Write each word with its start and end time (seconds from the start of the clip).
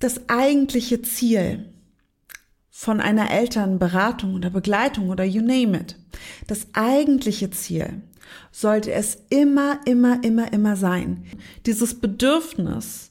Das 0.00 0.28
eigentliche 0.28 1.02
Ziel 1.02 1.72
von 2.70 3.00
einer 3.00 3.32
Elternberatung 3.32 4.34
oder 4.34 4.50
Begleitung 4.50 5.10
oder 5.10 5.24
you 5.24 5.42
name 5.42 5.80
it, 5.80 5.96
das 6.46 6.68
eigentliche 6.72 7.50
Ziel 7.50 8.02
sollte 8.52 8.92
es 8.92 9.18
immer, 9.30 9.80
immer, 9.86 10.22
immer, 10.22 10.52
immer 10.52 10.76
sein. 10.76 11.24
Dieses 11.66 11.98
Bedürfnis, 11.98 13.10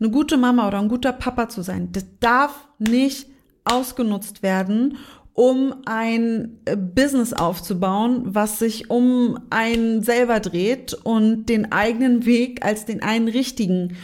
eine 0.00 0.10
gute 0.10 0.36
Mama 0.36 0.66
oder 0.66 0.80
ein 0.80 0.88
guter 0.88 1.12
Papa 1.12 1.48
zu 1.48 1.62
sein, 1.62 1.92
das 1.92 2.06
darf 2.18 2.66
nicht 2.80 3.28
ausgenutzt 3.64 4.42
werden, 4.42 4.98
um 5.32 5.74
ein 5.84 6.58
äh, 6.64 6.76
Business 6.76 7.34
aufzubauen, 7.34 8.34
was 8.34 8.58
sich 8.58 8.90
um 8.90 9.38
einen 9.50 10.02
selber 10.02 10.40
dreht 10.40 10.94
und 10.94 11.46
den 11.46 11.70
eigenen 11.70 12.24
Weg 12.24 12.64
als 12.64 12.84
den 12.86 13.02
einen 13.02 13.28
richtigen 13.28 13.96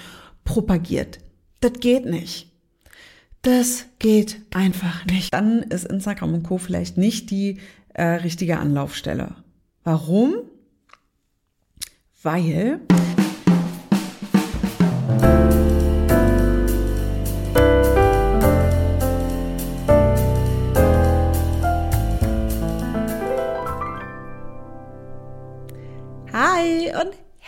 propagiert. 0.45 1.18
Das 1.62 1.74
geht 1.74 2.06
nicht. 2.06 2.50
Das 3.42 3.86
geht 4.00 4.40
einfach 4.53 5.07
nicht. 5.07 5.32
Dann 5.32 5.62
ist 5.62 5.86
Instagram 5.86 6.34
und 6.34 6.43
Co. 6.43 6.58
vielleicht 6.58 6.98
nicht 6.98 7.30
die 7.30 7.61
äh, 7.94 8.03
richtige 8.03 8.58
Anlaufstelle. 8.58 9.36
Warum? 9.84 10.34
Weil 12.20 12.80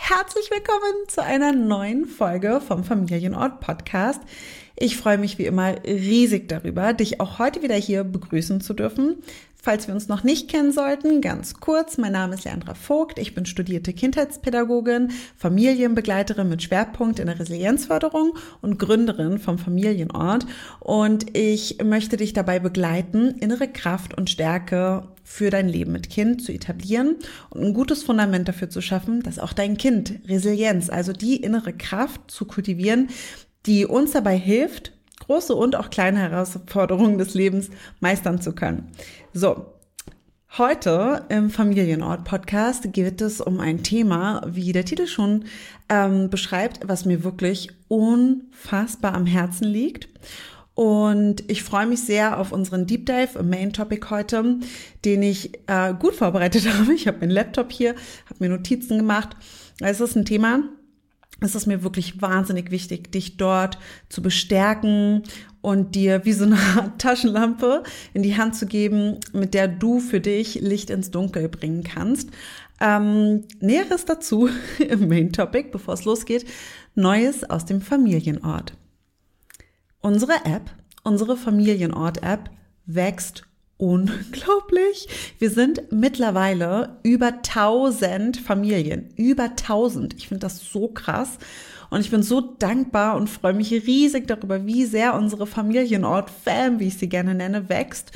herzlich 0.07 0.51
willkommen 0.51 1.07
zu 1.07 1.23
einer 1.23 1.51
neuen 1.51 2.05
Folge 2.05 2.61
vom 2.61 2.83
Familienort 2.83 3.59
Podcast. 3.59 4.21
Ich 4.77 4.97
freue 4.97 5.17
mich 5.17 5.37
wie 5.37 5.45
immer 5.45 5.75
riesig 5.85 6.49
darüber, 6.49 6.91
dich 6.91 7.21
auch 7.21 7.39
heute 7.39 7.61
wieder 7.61 7.75
hier 7.75 8.03
begrüßen 8.03 8.59
zu 8.59 8.73
dürfen. 8.73 9.17
Falls 9.65 9.87
wir 9.87 9.95
uns 9.95 10.09
noch 10.09 10.23
nicht 10.23 10.47
kennen 10.47 10.71
sollten, 10.71 11.21
ganz 11.21 11.55
kurz, 11.55 11.97
mein 11.97 12.11
Name 12.11 12.35
ist 12.35 12.43
Leandra 12.43 12.75
Vogt, 12.75 13.17
ich 13.17 13.33
bin 13.33 13.47
studierte 13.47 13.93
Kindheitspädagogin, 13.93 15.11
Familienbegleiterin 15.37 16.47
mit 16.49 16.61
Schwerpunkt 16.61 17.17
in 17.17 17.25
der 17.25 17.39
Resilienzförderung 17.39 18.37
und 18.61 18.77
Gründerin 18.77 19.39
vom 19.39 19.57
Familienort 19.57 20.45
und 20.81 21.35
ich 21.35 21.77
möchte 21.83 22.17
dich 22.17 22.33
dabei 22.33 22.59
begleiten, 22.59 23.31
innere 23.39 23.67
Kraft 23.67 24.15
und 24.15 24.29
Stärke 24.29 25.07
für 25.23 25.49
dein 25.49 25.67
Leben 25.67 25.93
mit 25.93 26.11
Kind 26.11 26.43
zu 26.43 26.51
etablieren 26.51 27.15
und 27.49 27.63
ein 27.63 27.73
gutes 27.73 28.03
Fundament 28.03 28.47
dafür 28.47 28.69
zu 28.69 28.81
schaffen, 28.81 29.23
dass 29.23 29.39
auch 29.39 29.53
dein 29.53 29.77
Kind 29.77 30.19
Resilienz, 30.27 30.91
also 30.91 31.11
die 31.11 31.37
innere 31.37 31.73
Kraft 31.73 32.29
zu 32.29 32.45
kultivieren, 32.45 33.09
die 33.65 33.85
uns 33.85 34.11
dabei 34.11 34.37
hilft, 34.37 34.93
große 35.25 35.55
und 35.55 35.75
auch 35.75 35.89
kleine 35.89 36.19
Herausforderungen 36.19 37.17
des 37.17 37.33
Lebens 37.33 37.69
meistern 37.99 38.41
zu 38.41 38.53
können. 38.53 38.91
So. 39.33 39.67
Heute 40.57 41.25
im 41.27 41.49
Familienort 41.49 42.23
Podcast 42.23 42.93
geht 42.93 43.19
es 43.19 43.41
um 43.41 43.59
ein 43.59 43.83
Thema, 43.83 44.41
wie 44.47 44.71
der 44.71 44.85
Titel 44.85 45.05
schon 45.05 45.43
ähm, 45.89 46.29
beschreibt, 46.29 46.87
was 46.87 47.03
mir 47.03 47.25
wirklich 47.25 47.71
unfassbar 47.89 49.15
am 49.15 49.25
Herzen 49.25 49.67
liegt. 49.67 50.07
Und 50.73 51.49
ich 51.49 51.63
freue 51.63 51.87
mich 51.87 52.03
sehr 52.03 52.39
auf 52.39 52.53
unseren 52.53 52.85
Deep 52.85 53.05
Dive 53.05 53.39
im 53.39 53.49
Main 53.49 53.73
Topic 53.73 54.07
heute, 54.09 54.59
den 55.03 55.23
ich 55.23 55.59
äh, 55.67 55.93
gut 55.93 56.15
vorbereitet 56.15 56.73
habe. 56.73 56.93
Ich 56.93 57.07
habe 57.07 57.19
meinen 57.19 57.31
Laptop 57.31 57.73
hier, 57.73 57.95
habe 58.25 58.35
mir 58.39 58.49
Notizen 58.49 58.97
gemacht. 58.97 59.35
Es 59.81 59.99
ist 59.99 60.15
ein 60.15 60.23
Thema, 60.23 60.63
es 61.41 61.55
ist 61.55 61.65
mir 61.65 61.83
wirklich 61.83 62.21
wahnsinnig 62.21 62.71
wichtig, 62.71 63.11
dich 63.11 63.37
dort 63.37 63.77
zu 64.09 64.21
bestärken 64.21 65.23
und 65.61 65.95
dir 65.95 66.25
wie 66.25 66.33
so 66.33 66.45
eine 66.45 66.57
Taschenlampe 66.97 67.83
in 68.13 68.23
die 68.23 68.37
Hand 68.37 68.55
zu 68.55 68.65
geben, 68.65 69.19
mit 69.33 69.53
der 69.53 69.67
du 69.67 69.99
für 69.99 70.21
dich 70.21 70.55
Licht 70.55 70.89
ins 70.89 71.11
Dunkel 71.11 71.49
bringen 71.49 71.83
kannst. 71.83 72.29
Ähm, 72.79 73.43
Näheres 73.59 74.05
dazu 74.05 74.49
im 74.79 75.07
Main 75.07 75.31
Topic, 75.31 75.69
bevor 75.71 75.93
es 75.93 76.05
losgeht, 76.05 76.45
Neues 76.93 77.43
aus 77.49 77.65
dem 77.65 77.81
Familienort. 77.81 78.73
Unsere 80.01 80.45
App, 80.45 80.71
unsere 81.03 81.35
Familienort-App 81.35 82.49
wächst 82.85 83.43
unglaublich. 83.77 85.07
Wir 85.39 85.49
sind 85.49 85.91
mittlerweile 85.91 86.97
über 87.03 87.27
1000 87.27 88.37
Familien. 88.37 89.09
Über 89.15 89.43
1000. 89.43 90.13
Ich 90.15 90.27
finde 90.27 90.41
das 90.41 90.59
so 90.59 90.87
krass. 90.87 91.37
Und 91.89 92.01
ich 92.01 92.11
bin 92.11 92.23
so 92.23 92.41
dankbar 92.41 93.15
und 93.15 93.29
freue 93.29 93.53
mich 93.53 93.71
riesig 93.71 94.27
darüber, 94.27 94.65
wie 94.65 94.85
sehr 94.85 95.13
unsere 95.15 95.45
Familienort-Fam, 95.45 96.79
wie 96.79 96.87
ich 96.87 96.97
sie 96.97 97.09
gerne 97.09 97.35
nenne, 97.35 97.69
wächst. 97.69 98.11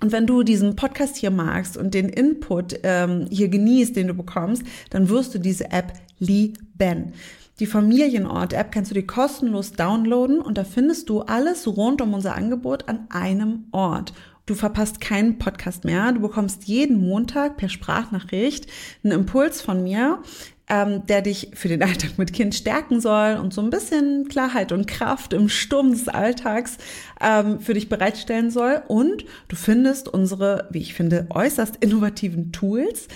Und 0.00 0.12
wenn 0.12 0.26
du 0.26 0.42
diesen 0.42 0.76
Podcast 0.76 1.16
hier 1.16 1.30
magst 1.30 1.76
und 1.76 1.94
den 1.94 2.08
Input 2.08 2.80
ähm, 2.82 3.26
hier 3.30 3.48
genießt, 3.48 3.96
den 3.96 4.08
du 4.08 4.14
bekommst, 4.14 4.62
dann 4.90 5.08
wirst 5.08 5.34
du 5.34 5.38
diese 5.38 5.70
App 5.70 5.92
lieben. 6.18 7.12
Die 7.58 7.66
Familienort-App 7.66 8.70
kannst 8.70 8.92
du 8.92 8.94
dir 8.94 9.06
kostenlos 9.06 9.72
downloaden 9.72 10.40
und 10.40 10.56
da 10.56 10.64
findest 10.64 11.08
du 11.08 11.22
alles 11.22 11.66
rund 11.66 12.00
um 12.00 12.14
unser 12.14 12.36
Angebot 12.36 12.88
an 12.88 13.08
einem 13.10 13.64
Ort. 13.72 14.12
Du 14.48 14.54
verpasst 14.54 15.02
keinen 15.02 15.36
Podcast 15.36 15.84
mehr. 15.84 16.10
Du 16.10 16.20
bekommst 16.20 16.64
jeden 16.64 17.06
Montag 17.06 17.58
per 17.58 17.68
Sprachnachricht 17.68 18.66
einen 19.04 19.12
Impuls 19.12 19.60
von 19.60 19.82
mir, 19.82 20.22
ähm, 20.70 21.04
der 21.04 21.20
dich 21.20 21.50
für 21.52 21.68
den 21.68 21.82
Alltag 21.82 22.16
mit 22.16 22.32
Kind 22.32 22.54
stärken 22.54 23.02
soll 23.02 23.36
und 23.36 23.52
so 23.52 23.60
ein 23.60 23.68
bisschen 23.68 24.26
Klarheit 24.28 24.72
und 24.72 24.86
Kraft 24.86 25.34
im 25.34 25.50
Sturm 25.50 25.90
des 25.90 26.08
Alltags 26.08 26.78
ähm, 27.20 27.60
für 27.60 27.74
dich 27.74 27.90
bereitstellen 27.90 28.50
soll. 28.50 28.80
Und 28.88 29.26
du 29.48 29.56
findest 29.56 30.08
unsere, 30.08 30.66
wie 30.70 30.78
ich 30.78 30.94
finde, 30.94 31.26
äußerst 31.28 31.76
innovativen 31.80 32.50
Tools, 32.50 33.08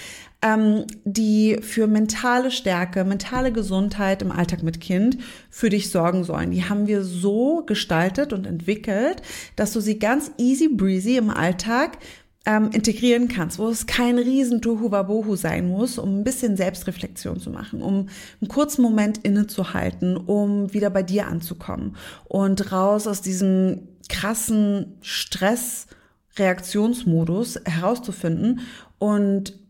ähm, 0.42 0.84
die 1.04 1.58
für 1.62 1.86
mentale 1.86 2.50
Stärke, 2.50 3.04
mentale 3.04 3.52
Gesundheit 3.52 4.22
im 4.22 4.32
Alltag 4.32 4.62
mit 4.62 4.80
Kind 4.80 5.18
für 5.50 5.68
dich 5.70 5.90
sorgen 5.90 6.24
sollen. 6.24 6.50
Die 6.50 6.68
haben 6.68 6.88
wir 6.88 7.04
so 7.04 7.62
gestaltet 7.64 8.32
und 8.32 8.46
entwickelt, 8.46 9.22
dass 9.56 9.72
du 9.72 9.80
sie 9.80 9.98
ganz 9.98 10.32
easy 10.38 10.68
breezy 10.68 11.16
im 11.16 11.30
Alltag 11.30 11.98
ähm, 12.44 12.70
integrieren 12.72 13.28
kannst, 13.28 13.60
wo 13.60 13.68
es 13.68 13.86
kein 13.86 14.18
riesen 14.18 14.60
Tohuwabohu 14.60 15.36
sein 15.36 15.68
muss, 15.68 15.96
um 15.98 16.18
ein 16.18 16.24
bisschen 16.24 16.56
Selbstreflexion 16.56 17.38
zu 17.38 17.50
machen, 17.50 17.82
um 17.82 18.08
einen 18.40 18.48
kurzen 18.48 18.82
Moment 18.82 19.18
innezuhalten, 19.18 20.16
um 20.16 20.74
wieder 20.74 20.90
bei 20.90 21.04
dir 21.04 21.28
anzukommen 21.28 21.94
und 22.24 22.72
raus 22.72 23.06
aus 23.06 23.22
diesem 23.22 23.86
krassen 24.08 24.96
Stress-Reaktionsmodus 25.02 27.60
herauszufinden 27.64 28.62
und 28.98 29.61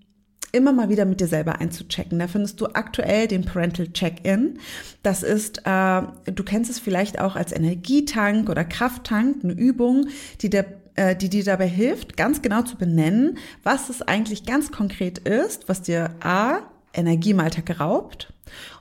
immer 0.52 0.72
mal 0.72 0.88
wieder 0.88 1.04
mit 1.04 1.20
dir 1.20 1.26
selber 1.26 1.60
einzuchecken. 1.60 2.18
Da 2.18 2.28
findest 2.28 2.60
du 2.60 2.66
aktuell 2.66 3.26
den 3.26 3.44
Parental 3.44 3.88
Check-in. 3.92 4.58
Das 5.02 5.22
ist, 5.22 5.62
äh, 5.64 6.02
du 6.26 6.44
kennst 6.44 6.70
es 6.70 6.78
vielleicht 6.78 7.18
auch 7.18 7.36
als 7.36 7.52
Energietank 7.52 8.48
oder 8.48 8.64
Krafttank, 8.64 9.42
eine 9.42 9.54
Übung, 9.54 10.08
die 10.40 10.50
der 10.50 10.66
äh, 10.94 11.16
die 11.16 11.30
dir 11.30 11.42
dabei 11.42 11.68
hilft, 11.68 12.18
ganz 12.18 12.42
genau 12.42 12.62
zu 12.62 12.76
benennen, 12.76 13.38
was 13.62 13.88
es 13.88 14.02
eigentlich 14.02 14.44
ganz 14.44 14.70
konkret 14.70 15.18
ist, 15.18 15.68
was 15.68 15.80
dir 15.80 16.14
A, 16.20 16.58
Energie 16.92 17.30
im 17.30 17.40
Alltag 17.40 17.80
raubt 17.80 18.32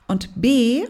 und 0.08 0.28
B, 0.36 0.84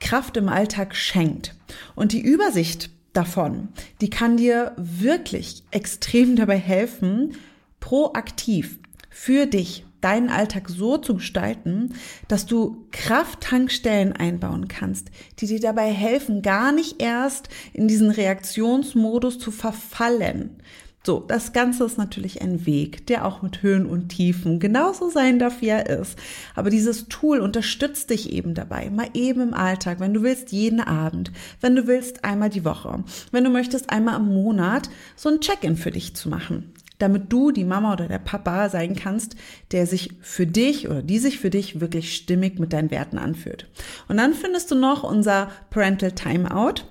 Kraft 0.00 0.36
im 0.38 0.48
Alltag 0.48 0.96
schenkt. 0.96 1.54
Und 1.94 2.12
die 2.12 2.22
Übersicht 2.22 2.90
davon, 3.12 3.68
die 4.00 4.08
kann 4.08 4.38
dir 4.38 4.72
wirklich 4.76 5.62
extrem 5.70 6.36
dabei 6.36 6.56
helfen, 6.56 7.36
proaktiv 7.78 8.78
für 9.10 9.46
dich 9.46 9.84
deinen 10.02 10.28
Alltag 10.28 10.68
so 10.68 10.98
zu 10.98 11.14
gestalten, 11.14 11.94
dass 12.28 12.46
du 12.46 12.86
Krafttankstellen 12.90 14.12
einbauen 14.12 14.68
kannst, 14.68 15.10
die 15.38 15.46
dir 15.46 15.60
dabei 15.60 15.90
helfen, 15.90 16.42
gar 16.42 16.72
nicht 16.72 17.00
erst 17.00 17.48
in 17.72 17.88
diesen 17.88 18.10
Reaktionsmodus 18.10 19.38
zu 19.38 19.50
verfallen. 19.50 20.58
So, 21.04 21.18
das 21.18 21.52
Ganze 21.52 21.84
ist 21.84 21.98
natürlich 21.98 22.42
ein 22.42 22.64
Weg, 22.64 23.08
der 23.08 23.26
auch 23.26 23.42
mit 23.42 23.62
Höhen 23.62 23.86
und 23.86 24.10
Tiefen 24.10 24.60
genauso 24.60 25.10
sein 25.10 25.40
darf, 25.40 25.60
wie 25.60 25.68
er 25.68 25.90
ist. 25.90 26.16
Aber 26.54 26.70
dieses 26.70 27.08
Tool 27.08 27.40
unterstützt 27.40 28.10
dich 28.10 28.32
eben 28.32 28.54
dabei, 28.54 28.88
mal 28.88 29.08
eben 29.12 29.40
im 29.40 29.54
Alltag, 29.54 29.98
wenn 29.98 30.14
du 30.14 30.22
willst, 30.22 30.52
jeden 30.52 30.80
Abend, 30.80 31.32
wenn 31.60 31.74
du 31.74 31.88
willst, 31.88 32.24
einmal 32.24 32.50
die 32.50 32.64
Woche, 32.64 33.02
wenn 33.32 33.42
du 33.42 33.50
möchtest, 33.50 33.90
einmal 33.90 34.20
im 34.20 34.32
Monat, 34.32 34.90
so 35.16 35.28
ein 35.28 35.40
Check-in 35.40 35.76
für 35.76 35.90
dich 35.90 36.14
zu 36.14 36.28
machen 36.28 36.72
damit 37.02 37.32
du 37.32 37.50
die 37.50 37.64
Mama 37.64 37.92
oder 37.92 38.06
der 38.06 38.20
Papa 38.20 38.68
sein 38.68 38.94
kannst, 38.94 39.34
der 39.72 39.86
sich 39.86 40.14
für 40.20 40.46
dich 40.46 40.88
oder 40.88 41.02
die 41.02 41.18
sich 41.18 41.40
für 41.40 41.50
dich 41.50 41.80
wirklich 41.80 42.14
stimmig 42.14 42.60
mit 42.60 42.72
deinen 42.72 42.92
Werten 42.92 43.18
anfühlt. 43.18 43.68
Und 44.08 44.18
dann 44.18 44.34
findest 44.34 44.70
du 44.70 44.76
noch 44.76 45.02
unser 45.02 45.50
Parental 45.70 46.12
Timeout. 46.12 46.84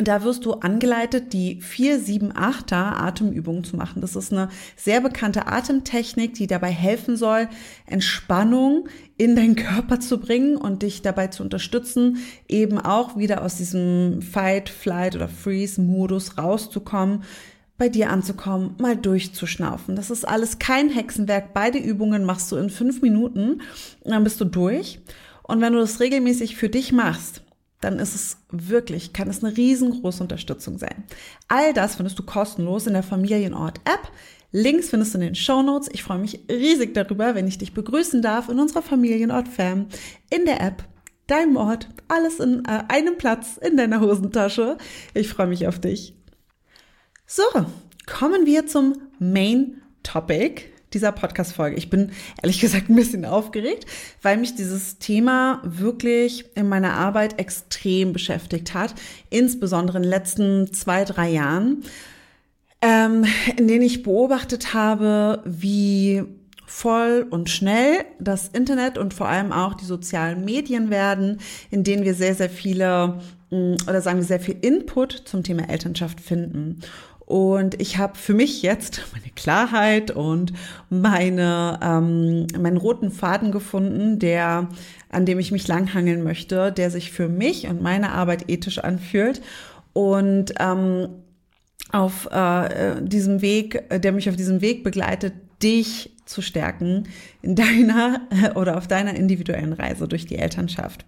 da 0.00 0.22
wirst 0.22 0.44
du 0.44 0.52
angeleitet, 0.52 1.32
die 1.32 1.60
4-7-8er 1.60 3.00
Atemübungen 3.00 3.64
zu 3.64 3.76
machen. 3.76 4.00
Das 4.00 4.14
ist 4.14 4.32
eine 4.32 4.48
sehr 4.76 5.00
bekannte 5.00 5.48
Atemtechnik, 5.48 6.34
die 6.34 6.46
dabei 6.46 6.70
helfen 6.70 7.16
soll, 7.16 7.48
Entspannung 7.86 8.88
in 9.16 9.34
deinen 9.34 9.56
Körper 9.56 9.98
zu 9.98 10.20
bringen 10.20 10.56
und 10.56 10.82
dich 10.82 11.02
dabei 11.02 11.28
zu 11.28 11.42
unterstützen, 11.42 12.18
eben 12.46 12.78
auch 12.78 13.16
wieder 13.16 13.42
aus 13.42 13.56
diesem 13.56 14.22
Fight, 14.22 14.68
Flight 14.68 15.16
oder 15.16 15.28
Freeze-Modus 15.28 16.38
rauszukommen, 16.38 17.24
bei 17.78 17.88
dir 17.88 18.10
anzukommen, 18.10 18.74
mal 18.78 18.96
durchzuschnaufen. 18.96 19.94
Das 19.94 20.10
ist 20.10 20.26
alles 20.26 20.58
kein 20.58 20.90
Hexenwerk. 20.90 21.54
Beide 21.54 21.78
Übungen 21.78 22.24
machst 22.24 22.50
du 22.50 22.56
in 22.56 22.70
fünf 22.70 23.00
Minuten 23.00 23.62
und 24.00 24.10
dann 24.10 24.24
bist 24.24 24.40
du 24.40 24.44
durch. 24.44 25.00
Und 25.44 25.60
wenn 25.60 25.72
du 25.72 25.78
das 25.78 26.00
regelmäßig 26.00 26.56
für 26.56 26.68
dich 26.68 26.92
machst, 26.92 27.42
dann 27.80 28.00
ist 28.00 28.16
es 28.16 28.38
wirklich, 28.50 29.12
kann 29.12 29.30
es 29.30 29.42
eine 29.42 29.56
riesengroße 29.56 30.22
Unterstützung 30.22 30.78
sein. 30.78 31.04
All 31.46 31.72
das 31.72 31.94
findest 31.94 32.18
du 32.18 32.24
kostenlos 32.24 32.88
in 32.88 32.94
der 32.94 33.04
Familienort-App. 33.04 34.10
Links 34.50 34.90
findest 34.90 35.14
du 35.14 35.18
in 35.18 35.24
den 35.24 35.34
Show 35.36 35.62
Notes. 35.62 35.88
Ich 35.92 36.02
freue 36.02 36.18
mich 36.18 36.40
riesig 36.50 36.94
darüber, 36.94 37.36
wenn 37.36 37.46
ich 37.46 37.58
dich 37.58 37.74
begrüßen 37.74 38.22
darf 38.22 38.48
in 38.48 38.58
unserer 38.58 38.82
Familienort-Fam 38.82 39.86
in 40.30 40.44
der 40.44 40.60
App. 40.60 40.82
Deinem 41.28 41.56
Ort, 41.56 41.88
alles 42.08 42.40
in 42.40 42.64
äh, 42.64 42.84
einem 42.88 43.18
Platz 43.18 43.58
in 43.58 43.76
deiner 43.76 44.00
Hosentasche. 44.00 44.78
Ich 45.14 45.28
freue 45.28 45.46
mich 45.46 45.68
auf 45.68 45.78
dich. 45.78 46.17
So, 47.30 47.42
kommen 48.06 48.46
wir 48.46 48.66
zum 48.66 48.94
Main 49.18 49.82
Topic 50.02 50.62
dieser 50.94 51.12
Podcast-Folge. 51.12 51.76
Ich 51.76 51.90
bin 51.90 52.12
ehrlich 52.42 52.58
gesagt 52.58 52.88
ein 52.88 52.94
bisschen 52.94 53.26
aufgeregt, 53.26 53.84
weil 54.22 54.38
mich 54.38 54.54
dieses 54.54 54.98
Thema 54.98 55.60
wirklich 55.62 56.46
in 56.56 56.70
meiner 56.70 56.94
Arbeit 56.94 57.38
extrem 57.38 58.14
beschäftigt 58.14 58.72
hat, 58.72 58.94
insbesondere 59.28 59.98
in 59.98 60.04
den 60.04 60.10
letzten 60.10 60.72
zwei, 60.72 61.04
drei 61.04 61.28
Jahren, 61.28 61.84
ähm, 62.80 63.26
in 63.58 63.68
denen 63.68 63.82
ich 63.82 64.02
beobachtet 64.02 64.72
habe, 64.72 65.42
wie 65.44 66.24
voll 66.64 67.26
und 67.28 67.50
schnell 67.50 68.06
das 68.18 68.48
Internet 68.48 68.96
und 68.96 69.12
vor 69.12 69.28
allem 69.28 69.52
auch 69.52 69.74
die 69.74 69.84
sozialen 69.84 70.46
Medien 70.46 70.88
werden, 70.88 71.40
in 71.70 71.84
denen 71.84 72.04
wir 72.04 72.14
sehr, 72.14 72.34
sehr 72.34 72.48
viele 72.48 73.20
mm, 73.50 73.74
oder 73.86 74.00
sagen 74.00 74.16
wir 74.16 74.24
sehr 74.24 74.40
viel 74.40 74.56
Input 74.62 75.12
zum 75.12 75.42
Thema 75.42 75.68
Elternschaft 75.68 76.22
finden. 76.22 76.80
Und 77.28 77.78
ich 77.78 77.98
habe 77.98 78.16
für 78.16 78.32
mich 78.32 78.62
jetzt 78.62 79.02
meine 79.12 79.30
Klarheit 79.36 80.10
und 80.10 80.54
meine, 80.88 81.78
ähm, 81.82 82.46
meinen 82.58 82.78
roten 82.78 83.10
Faden 83.10 83.52
gefunden, 83.52 84.18
der, 84.18 84.70
an 85.10 85.26
dem 85.26 85.38
ich 85.38 85.52
mich 85.52 85.68
langhangeln 85.68 86.22
möchte, 86.22 86.72
der 86.72 86.90
sich 86.90 87.12
für 87.12 87.28
mich 87.28 87.66
und 87.66 87.82
meine 87.82 88.12
Arbeit 88.12 88.48
ethisch 88.48 88.78
anfühlt. 88.78 89.42
Und 89.92 90.54
ähm, 90.58 91.08
auf 91.92 92.30
äh, 92.32 93.02
diesem 93.02 93.42
Weg, 93.42 93.84
der 93.90 94.12
mich 94.12 94.30
auf 94.30 94.36
diesem 94.36 94.62
Weg 94.62 94.82
begleitet, 94.82 95.34
dich 95.62 96.16
zu 96.24 96.40
stärken 96.40 97.08
in 97.42 97.56
deiner 97.56 98.22
oder 98.54 98.78
auf 98.78 98.88
deiner 98.88 99.14
individuellen 99.14 99.74
Reise 99.74 100.08
durch 100.08 100.24
die 100.24 100.36
Elternschaft. 100.38 101.04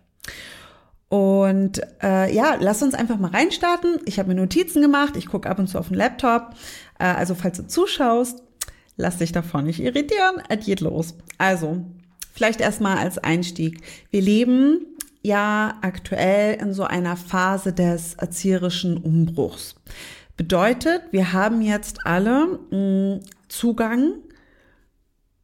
Und 1.11 1.81
äh, 2.05 2.33
ja, 2.33 2.57
lass 2.61 2.85
uns 2.85 2.95
einfach 2.95 3.19
mal 3.19 3.33
reinstarten. 3.33 3.99
Ich 4.05 4.21
habe 4.21 4.29
mir 4.29 4.37
Notizen 4.37 4.81
gemacht, 4.81 5.17
ich 5.17 5.27
gucke 5.27 5.51
ab 5.51 5.59
und 5.59 5.67
zu 5.67 5.77
auf 5.77 5.89
den 5.89 5.97
Laptop. 5.97 6.55
Äh, 7.01 7.05
also 7.05 7.35
falls 7.35 7.57
du 7.57 7.67
zuschaust, 7.67 8.45
lass 8.97 9.19
dich 9.19 9.33
davon 9.33 9.65
nicht 9.65 9.81
irritieren. 9.81 10.37
Es 10.49 10.65
geht 10.65 10.81
los. 10.81 11.17
Also, 11.37 11.85
vielleicht 12.33 12.61
erstmal 12.61 12.97
als 12.97 13.19
Einstieg. 13.19 13.83
Wir 14.13 14.23
leben 14.23 14.87
ja 15.21 15.79
aktuell 15.83 16.55
in 16.61 16.73
so 16.75 16.85
einer 16.85 17.17
Phase 17.17 17.73
des 17.73 18.15
erzieherischen 18.15 18.97
Umbruchs. 18.97 19.75
Bedeutet, 20.37 21.03
wir 21.11 21.33
haben 21.33 21.61
jetzt 21.61 22.07
alle 22.07 22.47
mh, 22.47 22.57
hm, 22.71 23.21
Zugang, 23.49 24.13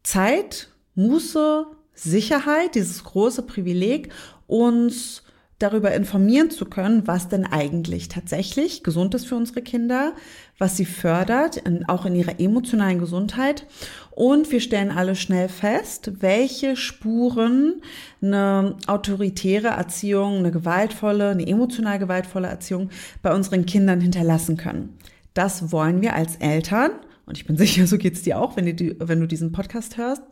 Zeit, 0.05 0.69
Muße, 0.95 1.67
Sicherheit, 1.93 2.77
dieses 2.77 3.03
große 3.03 3.43
Privileg, 3.43 4.13
uns 4.47 5.25
darüber 5.59 5.95
informieren 5.95 6.51
zu 6.51 6.67
können, 6.67 7.07
was 7.07 7.29
denn 7.29 7.47
eigentlich 7.47 8.09
tatsächlich 8.09 8.83
gesund 8.83 9.15
ist 9.15 9.27
für 9.27 9.37
unsere 9.37 9.63
Kinder, 9.63 10.13
was 10.59 10.77
sie 10.77 10.85
fördert, 10.85 11.57
in, 11.57 11.89
auch 11.89 12.05
in 12.05 12.15
ihrer 12.15 12.39
emotionalen 12.39 12.99
Gesundheit. 12.99 13.67
Und 14.11 14.53
wir 14.53 14.61
stellen 14.61 14.91
alle 14.91 15.15
schnell 15.15 15.49
fest, 15.49 16.13
welche 16.21 16.77
Spuren 16.77 17.81
eine 18.21 18.77
autoritäre 18.87 19.69
Erziehung, 19.69 20.39
eine 20.39 20.51
gewaltvolle, 20.51 21.31
eine 21.31 21.47
emotional 21.47 21.99
gewaltvolle 21.99 22.49
Erziehung 22.49 22.91
bei 23.23 23.35
unseren 23.35 23.65
Kindern 23.65 24.01
hinterlassen 24.01 24.59
können. 24.59 24.99
Das 25.33 25.73
wollen 25.73 26.03
wir 26.03 26.15
als 26.15 26.37
Eltern, 26.37 26.91
und 27.27 27.37
ich 27.37 27.45
bin 27.45 27.57
sicher, 27.57 27.87
so 27.87 27.99
geht's 27.99 28.23
dir 28.23 28.41
auch, 28.41 28.57
wenn 28.57 28.77
du, 28.77 28.95
wenn 29.01 29.21
du 29.21 29.27
diesen 29.27 29.53
Podcast 29.53 29.97
hörst, 29.97 30.23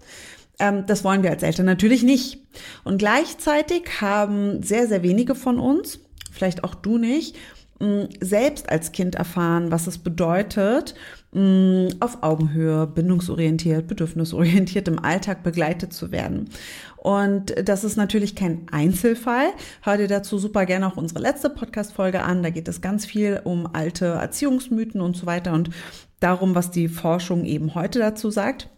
ähm, 0.58 0.84
das 0.86 1.04
wollen 1.04 1.22
wir 1.22 1.30
als 1.30 1.42
Eltern 1.42 1.66
natürlich 1.66 2.02
nicht. 2.02 2.38
Und 2.84 2.98
gleichzeitig 2.98 4.00
haben 4.00 4.62
sehr, 4.62 4.86
sehr 4.86 5.02
wenige 5.02 5.34
von 5.34 5.58
uns, 5.58 6.00
vielleicht 6.32 6.64
auch 6.64 6.74
du 6.74 6.98
nicht, 6.98 7.36
selbst 8.20 8.70
als 8.70 8.92
Kind 8.92 9.16
erfahren, 9.16 9.70
was 9.70 9.86
es 9.86 9.98
bedeutet, 9.98 10.94
auf 11.32 12.22
Augenhöhe, 12.22 12.86
bindungsorientiert, 12.86 13.88
bedürfnisorientiert 13.88 14.86
im 14.86 15.00
Alltag 15.00 15.42
begleitet 15.42 15.92
zu 15.92 16.12
werden. 16.12 16.48
Und 16.96 17.52
das 17.68 17.82
ist 17.82 17.96
natürlich 17.96 18.36
kein 18.36 18.68
Einzelfall. 18.70 19.48
Hör 19.82 19.96
dir 19.96 20.06
dazu 20.06 20.38
super 20.38 20.64
gerne 20.64 20.86
auch 20.86 20.96
unsere 20.96 21.20
letzte 21.20 21.50
Podcast-Folge 21.50 22.22
an. 22.22 22.44
Da 22.44 22.50
geht 22.50 22.68
es 22.68 22.80
ganz 22.80 23.04
viel 23.04 23.40
um 23.42 23.68
alte 23.74 24.06
Erziehungsmythen 24.06 25.00
und 25.00 25.16
so 25.16 25.26
weiter 25.26 25.52
und 25.52 25.70
darum, 26.20 26.54
was 26.54 26.70
die 26.70 26.86
Forschung 26.88 27.44
eben 27.44 27.74
heute 27.74 27.98
dazu 27.98 28.30
sagt. 28.30 28.70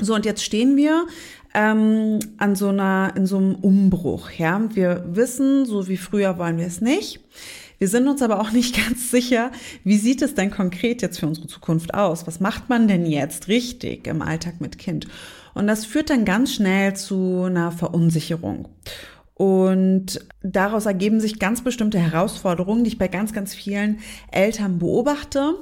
So, 0.00 0.14
und 0.14 0.24
jetzt 0.24 0.44
stehen 0.44 0.76
wir 0.76 1.06
ähm, 1.54 2.18
an 2.38 2.56
so 2.56 2.68
einer, 2.68 3.12
in 3.16 3.26
so 3.26 3.36
einem 3.36 3.54
Umbruch. 3.54 4.30
Ja, 4.32 4.60
wir 4.74 5.04
wissen, 5.08 5.66
so 5.66 5.88
wie 5.88 5.96
früher 5.96 6.36
wollen 6.38 6.58
wir 6.58 6.66
es 6.66 6.80
nicht. 6.80 7.20
Wir 7.78 7.88
sind 7.88 8.08
uns 8.08 8.22
aber 8.22 8.40
auch 8.40 8.50
nicht 8.50 8.76
ganz 8.84 9.10
sicher, 9.10 9.50
wie 9.84 9.96
sieht 9.96 10.22
es 10.22 10.34
denn 10.34 10.50
konkret 10.50 11.02
jetzt 11.02 11.20
für 11.20 11.26
unsere 11.26 11.46
Zukunft 11.46 11.94
aus? 11.94 12.26
Was 12.26 12.40
macht 12.40 12.68
man 12.68 12.88
denn 12.88 13.06
jetzt 13.06 13.48
richtig 13.48 14.06
im 14.06 14.22
Alltag 14.22 14.60
mit 14.60 14.78
Kind? 14.78 15.06
Und 15.54 15.68
das 15.68 15.84
führt 15.84 16.10
dann 16.10 16.24
ganz 16.24 16.54
schnell 16.54 16.96
zu 16.96 17.44
einer 17.44 17.70
Verunsicherung. 17.70 18.68
Und 19.34 20.24
daraus 20.42 20.86
ergeben 20.86 21.20
sich 21.20 21.38
ganz 21.38 21.62
bestimmte 21.62 21.98
Herausforderungen, 21.98 22.84
die 22.84 22.88
ich 22.88 22.98
bei 22.98 23.08
ganz, 23.08 23.32
ganz 23.32 23.54
vielen 23.54 23.98
Eltern 24.30 24.78
beobachte. 24.78 25.54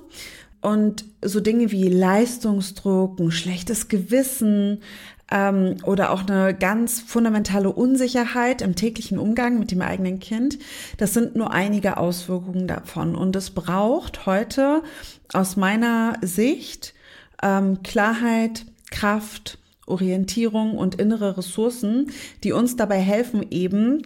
Und 0.62 1.05
so 1.23 1.41
Dinge 1.41 1.73
wie 1.73 1.88
Leistungsdruck, 1.88 3.19
ein 3.19 3.32
schlechtes 3.32 3.88
Gewissen 3.88 4.79
ähm, 5.29 5.76
oder 5.82 6.12
auch 6.12 6.25
eine 6.25 6.55
ganz 6.55 7.00
fundamentale 7.00 7.73
Unsicherheit 7.73 8.62
im 8.62 8.76
täglichen 8.76 9.19
Umgang 9.19 9.59
mit 9.59 9.73
dem 9.73 9.82
eigenen 9.82 10.20
Kind, 10.20 10.61
das 10.99 11.14
sind 11.14 11.35
nur 11.35 11.50
einige 11.50 11.97
Auswirkungen 11.97 12.69
davon. 12.69 13.17
Und 13.17 13.35
es 13.35 13.50
braucht 13.50 14.25
heute 14.25 14.82
aus 15.32 15.56
meiner 15.56 16.17
Sicht 16.22 16.94
ähm, 17.43 17.82
Klarheit, 17.82 18.65
Kraft, 18.93 19.58
Orientierung 19.87 20.79
und 20.79 20.94
innere 20.94 21.39
Ressourcen, 21.39 22.13
die 22.44 22.53
uns 22.53 22.77
dabei 22.77 23.01
helfen, 23.01 23.44
eben 23.51 24.03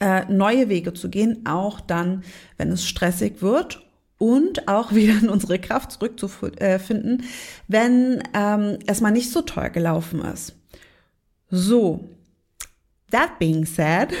äh, 0.00 0.30
neue 0.30 0.68
Wege 0.68 0.92
zu 0.92 1.08
gehen, 1.08 1.46
auch 1.46 1.80
dann, 1.80 2.24
wenn 2.58 2.70
es 2.70 2.86
stressig 2.86 3.40
wird 3.40 3.85
und 4.18 4.68
auch 4.68 4.92
wieder 4.94 5.18
in 5.18 5.28
unsere 5.28 5.58
Kraft 5.58 5.92
zurückzufinden, 5.92 7.24
wenn 7.68 8.22
ähm, 8.34 8.78
es 8.86 9.00
mal 9.00 9.10
nicht 9.10 9.30
so 9.30 9.42
toll 9.42 9.70
gelaufen 9.70 10.20
ist. 10.24 10.54
So, 11.50 12.08
that 13.10 13.38
being 13.38 13.64
said, 13.64 14.12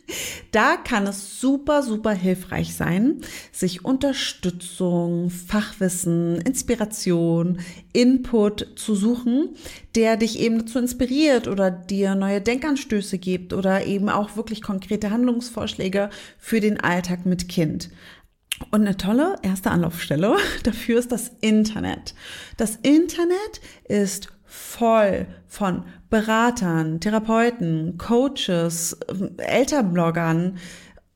da 0.50 0.76
kann 0.76 1.06
es 1.06 1.40
super, 1.40 1.82
super 1.82 2.10
hilfreich 2.10 2.74
sein, 2.74 3.20
sich 3.52 3.84
Unterstützung, 3.84 5.30
Fachwissen, 5.30 6.40
Inspiration, 6.40 7.60
Input 7.92 8.66
zu 8.76 8.94
suchen, 8.94 9.50
der 9.94 10.16
dich 10.16 10.40
eben 10.40 10.58
dazu 10.58 10.78
inspiriert 10.78 11.46
oder 11.46 11.70
dir 11.70 12.14
neue 12.14 12.40
Denkanstöße 12.40 13.18
gibt 13.18 13.52
oder 13.52 13.86
eben 13.86 14.08
auch 14.08 14.36
wirklich 14.36 14.60
konkrete 14.60 15.10
Handlungsvorschläge 15.10 16.10
für 16.38 16.60
den 16.60 16.80
Alltag 16.80 17.24
mit 17.24 17.48
Kind. 17.48 17.90
Und 18.70 18.82
eine 18.82 18.96
tolle 18.96 19.36
erste 19.42 19.70
Anlaufstelle 19.70 20.36
dafür 20.62 20.98
ist 20.98 21.12
das 21.12 21.32
Internet. 21.40 22.14
Das 22.56 22.76
Internet 22.76 23.60
ist 23.84 24.28
voll 24.44 25.26
von 25.46 25.84
Beratern, 26.10 27.00
Therapeuten, 27.00 27.96
Coaches, 27.96 28.98
Elternbloggern, 29.38 30.58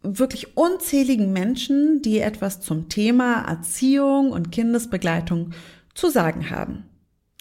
wirklich 0.03 0.57
unzähligen 0.57 1.33
Menschen, 1.33 2.01
die 2.03 2.21
etwas 2.21 2.61
zum 2.61 2.89
Thema 2.89 3.43
Erziehung 3.47 4.31
und 4.33 4.53
Kindesbegleitung 4.53 5.51
zu 5.95 6.09
sagen 6.09 6.51
haben. 6.51 6.85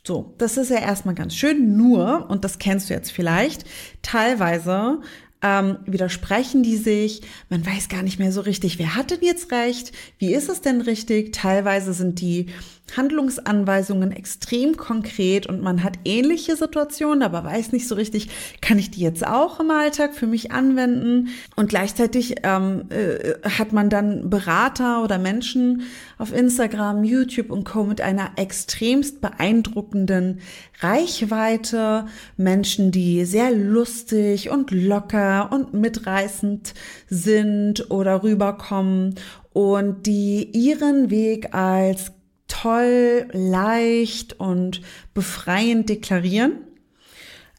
So, 0.05 0.35
das 0.37 0.57
ist 0.57 0.69
ja 0.69 0.77
erstmal 0.77 1.15
ganz 1.15 1.35
schön, 1.35 1.77
nur, 1.77 2.29
und 2.29 2.43
das 2.43 2.59
kennst 2.59 2.89
du 2.89 2.93
jetzt 2.93 3.11
vielleicht, 3.11 3.65
teilweise 4.03 4.99
ähm, 5.45 5.77
widersprechen 5.85 6.63
die 6.63 6.75
sich, 6.75 7.21
man 7.49 7.63
weiß 7.63 7.87
gar 7.87 8.01
nicht 8.01 8.17
mehr 8.17 8.31
so 8.31 8.41
richtig, 8.41 8.79
wer 8.79 8.95
hat 8.95 9.11
denn 9.11 9.21
jetzt 9.21 9.51
recht, 9.51 9.91
wie 10.17 10.33
ist 10.33 10.49
es 10.49 10.61
denn 10.61 10.81
richtig, 10.81 11.33
teilweise 11.33 11.93
sind 11.93 12.19
die 12.19 12.47
Handlungsanweisungen 12.95 14.11
extrem 14.11 14.77
konkret 14.77 15.47
und 15.47 15.61
man 15.61 15.83
hat 15.83 15.99
ähnliche 16.05 16.55
Situationen, 16.55 17.23
aber 17.23 17.43
weiß 17.43 17.71
nicht 17.71 17.87
so 17.87 17.95
richtig, 17.95 18.29
kann 18.61 18.77
ich 18.77 18.91
die 18.91 19.01
jetzt 19.01 19.25
auch 19.25 19.59
im 19.59 19.71
Alltag 19.71 20.13
für 20.13 20.27
mich 20.27 20.51
anwenden? 20.51 21.29
Und 21.55 21.69
gleichzeitig 21.69 22.35
ähm, 22.43 22.85
äh, 22.89 23.33
hat 23.49 23.73
man 23.73 23.89
dann 23.89 24.29
Berater 24.29 25.03
oder 25.03 25.17
Menschen 25.17 25.83
auf 26.17 26.33
Instagram, 26.33 27.03
YouTube 27.03 27.49
und 27.49 27.65
Co. 27.65 27.83
mit 27.83 28.01
einer 28.01 28.31
extremst 28.37 29.19
beeindruckenden 29.19 30.39
Reichweite, 30.79 32.05
Menschen, 32.37 32.91
die 32.91 33.25
sehr 33.25 33.51
lustig 33.51 34.49
und 34.49 34.71
locker 34.71 35.51
und 35.51 35.73
mitreißend 35.73 36.73
sind 37.09 37.89
oder 37.91 38.23
rüberkommen 38.23 39.15
und 39.53 40.05
die 40.05 40.49
ihren 40.53 41.09
Weg 41.09 41.53
als 41.53 42.11
toll, 42.47 43.27
leicht 43.31 44.39
und 44.39 44.81
befreiend 45.13 45.89
deklarieren. 45.89 46.59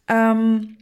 Ähm, 0.08 0.76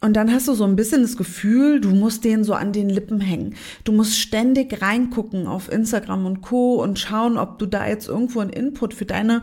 und 0.00 0.14
dann 0.14 0.30
hast 0.30 0.48
du 0.48 0.54
so 0.54 0.64
ein 0.64 0.76
bisschen 0.76 1.00
das 1.00 1.16
Gefühl, 1.16 1.80
du 1.80 1.88
musst 1.88 2.24
denen 2.24 2.44
so 2.44 2.52
an 2.52 2.72
den 2.74 2.90
Lippen 2.90 3.20
hängen. 3.20 3.54
Du 3.84 3.92
musst 3.92 4.18
ständig 4.18 4.82
reingucken 4.82 5.46
auf 5.46 5.72
Instagram 5.72 6.26
und 6.26 6.42
Co. 6.42 6.82
und 6.82 6.98
schauen, 6.98 7.38
ob 7.38 7.58
du 7.58 7.64
da 7.64 7.88
jetzt 7.88 8.08
irgendwo 8.08 8.40
einen 8.40 8.52
Input 8.52 8.92
für 8.92 9.06
deine 9.06 9.40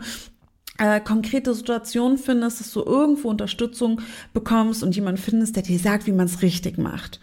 äh, 0.78 1.00
konkrete 1.00 1.52
Situation 1.52 2.16
findest, 2.16 2.60
dass 2.60 2.72
du 2.72 2.82
irgendwo 2.84 3.28
Unterstützung 3.28 4.00
bekommst 4.32 4.84
und 4.84 4.94
jemand 4.94 5.18
findest, 5.18 5.56
der 5.56 5.64
dir 5.64 5.80
sagt, 5.80 6.06
wie 6.06 6.12
man 6.12 6.26
es 6.26 6.42
richtig 6.42 6.78
macht. 6.78 7.18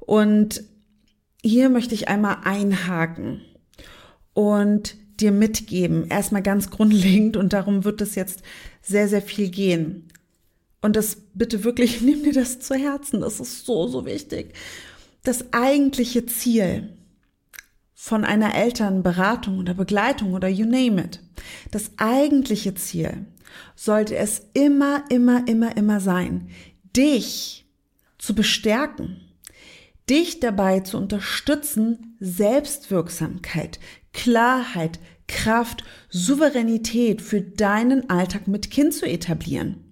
Und 0.00 0.64
hier 1.42 1.68
möchte 1.68 1.94
ich 1.94 2.08
einmal 2.08 2.38
einhaken 2.42 3.40
und 4.34 4.96
dir 5.20 5.32
mitgeben. 5.32 6.08
Erstmal 6.08 6.42
ganz 6.42 6.70
grundlegend 6.70 7.36
und 7.36 7.52
darum 7.52 7.84
wird 7.84 8.00
es 8.00 8.14
jetzt 8.14 8.42
sehr, 8.82 9.08
sehr 9.08 9.22
viel 9.22 9.50
gehen. 9.50 10.08
Und 10.80 10.96
das 10.96 11.18
bitte 11.34 11.64
wirklich, 11.64 12.00
nimm 12.02 12.22
dir 12.22 12.32
das 12.32 12.60
zu 12.60 12.74
Herzen. 12.74 13.20
Das 13.20 13.40
ist 13.40 13.66
so, 13.66 13.86
so 13.86 14.06
wichtig. 14.06 14.54
Das 15.22 15.52
eigentliche 15.52 16.26
Ziel 16.26 16.96
von 17.94 18.24
einer 18.24 18.54
Elternberatung 18.54 19.58
oder 19.58 19.74
Begleitung 19.74 20.32
oder 20.32 20.48
you 20.48 20.64
name 20.64 21.04
it. 21.04 21.20
Das 21.70 21.90
eigentliche 21.98 22.74
Ziel 22.74 23.26
sollte 23.76 24.16
es 24.16 24.42
immer, 24.54 25.04
immer, 25.10 25.46
immer, 25.46 25.76
immer 25.76 26.00
sein, 26.00 26.48
dich 26.96 27.66
zu 28.16 28.34
bestärken, 28.34 29.20
dich 30.08 30.40
dabei 30.40 30.80
zu 30.80 30.96
unterstützen, 30.96 32.16
Selbstwirksamkeit, 32.20 33.78
Klarheit, 34.12 34.98
Kraft, 35.28 35.84
Souveränität 36.08 37.22
für 37.22 37.40
deinen 37.40 38.10
Alltag 38.10 38.48
mit 38.48 38.70
Kind 38.70 38.92
zu 38.94 39.06
etablieren. 39.06 39.84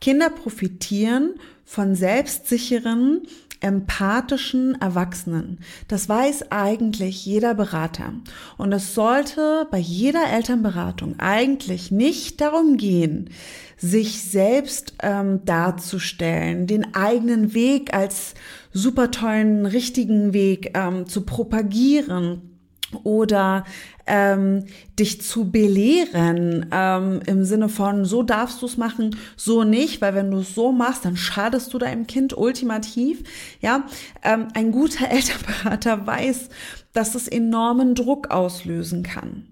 Kinder 0.00 0.30
profitieren 0.30 1.34
von 1.64 1.94
selbstsicheren, 1.94 3.22
empathischen 3.60 4.80
Erwachsenen. 4.80 5.58
Das 5.88 6.08
weiß 6.08 6.52
eigentlich 6.52 7.26
jeder 7.26 7.54
Berater. 7.54 8.12
Und 8.56 8.72
es 8.72 8.94
sollte 8.94 9.66
bei 9.70 9.78
jeder 9.78 10.30
Elternberatung 10.30 11.18
eigentlich 11.18 11.90
nicht 11.90 12.40
darum 12.40 12.76
gehen, 12.76 13.30
sich 13.76 14.22
selbst 14.22 14.94
ähm, 15.02 15.44
darzustellen, 15.44 16.66
den 16.66 16.94
eigenen 16.94 17.54
Weg 17.54 17.92
als 17.94 18.34
super 18.72 19.10
tollen, 19.10 19.66
richtigen 19.66 20.32
Weg 20.32 20.72
ähm, 20.74 21.06
zu 21.06 21.22
propagieren 21.22 22.57
oder 23.04 23.64
ähm, 24.06 24.64
dich 24.98 25.20
zu 25.20 25.50
belehren 25.50 26.66
ähm, 26.72 27.20
im 27.26 27.44
Sinne 27.44 27.68
von, 27.68 28.04
so 28.04 28.22
darfst 28.22 28.62
du 28.62 28.66
es 28.66 28.76
machen, 28.76 29.16
so 29.36 29.64
nicht, 29.64 30.00
weil 30.00 30.14
wenn 30.14 30.30
du 30.30 30.38
es 30.38 30.54
so 30.54 30.72
machst, 30.72 31.04
dann 31.04 31.16
schadest 31.16 31.72
du 31.74 31.78
deinem 31.78 32.06
Kind 32.06 32.36
ultimativ. 32.36 33.22
Ja, 33.60 33.84
ähm, 34.22 34.48
ein 34.54 34.72
guter 34.72 35.08
Elternberater 35.10 36.06
weiß, 36.06 36.48
dass 36.92 37.14
es 37.14 37.28
enormen 37.28 37.94
Druck 37.94 38.30
auslösen 38.30 39.02
kann. 39.02 39.46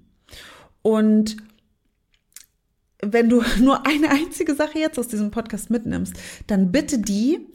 Und 0.83 1.37
wenn 3.03 3.29
du 3.29 3.43
nur 3.61 3.87
eine 3.87 4.11
einzige 4.11 4.55
Sache 4.55 4.79
jetzt 4.79 4.99
aus 4.99 5.09
diesem 5.09 5.31
Podcast 5.31 5.71
mitnimmst, 5.71 6.15
dann 6.47 6.73
bitte 6.73 6.99
die, 6.99 7.47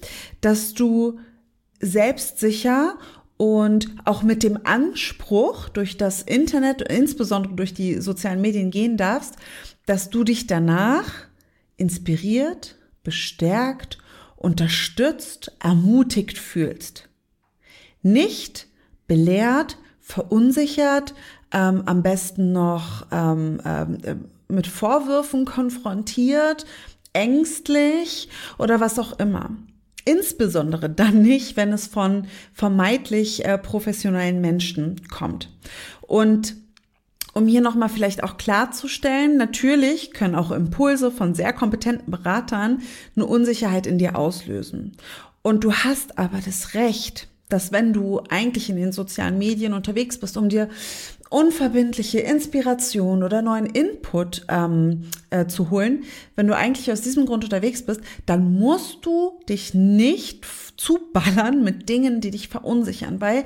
dass 0.42 0.74
du 0.74 1.20
selbstsicher 1.80 2.98
und 3.42 3.90
auch 4.06 4.22
mit 4.22 4.44
dem 4.44 4.68
Anspruch 4.68 5.68
durch 5.70 5.98
das 5.98 6.22
Internet, 6.22 6.84
insbesondere 6.84 7.56
durch 7.56 7.74
die 7.74 8.00
sozialen 8.00 8.40
Medien 8.40 8.70
gehen 8.70 8.98
darfst, 8.98 9.36
dass 9.88 10.12
du 10.12 10.24
dich 10.24 10.46
danach 10.46 11.12
inspiriert, 11.76 12.76
bestärkt, 13.02 13.98
unterstützt, 14.36 15.54
ermutigt 15.60 16.38
fühlst. 16.38 17.10
Nicht 18.04 18.68
belehrt, 19.08 19.80
verunsichert, 20.02 21.16
ähm, 21.52 21.82
am 21.88 22.04
besten 22.04 22.52
noch 22.52 23.08
ähm, 23.12 23.60
äh, 23.64 24.18
mit 24.50 24.68
Vorwürfen 24.68 25.46
konfrontiert, 25.46 26.68
ängstlich 27.14 28.30
oder 28.60 28.80
was 28.80 29.00
auch 29.00 29.18
immer. 29.18 29.50
Insbesondere 30.05 30.89
dann 30.89 31.22
nicht, 31.22 31.58
wenn 31.58 31.72
es 31.74 31.88
von 31.88 32.27
vermeintlich 32.53 33.46
äh, 33.46 33.58
professionellen 33.58 34.41
Menschen 34.41 35.08
kommt. 35.10 35.50
Und 36.01 36.55
um 37.34 37.48
hier 37.48 37.62
nochmal 37.62 37.89
vielleicht 37.89 38.24
auch 38.24 38.38
klarzustellen, 38.38 39.38
natürlich 39.38 40.12
können 40.12 40.36
auch 40.36 40.51
Impulse 40.51 41.12
von 41.12 41.34
sehr 41.34 41.53
kompetenten 41.53 42.12
Beratern 42.12 42.81
eine 43.15 43.25
Unsicherheit 43.25 43.88
in 43.88 43.98
dir 43.98 44.17
auslösen. 44.17 44.98
Und 45.41 45.63
du 45.63 45.72
hast 45.74 46.17
aber 46.17 46.39
das 46.43 46.74
Recht, 46.74 47.29
dass 47.48 47.72
wenn 47.72 47.93
du 47.93 48.22
eigentlich 48.29 48.70
in 48.70 48.75
den 48.75 48.91
sozialen 48.91 49.38
Medien 49.38 49.74
unterwegs 49.74 50.17
bist, 50.17 50.38
um 50.38 50.50
dir 50.50 50.70
unverbindliche 51.32 52.20
Inspiration 52.20 53.24
oder 53.24 53.42
neuen 53.42 53.66
Input 53.66 54.46
ähm, 54.50 55.10
äh, 55.30 55.48
zu 55.48 55.70
holen, 55.70 56.04
wenn 56.36 56.46
du 56.46 56.56
eigentlich 56.56 56.92
aus 56.92 57.02
diesem 57.02 57.26
Grund 57.26 57.46
unterwegs 57.46 57.84
bist, 57.84 58.02
dann 58.26 58.54
musst 58.54 59.06
du 59.06 59.40
dich 59.48 59.74
nicht 59.74 60.46
zuballern 60.76 61.64
mit 61.64 61.88
Dingen, 61.88 62.20
die 62.20 62.32
dich 62.32 62.50
verunsichern, 62.50 63.22
weil 63.22 63.46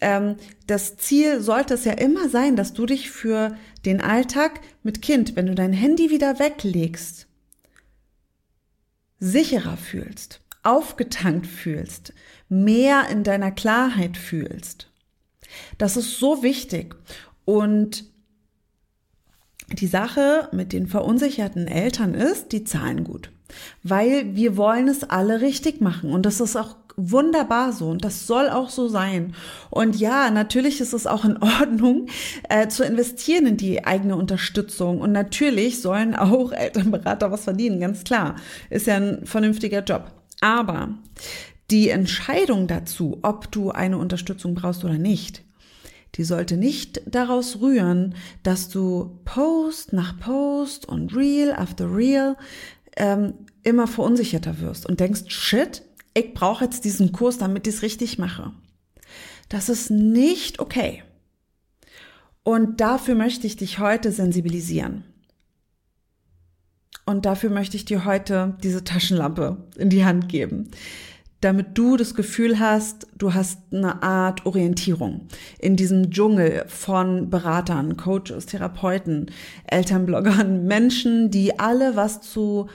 ähm, 0.00 0.34
das 0.66 0.96
Ziel 0.96 1.40
sollte 1.40 1.74
es 1.74 1.84
ja 1.84 1.92
immer 1.92 2.28
sein, 2.28 2.56
dass 2.56 2.72
du 2.72 2.86
dich 2.86 3.10
für 3.10 3.56
den 3.84 4.00
Alltag 4.00 4.60
mit 4.82 5.00
Kind, 5.00 5.36
wenn 5.36 5.46
du 5.46 5.54
dein 5.54 5.72
Handy 5.72 6.10
wieder 6.10 6.40
weglegst, 6.40 7.28
sicherer 9.20 9.76
fühlst, 9.76 10.40
aufgetankt 10.64 11.46
fühlst, 11.46 12.14
mehr 12.48 13.06
in 13.10 13.22
deiner 13.22 13.52
Klarheit 13.52 14.16
fühlst. 14.16 14.91
Das 15.78 15.96
ist 15.96 16.18
so 16.18 16.42
wichtig. 16.42 16.94
Und 17.44 18.04
die 19.72 19.86
Sache 19.86 20.48
mit 20.52 20.72
den 20.72 20.86
verunsicherten 20.86 21.66
Eltern 21.66 22.14
ist, 22.14 22.52
die 22.52 22.64
zahlen 22.64 23.04
gut. 23.04 23.30
Weil 23.82 24.34
wir 24.34 24.56
wollen 24.56 24.88
es 24.88 25.04
alle 25.04 25.40
richtig 25.40 25.80
machen. 25.80 26.12
Und 26.12 26.26
das 26.26 26.40
ist 26.40 26.56
auch 26.56 26.76
wunderbar 26.96 27.72
so 27.72 27.88
und 27.88 28.04
das 28.04 28.26
soll 28.26 28.48
auch 28.48 28.68
so 28.68 28.88
sein. 28.88 29.34
Und 29.70 29.96
ja, 29.96 30.30
natürlich 30.30 30.80
ist 30.80 30.92
es 30.92 31.06
auch 31.06 31.24
in 31.24 31.38
Ordnung, 31.42 32.06
äh, 32.48 32.68
zu 32.68 32.84
investieren 32.84 33.46
in 33.46 33.56
die 33.56 33.84
eigene 33.84 34.16
Unterstützung. 34.16 35.00
Und 35.00 35.12
natürlich 35.12 35.80
sollen 35.80 36.14
auch 36.14 36.52
Elternberater 36.52 37.30
was 37.30 37.44
verdienen, 37.44 37.80
ganz 37.80 38.04
klar. 38.04 38.36
Ist 38.70 38.86
ja 38.86 38.96
ein 38.96 39.24
vernünftiger 39.26 39.82
Job. 39.82 40.12
Aber 40.40 40.88
die 41.70 41.88
Entscheidung 41.88 42.66
dazu, 42.66 43.18
ob 43.22 43.50
du 43.50 43.70
eine 43.70 43.98
Unterstützung 43.98 44.54
brauchst 44.54 44.84
oder 44.84 44.98
nicht, 44.98 45.42
die 46.16 46.24
sollte 46.24 46.56
nicht 46.56 47.00
daraus 47.06 47.60
rühren, 47.60 48.14
dass 48.42 48.68
du 48.68 49.18
Post 49.24 49.92
nach 49.92 50.18
Post 50.18 50.86
und 50.86 51.16
Reel 51.16 51.52
after 51.52 51.94
Reel 51.94 52.36
ähm, 52.96 53.34
immer 53.62 53.86
verunsicherter 53.86 54.60
wirst 54.60 54.86
und 54.86 55.00
denkst, 55.00 55.22
shit, 55.28 55.82
ich 56.14 56.34
brauche 56.34 56.64
jetzt 56.64 56.84
diesen 56.84 57.12
Kurs, 57.12 57.38
damit 57.38 57.66
ich 57.66 57.76
es 57.76 57.82
richtig 57.82 58.18
mache. 58.18 58.52
Das 59.48 59.70
ist 59.70 59.90
nicht 59.90 60.58
okay. 60.58 61.02
Und 62.42 62.80
dafür 62.80 63.14
möchte 63.14 63.46
ich 63.46 63.56
dich 63.56 63.78
heute 63.78 64.12
sensibilisieren. 64.12 65.04
Und 67.06 67.24
dafür 67.24 67.50
möchte 67.50 67.76
ich 67.76 67.84
dir 67.84 68.04
heute 68.04 68.56
diese 68.62 68.84
Taschenlampe 68.84 69.68
in 69.76 69.90
die 69.90 70.04
Hand 70.04 70.28
geben 70.28 70.70
damit 71.42 71.76
du 71.76 71.96
das 71.96 72.14
Gefühl 72.14 72.58
hast, 72.58 73.08
du 73.18 73.34
hast 73.34 73.58
eine 73.72 74.02
Art 74.02 74.46
Orientierung 74.46 75.26
in 75.58 75.76
diesem 75.76 76.10
Dschungel 76.10 76.64
von 76.68 77.30
Beratern, 77.30 77.96
Coaches, 77.96 78.46
Therapeuten, 78.46 79.26
Elternbloggern, 79.66 80.64
Menschen, 80.66 81.30
die 81.30 81.58
alle 81.58 81.96
was 81.96 82.22
zu 82.22 82.68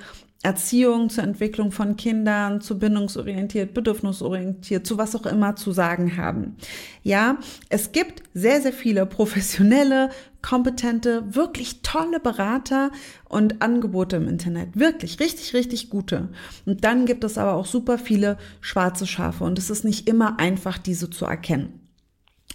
Erziehung, 0.44 1.10
zur 1.10 1.24
Entwicklung 1.24 1.72
von 1.72 1.96
Kindern, 1.96 2.62
zu 2.62 2.78
bindungsorientiert, 2.78 3.74
bedürfnisorientiert, 3.74 4.86
zu 4.86 4.98
was 4.98 5.16
auch 5.16 5.26
immer 5.26 5.56
zu 5.56 5.72
sagen 5.72 6.16
haben. 6.18 6.58
Ja, 7.04 7.38
es 7.70 7.92
gibt 7.92 8.22
sehr, 8.34 8.62
sehr 8.62 8.74
viele 8.74 9.06
professionelle, 9.06 10.10
kompetente, 10.48 11.36
wirklich 11.36 11.82
tolle 11.82 12.22
Berater 12.22 12.90
und 13.28 13.62
Angebote 13.62 14.16
im 14.16 14.30
Internet. 14.30 14.80
Wirklich, 14.80 15.20
richtig, 15.20 15.54
richtig 15.54 15.90
gute. 15.90 16.30
Und 16.66 16.86
dann 16.86 17.06
gibt 17.06 17.26
es 17.26 17.38
aber 17.38 17.56
auch 17.56 17.66
super 17.66 17.98
viele 17.98 18.38
schwarze 18.62 19.06
Schafe 19.06 19.44
und 19.44 19.60
es 19.60 19.70
ist 19.70 19.84
nicht 19.84 20.08
immer 20.08 20.40
einfach, 20.40 20.78
diese 20.78 21.10
zu 21.10 21.26
erkennen. 21.26 21.82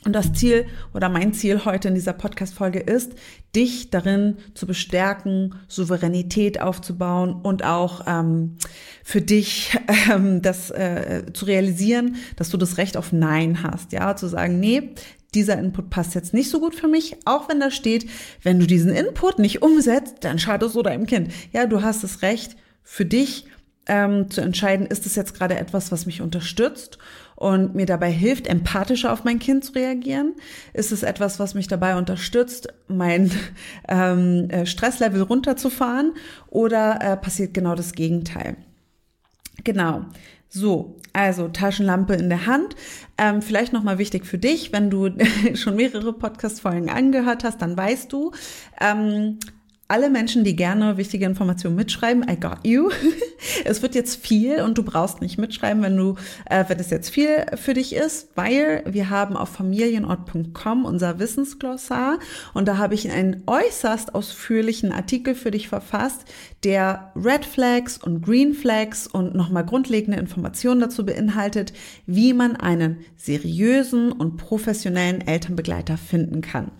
Und 0.06 0.14
das 0.14 0.32
Ziel 0.32 0.66
oder 0.94 1.10
mein 1.10 1.34
Ziel 1.34 1.66
heute 1.66 1.88
in 1.88 1.94
dieser 1.94 2.14
Podcast-Folge 2.14 2.80
ist, 2.80 3.12
dich 3.54 3.90
darin 3.90 4.38
zu 4.54 4.66
bestärken, 4.66 5.54
Souveränität 5.68 6.62
aufzubauen 6.62 7.34
und 7.42 7.62
auch 7.62 8.06
ähm, 8.06 8.56
für 9.04 9.20
dich 9.20 9.78
ähm, 10.10 10.40
das 10.40 10.70
äh, 10.70 11.26
zu 11.34 11.44
realisieren, 11.44 12.16
dass 12.36 12.48
du 12.48 12.56
das 12.56 12.78
Recht 12.78 12.96
auf 12.96 13.12
Nein 13.12 13.62
hast. 13.62 13.92
Ja, 13.92 14.16
zu 14.16 14.28
sagen, 14.28 14.58
nee, 14.58 14.94
dieser 15.34 15.58
Input 15.58 15.90
passt 15.90 16.14
jetzt 16.14 16.34
nicht 16.34 16.50
so 16.50 16.60
gut 16.60 16.74
für 16.74 16.88
mich, 16.88 17.16
auch 17.24 17.48
wenn 17.48 17.60
da 17.60 17.70
steht, 17.70 18.08
wenn 18.42 18.58
du 18.58 18.66
diesen 18.66 18.92
Input 18.92 19.38
nicht 19.38 19.62
umsetzt, 19.62 20.16
dann 20.20 20.38
schadest 20.38 20.74
du 20.74 20.82
deinem 20.82 21.06
Kind. 21.06 21.32
Ja, 21.52 21.66
du 21.66 21.82
hast 21.82 22.04
das 22.04 22.22
Recht 22.22 22.56
für 22.82 23.04
dich 23.04 23.46
ähm, 23.86 24.30
zu 24.30 24.40
entscheiden, 24.40 24.86
ist 24.86 25.06
es 25.06 25.16
jetzt 25.16 25.34
gerade 25.34 25.56
etwas, 25.56 25.90
was 25.90 26.06
mich 26.06 26.20
unterstützt 26.20 26.98
und 27.34 27.74
mir 27.74 27.86
dabei 27.86 28.12
hilft, 28.12 28.46
empathischer 28.46 29.12
auf 29.12 29.24
mein 29.24 29.38
Kind 29.38 29.64
zu 29.64 29.72
reagieren? 29.72 30.34
Ist 30.72 30.92
es 30.92 31.02
etwas, 31.02 31.40
was 31.40 31.54
mich 31.54 31.66
dabei 31.66 31.96
unterstützt, 31.96 32.68
mein 32.86 33.30
ähm, 33.88 34.48
äh, 34.50 34.66
Stresslevel 34.66 35.22
runterzufahren? 35.22 36.12
Oder 36.48 37.00
äh, 37.00 37.16
passiert 37.16 37.54
genau 37.54 37.74
das 37.74 37.92
Gegenteil? 37.92 38.56
Genau. 39.64 40.04
So, 40.54 40.96
also 41.14 41.48
Taschenlampe 41.48 42.12
in 42.12 42.28
der 42.28 42.44
Hand. 42.44 42.76
Ähm, 43.16 43.40
vielleicht 43.40 43.72
nochmal 43.72 43.96
wichtig 43.96 44.26
für 44.26 44.36
dich, 44.36 44.70
wenn 44.70 44.90
du 44.90 45.08
schon 45.54 45.76
mehrere 45.76 46.12
Podcast-Folgen 46.12 46.90
angehört 46.90 47.42
hast, 47.42 47.62
dann 47.62 47.74
weißt 47.74 48.12
du, 48.12 48.32
ähm, 48.78 49.38
alle 49.92 50.08
Menschen, 50.08 50.42
die 50.42 50.56
gerne 50.56 50.96
wichtige 50.96 51.26
Informationen 51.26 51.76
mitschreiben, 51.76 52.24
I 52.26 52.40
got 52.40 52.60
you. 52.64 52.88
es 53.66 53.82
wird 53.82 53.94
jetzt 53.94 54.24
viel 54.24 54.62
und 54.62 54.78
du 54.78 54.84
brauchst 54.84 55.20
nicht 55.20 55.36
mitschreiben, 55.36 55.82
wenn 55.82 55.98
du, 55.98 56.16
äh, 56.48 56.64
wenn 56.68 56.78
es 56.78 56.88
jetzt 56.88 57.10
viel 57.10 57.44
für 57.56 57.74
dich 57.74 57.94
ist, 57.94 58.30
weil 58.34 58.82
wir 58.86 59.10
haben 59.10 59.36
auf 59.36 59.50
familienort.com 59.50 60.86
unser 60.86 61.18
Wissensglossar 61.18 62.18
und 62.54 62.68
da 62.68 62.78
habe 62.78 62.94
ich 62.94 63.10
einen 63.10 63.42
äußerst 63.46 64.14
ausführlichen 64.14 64.92
Artikel 64.92 65.34
für 65.34 65.50
dich 65.50 65.68
verfasst, 65.68 66.24
der 66.64 67.12
Red 67.14 67.44
Flags 67.44 67.98
und 67.98 68.22
Green 68.22 68.54
Flags 68.54 69.06
und 69.06 69.34
nochmal 69.34 69.66
grundlegende 69.66 70.18
Informationen 70.18 70.80
dazu 70.80 71.04
beinhaltet, 71.04 71.74
wie 72.06 72.32
man 72.32 72.56
einen 72.56 73.04
seriösen 73.18 74.10
und 74.10 74.38
professionellen 74.38 75.20
Elternbegleiter 75.20 75.98
finden 75.98 76.40
kann. 76.40 76.70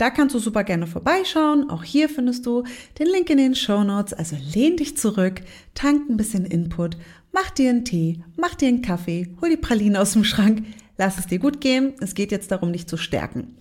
Da 0.00 0.08
kannst 0.08 0.34
du 0.34 0.38
super 0.38 0.64
gerne 0.64 0.86
vorbeischauen. 0.86 1.68
Auch 1.68 1.84
hier 1.84 2.08
findest 2.08 2.46
du 2.46 2.64
den 2.98 3.06
Link 3.06 3.28
in 3.28 3.36
den 3.36 3.54
Show 3.54 3.84
Notes. 3.84 4.14
Also 4.14 4.34
lehn 4.54 4.78
dich 4.78 4.96
zurück, 4.96 5.42
tank 5.74 6.08
ein 6.08 6.16
bisschen 6.16 6.46
Input, 6.46 6.96
mach 7.32 7.50
dir 7.50 7.68
einen 7.68 7.84
Tee, 7.84 8.24
mach 8.38 8.54
dir 8.54 8.68
einen 8.68 8.80
Kaffee, 8.80 9.36
hol 9.42 9.50
die 9.50 9.58
Praline 9.58 10.00
aus 10.00 10.14
dem 10.14 10.24
Schrank, 10.24 10.64
lass 10.96 11.18
es 11.18 11.26
dir 11.26 11.38
gut 11.38 11.60
gehen. 11.60 11.92
Es 12.00 12.14
geht 12.14 12.32
jetzt 12.32 12.50
darum, 12.50 12.72
dich 12.72 12.86
zu 12.86 12.96
stärken. 12.96 13.58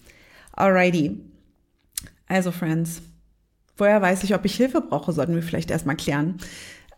Alrighty. 0.53 1.19
Also, 2.27 2.53
Friends, 2.53 3.01
woher 3.75 4.01
weiß 4.01 4.23
ich, 4.23 4.33
ob 4.33 4.45
ich 4.45 4.55
Hilfe 4.55 4.79
brauche, 4.79 5.11
sollten 5.11 5.35
wir 5.35 5.43
vielleicht 5.43 5.71
erstmal 5.71 5.97
klären. 5.97 6.37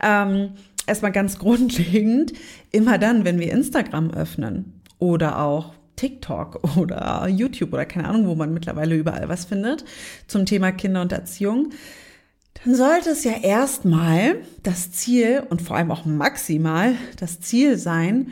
Ähm, 0.04 0.52
erstmal 0.86 1.12
ganz 1.12 1.40
grundlegend, 1.40 2.34
immer 2.72 3.00
dann, 3.00 3.26
wenn 3.26 3.40
wir 3.40 3.52
Instagram 3.52 4.12
öffnen 4.12 4.84
oder 5.00 5.40
auch 5.40 5.74
TikTok 6.02 6.62
oder 6.78 7.28
YouTube 7.28 7.74
oder 7.74 7.86
keine 7.86 8.08
Ahnung, 8.08 8.28
wo 8.28 8.36
man 8.36 8.54
mittlerweile 8.54 8.96
überall 8.96 9.30
was 9.30 9.46
findet 9.46 9.86
zum 10.28 10.46
Thema 10.46 10.72
Kinder 10.72 11.02
und 11.02 11.12
Erziehung, 11.12 11.70
dann 12.64 12.76
sollte 12.76 13.12
es 13.12 13.24
ja 13.24 13.34
erstmal 13.42 14.42
das 14.64 14.92
Ziel 14.92 15.44
und 15.50 15.62
vor 15.62 15.78
allem 15.78 15.92
auch 15.92 16.06
maximal 16.06 16.96
das 17.18 17.40
Ziel 17.40 17.78
sein, 17.78 18.32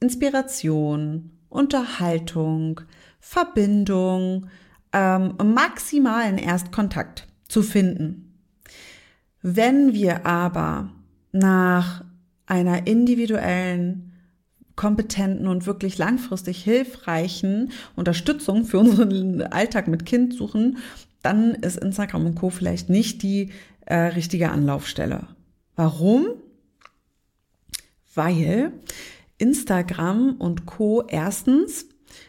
Inspiration, 0.00 1.30
Unterhaltung, 1.48 2.80
Verbindung, 3.20 4.46
ähm, 4.92 5.34
maximalen 5.42 6.38
Erstkontakt 6.38 7.26
zu 7.48 7.62
finden. 7.62 8.38
Wenn 9.42 9.92
wir 9.92 10.26
aber 10.26 10.90
nach 11.32 12.04
einer 12.46 12.86
individuellen 12.86 14.07
kompetenten 14.78 15.48
und 15.48 15.66
wirklich 15.66 15.98
langfristig 15.98 16.62
hilfreichen 16.62 17.72
Unterstützung 17.96 18.64
für 18.64 18.78
unseren 18.78 19.42
Alltag 19.42 19.88
mit 19.88 20.06
Kind 20.06 20.32
suchen, 20.32 20.78
dann 21.20 21.56
ist 21.56 21.78
Instagram 21.78 22.26
und 22.26 22.34
Co. 22.36 22.48
vielleicht 22.48 22.88
nicht 22.88 23.24
die 23.24 23.50
äh, 23.86 23.96
richtige 23.96 24.50
Anlaufstelle. 24.50 25.26
Warum? 25.74 26.28
Weil 28.14 28.70
Instagram 29.38 30.36
und 30.38 30.64
Co. 30.64 31.02
erstens 31.08 31.86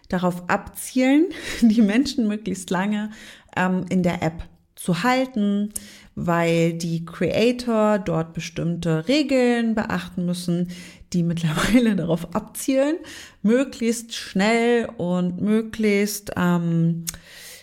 darauf 0.10 0.50
abzielen, 0.50 1.28
die 1.62 1.84
Menschen 1.84 2.28
möglichst 2.28 2.72
lange 2.72 3.12
ähm, 3.56 3.86
in 3.90 4.02
der 4.02 4.24
App 4.24 4.42
zu 4.74 5.04
halten, 5.04 5.70
weil 6.16 6.74
die 6.74 7.06
Creator 7.06 8.00
dort 8.00 8.34
bestimmte 8.34 9.08
Regeln 9.08 9.76
beachten 9.76 10.26
müssen, 10.26 10.70
die 11.14 11.24
mittlerweile 11.24 11.96
darauf 11.98 12.36
abzielen, 12.36 12.98
möglichst 13.42 14.14
schnell 14.16 14.90
und 14.98 15.42
möglichst, 15.42 16.32
ähm, 16.38 17.06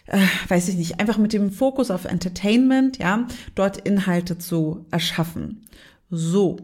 äh, 0.06 0.18
weiß 0.48 0.68
ich 0.68 0.76
nicht, 0.76 1.00
einfach 1.00 1.18
mit 1.18 1.32
dem 1.32 1.50
Fokus 1.50 1.90
auf 1.90 2.04
Entertainment, 2.04 2.98
ja, 2.98 3.26
dort 3.54 3.78
Inhalte 3.78 4.38
zu 4.38 4.87
erschaffen. 4.90 5.66
So. 6.11 6.56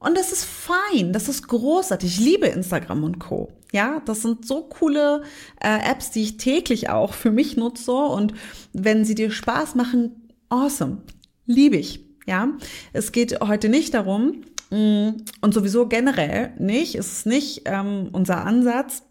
Und 0.00 0.16
das 0.16 0.32
ist 0.32 0.44
fein, 0.44 1.12
das 1.12 1.28
ist 1.28 1.48
großartig. 1.48 2.18
Ich 2.18 2.24
liebe 2.24 2.46
Instagram 2.46 3.02
und 3.02 3.18
Co. 3.18 3.52
Ja, 3.72 4.00
das 4.04 4.22
sind 4.22 4.46
so 4.46 4.62
coole 4.62 5.22
äh, 5.60 5.90
Apps, 5.90 6.10
die 6.10 6.22
ich 6.22 6.36
täglich 6.36 6.88
auch 6.88 7.12
für 7.12 7.30
mich 7.30 7.56
nutze. 7.56 7.92
Und 7.92 8.32
wenn 8.72 9.04
sie 9.04 9.14
dir 9.14 9.30
Spaß 9.30 9.74
machen, 9.74 10.30
awesome. 10.48 11.02
Liebe 11.46 11.76
ich. 11.76 12.04
Ja, 12.26 12.48
es 12.92 13.12
geht 13.12 13.40
heute 13.40 13.68
nicht 13.68 13.94
darum, 13.94 14.42
und 14.70 15.54
sowieso 15.54 15.86
generell 15.86 16.52
nicht, 16.58 16.94
es 16.94 17.12
ist 17.12 17.26
nicht 17.26 17.62
ähm, 17.64 18.10
unser 18.12 18.44
Ansatz, 18.44 19.02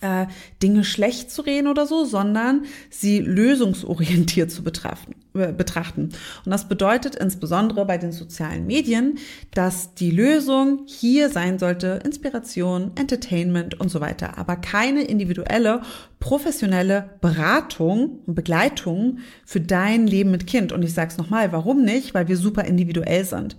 äh, 0.00 0.26
Dinge 0.62 0.84
schlecht 0.84 1.30
zu 1.30 1.42
reden 1.42 1.66
oder 1.66 1.86
so, 1.86 2.04
sondern 2.04 2.66
sie 2.90 3.18
lösungsorientiert 3.18 4.50
zu 4.50 4.62
betrachten, 4.62 5.14
äh, 5.34 5.52
betrachten. 5.52 6.10
Und 6.44 6.50
das 6.52 6.68
bedeutet 6.68 7.16
insbesondere 7.16 7.84
bei 7.84 7.98
den 7.98 8.12
sozialen 8.12 8.66
Medien, 8.66 9.18
dass 9.54 9.94
die 9.94 10.10
Lösung 10.10 10.84
hier 10.86 11.30
sein 11.30 11.58
sollte 11.58 12.00
Inspiration, 12.04 12.92
Entertainment 12.94 13.80
und 13.80 13.88
so 13.88 14.00
weiter, 14.00 14.38
aber 14.38 14.56
keine 14.56 15.02
individuelle, 15.02 15.82
professionelle 16.20 17.10
Beratung 17.20 18.20
und 18.26 18.34
Begleitung 18.34 19.18
für 19.44 19.60
dein 19.60 20.06
Leben 20.06 20.30
mit 20.30 20.46
Kind. 20.46 20.72
Und 20.72 20.82
ich 20.82 20.94
sage 20.94 21.10
es 21.10 21.18
nochmal, 21.18 21.52
warum 21.52 21.82
nicht? 21.82 22.14
Weil 22.14 22.28
wir 22.28 22.36
super 22.36 22.64
individuell 22.64 23.24
sind 23.24 23.56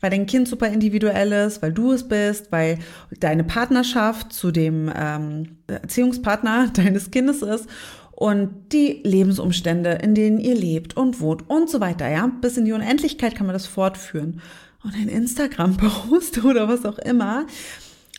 weil 0.00 0.10
dein 0.10 0.26
Kind 0.26 0.48
super 0.48 0.68
individuell 0.68 1.32
ist, 1.32 1.62
weil 1.62 1.72
du 1.72 1.92
es 1.92 2.06
bist, 2.06 2.52
weil 2.52 2.78
deine 3.20 3.44
Partnerschaft 3.44 4.32
zu 4.32 4.50
dem 4.50 4.90
ähm, 4.94 5.58
Erziehungspartner 5.66 6.68
deines 6.74 7.10
Kindes 7.10 7.42
ist 7.42 7.68
und 8.12 8.72
die 8.72 9.00
Lebensumstände, 9.04 9.90
in 10.02 10.14
denen 10.14 10.38
ihr 10.38 10.54
lebt 10.54 10.96
und 10.96 11.20
wohnt 11.20 11.48
und 11.48 11.70
so 11.70 11.80
weiter, 11.80 12.08
ja. 12.08 12.26
Bis 12.40 12.56
in 12.56 12.64
die 12.64 12.72
Unendlichkeit 12.72 13.34
kann 13.34 13.46
man 13.46 13.54
das 13.54 13.66
fortführen. 13.66 14.40
Und 14.82 14.94
ein 14.94 15.08
Instagram-Post 15.08 16.44
oder 16.44 16.68
was 16.68 16.84
auch 16.84 16.98
immer 16.98 17.46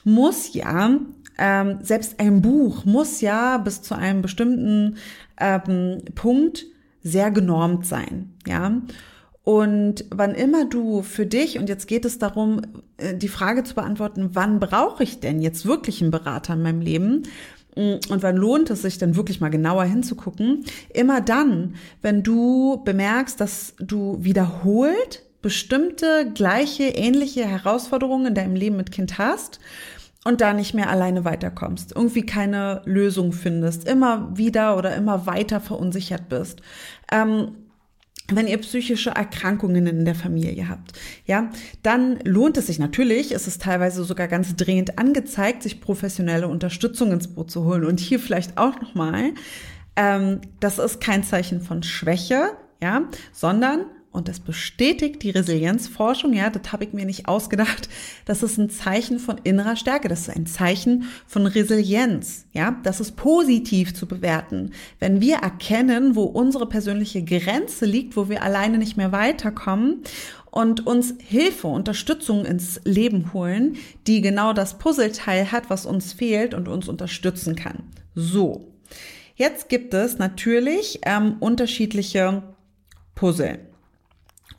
muss 0.06 0.54
ja, 0.54 0.98
ähm, 1.38 1.80
selbst 1.82 2.20
ein 2.20 2.42
Buch 2.42 2.86
muss 2.86 3.22
ja 3.22 3.58
bis 3.58 3.82
zu 3.82 3.96
einem 3.96 4.22
bestimmten 4.22 4.98
ähm, 5.40 6.02
Punkt 6.16 6.66
sehr 7.04 7.32
genormt 7.32 7.86
sein, 7.86 8.34
ja. 8.48 8.82
Und 9.50 10.06
wann 10.12 10.36
immer 10.36 10.66
du 10.66 11.02
für 11.02 11.26
dich, 11.26 11.58
und 11.58 11.70
jetzt 11.70 11.88
geht 11.88 12.06
es 12.06 12.20
darum, 12.20 12.62
äh, 12.98 13.16
die 13.16 13.28
Frage 13.28 13.64
zu 13.64 13.74
beantworten, 13.74 14.30
wann 14.34 14.60
brauche 14.60 15.02
ich 15.02 15.22
denn 15.22 15.42
jetzt 15.42 15.66
wirklich 15.66 16.04
einen 16.04 16.12
Berater 16.12 16.54
in 16.54 16.62
meinem 16.62 16.82
Leben? 16.82 17.24
Mm, 17.76 17.96
und 18.10 18.22
wann 18.22 18.38
lohnt 18.38 18.70
es 18.70 18.84
sich 18.84 19.00
denn 19.00 19.16
wirklich 19.16 19.42
mal 19.42 19.50
genauer 19.50 19.86
hinzugucken? 19.86 20.66
Immer 20.94 21.20
dann, 21.20 21.74
wenn 22.04 22.22
du 22.22 22.84
bemerkst, 22.86 23.42
dass 23.42 23.74
du 23.80 24.18
wiederholt 24.20 25.24
bestimmte 25.42 26.32
gleiche, 26.32 26.84
ähnliche 26.84 27.44
Herausforderungen 27.48 28.28
in 28.28 28.36
deinem 28.36 28.56
Leben 28.56 28.78
mit 28.78 28.92
Kind 28.92 29.18
hast 29.18 29.60
und 30.26 30.42
da 30.42 30.54
nicht 30.54 30.76
mehr 30.76 30.92
alleine 30.92 31.26
weiterkommst, 31.26 31.96
irgendwie 31.96 32.24
keine 32.24 32.84
Lösung 32.86 33.32
findest, 33.32 33.88
immer 33.88 34.30
wieder 34.38 34.78
oder 34.78 34.96
immer 34.96 35.26
weiter 35.26 35.60
verunsichert 35.60 36.30
bist. 36.30 36.62
Ähm, 37.12 37.56
wenn 38.36 38.48
ihr 38.48 38.58
psychische 38.58 39.12
Erkrankungen 39.12 39.88
in 39.88 40.06
der 40.06 40.16
Familie 40.16 40.70
habt, 40.70 40.94
ja, 41.26 41.50
dann 41.84 42.20
lohnt 42.24 42.58
es 42.58 42.68
sich 42.68 42.80
natürlich, 42.80 43.32
es 43.32 43.48
ist 43.48 43.62
teilweise 43.62 44.04
sogar 44.04 44.28
ganz 44.28 44.56
dringend 44.56 44.98
angezeigt, 44.98 45.64
sich 45.64 45.82
professionelle 45.82 46.48
Unterstützung 46.48 47.12
ins 47.12 47.28
Boot 47.28 47.52
zu 47.52 47.66
holen. 47.66 47.86
Und 47.86 48.00
hier 48.00 48.20
vielleicht 48.20 48.58
auch 48.58 48.80
nochmal, 48.82 49.34
ähm, 49.96 50.42
das 50.60 50.80
ist 50.80 51.02
kein 51.02 51.24
Zeichen 51.24 51.62
von 51.62 51.84
Schwäche, 51.84 52.52
ja, 52.82 53.04
sondern 53.34 53.86
und 54.12 54.28
das 54.28 54.40
bestätigt 54.40 55.22
die 55.22 55.30
Resilienzforschung, 55.30 56.34
ja, 56.34 56.50
das 56.50 56.72
habe 56.72 56.84
ich 56.84 56.94
mir 56.94 57.06
nicht 57.06 57.28
ausgedacht, 57.28 57.90
das 58.26 58.42
ist 58.42 58.58
ein 58.58 58.70
Zeichen 58.70 59.20
von 59.20 59.38
innerer 59.44 59.76
Stärke, 59.76 60.08
das 60.08 60.22
ist 60.22 60.36
ein 60.36 60.48
Zeichen 60.48 61.06
von 61.28 61.46
Resilienz, 61.46 62.46
ja, 62.52 62.80
das 62.84 63.00
ist 63.00 63.16
positiv 63.16 63.94
zu 63.94 64.08
bewerten. 64.08 64.72
Wenn 65.00 65.22
wir 65.22 65.38
erkennen, 65.38 66.16
wo 66.16 66.24
unsere 66.24 66.68
persönliche 66.68 67.24
Grenze 67.24 67.86
liegt, 67.86 68.18
wo 68.18 68.30
wir 68.30 68.42
alleine 68.42 68.80
nicht 68.80 68.98
mehr 68.98 69.12
weiterkommen 69.12 70.02
und 70.50 70.88
uns 70.88 71.14
Hilfe, 71.20 71.68
Unterstützung 71.68 72.46
ins 72.46 72.82
Leben 72.86 73.32
holen, 73.34 73.78
die 74.08 74.22
genau 74.22 74.54
das 74.54 74.80
Puzzleteil 74.80 75.52
hat, 75.52 75.70
was 75.70 75.86
uns 75.86 76.14
fehlt 76.14 76.56
und 76.56 76.68
uns 76.68 76.88
unterstützen 76.88 77.56
kann. 77.56 77.84
So, 78.16 78.74
jetzt 79.36 79.70
gibt 79.70 79.94
es 79.94 80.18
natürlich 80.18 81.02
ähm, 81.06 81.36
unterschiedliche 81.40 82.42
Puzzle 83.14 83.69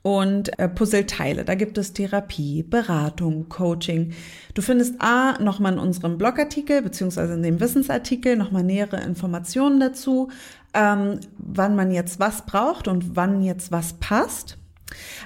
und 0.02 0.58
äh, 0.58 0.68
Puzzleteile. 0.68 1.44
Da 1.44 1.54
gibt 1.54 1.76
es 1.76 1.92
Therapie, 1.92 2.62
Beratung, 2.62 3.48
Coaching. 3.48 4.12
Du 4.54 4.62
findest 4.62 4.94
A 5.00 5.38
nochmal 5.40 5.74
in 5.74 5.78
unserem 5.78 6.16
Blogartikel 6.16 6.82
beziehungsweise 6.82 7.34
in 7.34 7.42
dem 7.42 7.60
Wissensartikel 7.60 8.36
nochmal 8.36 8.64
nähere 8.64 9.00
Informationen 9.02 9.80
dazu, 9.80 10.30
ähm, 10.72 11.20
wann 11.38 11.76
man 11.76 11.90
jetzt 11.90 12.18
was 12.18 12.46
braucht 12.46 12.88
und 12.88 13.16
wann 13.16 13.42
jetzt 13.42 13.72
was 13.72 13.94
passt. 13.94 14.56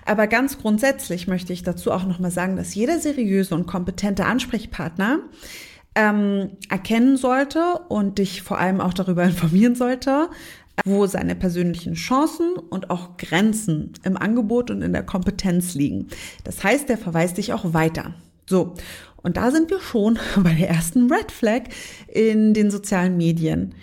Aber 0.04 0.26
ganz 0.26 0.58
grundsätzlich 0.58 1.26
möchte 1.26 1.52
ich 1.52 1.62
dazu 1.62 1.90
auch 1.90 2.04
nochmal 2.04 2.30
sagen, 2.30 2.56
dass 2.56 2.74
jeder 2.74 2.98
seriöse 2.98 3.54
und 3.54 3.66
kompetente 3.66 4.26
Ansprechpartner 4.26 5.20
ähm, 5.94 6.50
erkennen 6.68 7.16
sollte 7.16 7.78
und 7.88 8.18
dich 8.18 8.42
vor 8.42 8.58
allem 8.58 8.80
auch 8.80 8.92
darüber 8.92 9.24
informieren 9.24 9.74
sollte, 9.74 10.28
wo 10.84 11.06
seine 11.06 11.34
persönlichen 11.34 11.94
Chancen 11.94 12.54
und 12.54 12.90
auch 12.90 13.16
Grenzen 13.16 13.92
im 14.02 14.16
Angebot 14.16 14.70
und 14.70 14.82
in 14.82 14.92
der 14.92 15.04
Kompetenz 15.04 15.74
liegen. 15.74 16.08
Das 16.42 16.62
heißt, 16.62 16.90
er 16.90 16.98
verweist 16.98 17.38
dich 17.38 17.52
auch 17.52 17.72
weiter. 17.72 18.14
So. 18.46 18.74
Und 19.22 19.38
da 19.38 19.50
sind 19.50 19.70
wir 19.70 19.80
schon 19.80 20.18
bei 20.36 20.52
der 20.54 20.68
ersten 20.68 21.10
Red 21.10 21.32
Flag 21.32 21.62
in 22.08 22.54
den 22.54 22.70
sozialen 22.70 23.16
Medien. 23.16 23.74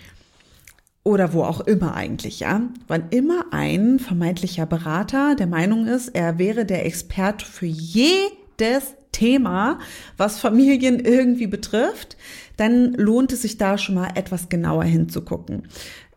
Oder 1.04 1.32
wo 1.32 1.42
auch 1.42 1.60
immer 1.60 1.94
eigentlich, 1.94 2.40
ja. 2.40 2.62
Wann 2.86 3.08
immer 3.10 3.46
ein 3.50 3.98
vermeintlicher 3.98 4.66
Berater 4.66 5.34
der 5.34 5.48
Meinung 5.48 5.86
ist, 5.88 6.08
er 6.08 6.38
wäre 6.38 6.64
der 6.64 6.86
Experte 6.86 7.44
für 7.44 7.66
jedes 7.66 8.94
Thema, 9.10 9.80
was 10.16 10.38
Familien 10.38 11.00
irgendwie 11.04 11.48
betrifft, 11.48 12.16
dann 12.56 12.92
lohnt 12.94 13.32
es 13.32 13.42
sich 13.42 13.58
da 13.58 13.78
schon 13.78 13.96
mal 13.96 14.10
etwas 14.14 14.48
genauer 14.48 14.84
hinzugucken. 14.84 15.68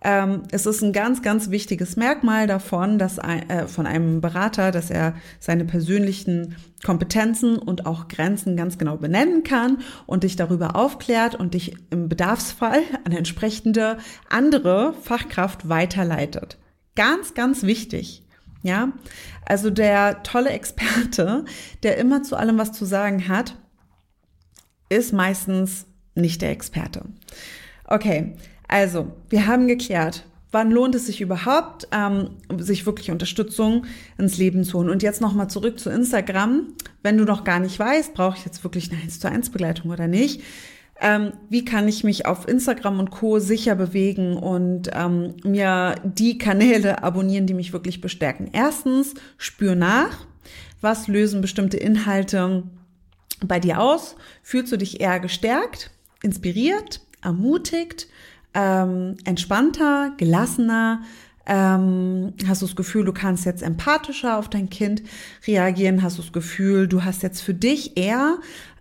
Ähm, 0.08 0.44
es 0.52 0.68
ist 0.68 0.84
ein 0.84 0.94
ganz, 0.94 1.24
ganz 1.24 1.50
wichtiges 1.50 1.96
Merkmal 1.96 2.46
davon, 2.46 3.00
dass 3.00 3.18
ein, 3.18 3.50
äh, 3.50 3.68
von 3.68 3.88
einem 3.88 4.22
Berater, 4.22 4.70
dass 4.72 4.92
er 4.92 5.16
seine 5.40 5.66
persönlichen 5.66 6.58
Kompetenzen 6.86 7.58
und 7.58 7.88
auch 7.88 8.08
Grenzen 8.08 8.56
ganz 8.56 8.78
genau 8.78 8.98
benennen 8.98 9.44
kann 9.44 9.80
und 10.06 10.22
dich 10.22 10.36
darüber 10.36 10.76
aufklärt 10.76 11.34
und 11.34 11.56
dich 11.56 11.76
im 11.90 12.08
Bedarfsfall 12.08 12.82
an 13.04 13.14
entsprechende 13.14 13.98
andere 14.30 14.94
Fachkraft 14.94 15.70
weiterleitet. 15.70 16.60
Ganz, 16.96 17.34
ganz 17.34 17.64
wichtig. 17.64 18.22
Ja, 18.62 18.94
also 19.44 19.72
der 19.72 20.22
tolle 20.22 20.52
Experte, 20.52 21.46
der 21.82 21.98
immer 21.98 22.22
zu 22.22 22.36
allem 22.36 22.60
was 22.60 22.74
zu 22.74 22.86
sagen 22.86 23.28
hat, 23.28 23.58
ist 24.90 25.14
meistens 25.14 25.88
nicht 26.14 26.44
der 26.44 26.52
Experte. 26.52 27.06
Okay, 27.86 28.36
also, 28.68 29.12
wir 29.30 29.48
haben 29.48 29.68
geklärt, 29.68 30.26
wann 30.52 30.72
lohnt 30.72 30.96
es 30.96 31.06
sich 31.08 31.20
überhaupt, 31.20 31.88
ähm, 31.92 32.30
sich 32.58 32.86
wirklich 32.86 33.12
Unterstützung 33.12 33.86
ins 34.18 34.38
Leben 34.38 34.64
zu 34.64 34.78
holen. 34.78 34.90
Und 34.90 35.04
jetzt 35.04 35.20
nochmal 35.20 35.50
zurück 35.50 35.80
zu 35.80 35.90
Instagram. 35.90 36.68
Wenn 37.04 37.18
du 37.18 37.26
noch 37.26 37.44
gar 37.44 37.60
nicht 37.60 37.78
weißt, 37.78 38.14
brauche 38.14 38.38
ich 38.38 38.46
jetzt 38.46 38.64
wirklich 38.64 38.92
eine 38.92 39.02
1 39.02 39.20
zu 39.20 39.30
1 39.30 39.50
Begleitung 39.50 39.92
oder 39.92 40.08
nicht? 40.08 40.42
Ähm, 41.02 41.34
wie 41.50 41.66
kann 41.66 41.90
ich 41.90 42.06
mich 42.06 42.26
auf 42.26 42.48
Instagram 42.48 43.00
und 43.00 43.12
Co. 43.12 43.40
sicher 43.40 43.76
bewegen 43.76 44.38
und 44.38 44.90
ähm, 44.94 45.34
mir 45.44 45.96
die 46.06 46.38
Kanäle 46.38 47.04
abonnieren, 47.04 47.48
die 47.48 47.54
mich 47.54 47.74
wirklich 47.74 48.00
bestärken? 48.00 48.50
Erstens, 48.54 49.14
spür 49.38 49.76
nach. 49.76 50.26
Was 50.80 51.10
lösen 51.10 51.42
bestimmte 51.42 51.76
Inhalte 51.76 52.64
bei 53.46 53.60
dir 53.60 53.82
aus? 53.82 54.16
Fühlst 54.42 54.72
du 54.72 54.78
dich 54.78 55.02
eher 55.02 55.20
gestärkt, 55.20 55.92
inspiriert, 56.24 57.02
ermutigt? 57.22 58.08
Ähm, 58.56 59.18
entspannter, 59.26 60.14
gelassener, 60.18 61.02
ähm, 61.46 62.34
hast 62.48 62.62
du 62.62 62.66
das 62.66 62.76
Gefühl, 62.76 63.06
du 63.06 63.14
kannst 63.14 63.46
jetzt 63.46 63.62
empathischer 63.62 64.38
auf 64.38 64.50
dein 64.50 64.70
Kind 64.70 65.04
reagieren, 65.46 66.02
hast 66.02 66.18
du 66.18 66.24
das 66.24 66.34
Gefühl, 66.34 66.88
du 66.88 67.04
hast 67.04 67.22
jetzt 67.22 67.42
für 67.42 67.54
dich 67.54 67.98
eher 67.98 68.38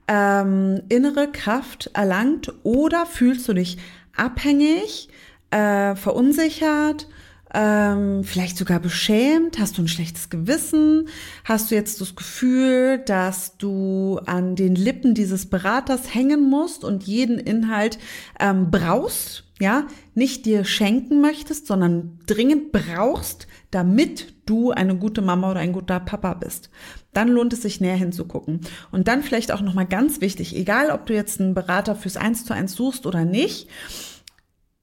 ähm, 0.08 0.82
innere 0.88 1.30
Kraft 1.30 1.90
erlangt 1.92 2.52
oder 2.62 3.04
fühlst 3.04 3.48
du 3.48 3.52
dich 3.52 3.78
abhängig, 4.16 5.08
äh, 5.50 5.94
verunsichert, 5.94 7.08
ähm, 7.52 8.24
vielleicht 8.24 8.56
sogar 8.56 8.80
beschämt? 8.80 9.58
Hast 9.58 9.78
du 9.78 9.82
ein 9.82 9.88
schlechtes 9.88 10.30
Gewissen? 10.30 11.08
Hast 11.44 11.70
du 11.70 11.74
jetzt 11.74 12.00
das 12.00 12.16
Gefühl, 12.16 12.98
dass 12.98 13.56
du 13.58 14.20
an 14.26 14.56
den 14.56 14.74
Lippen 14.74 15.14
dieses 15.14 15.46
Beraters 15.46 16.14
hängen 16.14 16.48
musst 16.50 16.82
und 16.82 17.04
jeden 17.04 17.38
Inhalt 17.38 17.98
ähm, 18.40 18.70
brauchst? 18.70 19.43
Ja, 19.64 19.87
nicht 20.14 20.44
dir 20.44 20.64
schenken 20.64 21.22
möchtest, 21.22 21.66
sondern 21.66 22.18
dringend 22.27 22.70
brauchst, 22.70 23.46
damit 23.70 24.35
du 24.44 24.72
eine 24.72 24.94
gute 24.96 25.22
Mama 25.22 25.50
oder 25.50 25.61
ein 25.61 25.72
guter 25.72 26.00
Papa 26.00 26.35
bist. 26.35 26.68
Dann 27.14 27.29
lohnt 27.29 27.55
es 27.55 27.62
sich 27.62 27.81
näher 27.81 27.96
hinzugucken. 27.96 28.61
Und 28.92 29.09
dann 29.09 29.22
vielleicht 29.22 29.53
auch 29.53 29.62
nochmal 29.62 29.87
ganz 29.87 30.20
wichtig, 30.20 30.55
egal 30.55 30.90
ob 30.90 31.07
du 31.07 31.14
jetzt 31.14 31.40
einen 31.40 31.55
Berater 31.55 31.96
fürs 31.96 32.18
Eins 32.18 32.44
zu 32.44 32.53
eins 32.53 32.74
suchst 32.74 33.07
oder 33.07 33.24
nicht, 33.24 33.68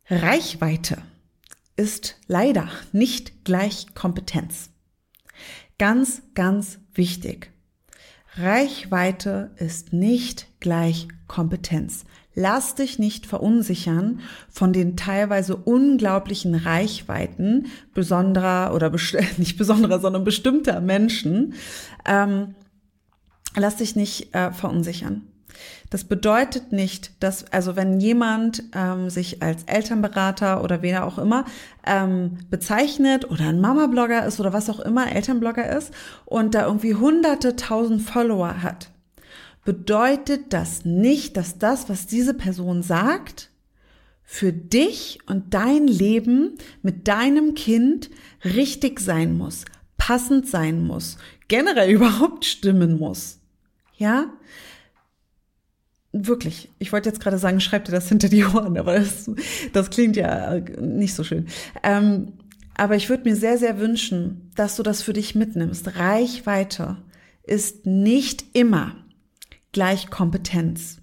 Reichweite 0.10 0.98
ist 1.78 2.16
leider 2.26 2.68
nicht 2.92 3.46
gleich 3.46 3.94
Kompetenz. 3.94 4.72
Ganz, 5.78 6.24
ganz 6.34 6.80
wichtig. 6.96 7.52
Reichweite 8.36 9.52
ist 9.58 9.94
nicht 9.94 10.48
gleich 10.60 11.08
Kompetenz. 11.28 12.06
Lass 12.34 12.76
dich 12.76 12.98
nicht 12.98 13.26
verunsichern 13.26 14.22
von 14.50 14.72
den 14.72 14.96
teilweise 14.96 15.56
unglaublichen 15.56 16.56
Reichweiten 16.56 17.68
besonderer 17.94 18.74
oder 18.74 18.92
nicht 19.38 19.58
besonderer, 19.58 20.00
sondern 20.00 20.24
bestimmter 20.24 20.80
Menschen. 20.80 21.56
Ähm, 22.06 22.56
lass 23.56 23.78
dich 23.78 23.96
nicht 23.96 24.34
äh, 24.34 24.52
verunsichern. 24.52 25.24
Das 25.90 26.06
bedeutet 26.06 26.72
nicht, 26.72 27.22
dass, 27.22 27.52
also 27.52 27.76
wenn 27.76 28.00
jemand 28.00 28.64
ähm, 28.74 29.10
sich 29.10 29.42
als 29.44 29.64
Elternberater 29.64 30.64
oder 30.64 30.82
wer 30.82 31.06
auch 31.06 31.18
immer 31.18 31.44
ähm, 31.86 32.38
bezeichnet 32.50 33.30
oder 33.30 33.50
ein 33.50 33.60
Mama-Blogger 33.60 34.26
ist 34.26 34.40
oder 34.40 34.54
was 34.54 34.70
auch 34.70 34.80
immer 34.80 35.12
Elternblogger 35.12 35.78
ist 35.78 35.94
und 36.26 36.56
da 36.56 36.66
irgendwie 36.66 36.96
hunderte 36.96 37.58
tausend 37.58 38.02
Follower 38.02 38.64
hat, 38.64 38.90
bedeutet 39.64 40.54
das 40.54 40.86
nicht, 40.86 41.38
dass 41.38 41.58
das, 41.58 41.90
was 41.90 42.08
diese 42.08 42.34
Person 42.34 42.84
sagt, 42.84 43.50
für 44.24 44.54
dich 44.54 45.20
und 45.26 45.54
dein 45.54 45.88
Leben 45.88 46.58
mit 46.82 47.08
deinem 47.08 47.54
Kind 47.54 48.10
richtig 48.46 49.00
sein 49.02 49.38
muss, 49.38 49.66
passend 49.98 50.48
sein 50.48 50.86
muss, 50.86 51.18
generell 51.48 51.90
überhaupt 51.94 52.46
stimmen 52.46 52.98
muss. 52.98 53.40
Ja? 53.98 54.34
Wirklich, 56.14 56.70
ich 56.80 56.92
wollte 56.92 57.10
jetzt 57.10 57.22
gerade 57.22 57.38
sagen, 57.38 57.60
schreib 57.60 57.86
dir 57.86 57.92
das 57.92 58.10
hinter 58.10 58.30
die 58.30 58.44
Ohren, 58.46 58.78
aber 58.78 59.00
das, 59.00 59.30
das 59.74 59.90
klingt 59.90 60.16
ja 60.16 60.60
nicht 60.80 61.14
so 61.14 61.24
schön. 61.24 61.48
Ähm, 61.84 62.34
aber 62.76 62.96
ich 62.96 63.10
würde 63.10 63.30
mir 63.30 63.36
sehr, 63.36 63.58
sehr 63.58 63.80
wünschen, 63.80 64.50
dass 64.56 64.76
du 64.76 64.84
das 64.84 65.02
für 65.02 65.14
dich 65.14 65.36
mitnimmst. 65.36 65.98
Reichweite 65.98 66.98
ist 67.44 67.86
nicht 67.86 68.46
immer 68.54 69.01
gleich 69.72 70.10
Kompetenz. 70.10 70.98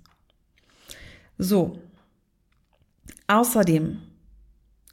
So. 1.39 1.79
Außerdem 3.27 3.99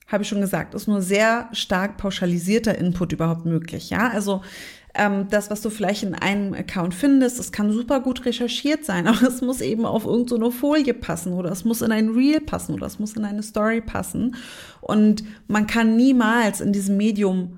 habe 0.07 0.23
ich 0.23 0.29
schon 0.29 0.41
gesagt, 0.41 0.75
ist 0.75 0.87
nur 0.87 1.01
sehr 1.01 1.49
stark 1.51 1.97
pauschalisierter 1.97 2.77
Input 2.77 3.13
überhaupt 3.13 3.45
möglich. 3.45 3.89
Ja, 3.89 4.09
also 4.09 4.41
ähm, 4.93 5.27
das, 5.29 5.49
was 5.49 5.61
du 5.61 5.69
vielleicht 5.69 6.03
in 6.03 6.15
einem 6.15 6.53
Account 6.53 6.93
findest, 6.93 7.39
das 7.39 7.51
kann 7.51 7.71
super 7.71 7.99
gut 7.99 8.25
recherchiert 8.25 8.85
sein, 8.85 9.07
aber 9.07 9.23
es 9.27 9.41
muss 9.41 9.61
eben 9.61 9.85
auf 9.85 10.05
irgendeine 10.05 10.51
Folie 10.51 10.93
passen 10.93 11.33
oder 11.33 11.51
es 11.51 11.65
muss 11.65 11.81
in 11.81 11.91
ein 11.91 12.09
Reel 12.09 12.39
passen 12.39 12.73
oder 12.73 12.85
es 12.85 12.99
muss 12.99 13.13
in 13.13 13.25
eine 13.25 13.43
Story 13.43 13.81
passen. 13.81 14.35
Und 14.81 15.23
man 15.47 15.67
kann 15.67 15.95
niemals 15.95 16.61
in 16.61 16.71
diesem 16.71 16.97
Medium 16.97 17.57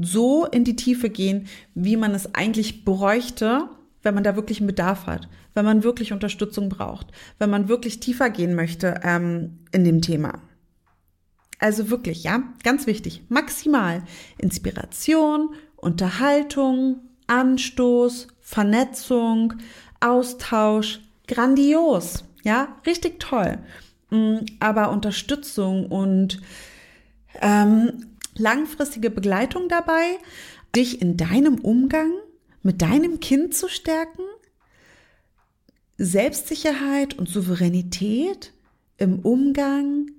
so 0.00 0.46
in 0.46 0.64
die 0.64 0.76
Tiefe 0.76 1.10
gehen, 1.10 1.46
wie 1.74 1.96
man 1.96 2.14
es 2.14 2.34
eigentlich 2.34 2.84
bräuchte, 2.84 3.68
wenn 4.02 4.14
man 4.14 4.24
da 4.24 4.36
wirklich 4.36 4.60
einen 4.60 4.68
Bedarf 4.68 5.06
hat, 5.06 5.28
wenn 5.58 5.64
man 5.64 5.82
wirklich 5.82 6.12
Unterstützung 6.12 6.68
braucht, 6.68 7.08
wenn 7.40 7.50
man 7.50 7.68
wirklich 7.68 7.98
tiefer 7.98 8.30
gehen 8.30 8.54
möchte 8.54 9.00
ähm, 9.02 9.58
in 9.72 9.82
dem 9.82 10.02
Thema. 10.02 10.40
Also 11.58 11.90
wirklich, 11.90 12.22
ja, 12.22 12.44
ganz 12.62 12.86
wichtig, 12.86 13.24
maximal 13.28 14.04
Inspiration, 14.38 15.50
Unterhaltung, 15.74 17.00
Anstoß, 17.26 18.28
Vernetzung, 18.40 19.54
Austausch, 19.98 21.00
grandios, 21.26 22.24
ja, 22.44 22.76
richtig 22.86 23.18
toll. 23.18 23.58
Mm, 24.10 24.36
aber 24.60 24.92
Unterstützung 24.92 25.86
und 25.86 26.40
ähm, 27.42 28.06
langfristige 28.36 29.10
Begleitung 29.10 29.68
dabei, 29.68 30.18
dich 30.76 31.02
in 31.02 31.16
deinem 31.16 31.56
Umgang 31.56 32.12
mit 32.62 32.80
deinem 32.80 33.18
Kind 33.18 33.54
zu 33.54 33.68
stärken, 33.68 34.22
Selbstsicherheit 35.98 37.18
und 37.18 37.28
Souveränität 37.28 38.52
im 38.96 39.18
Umgang 39.20 40.10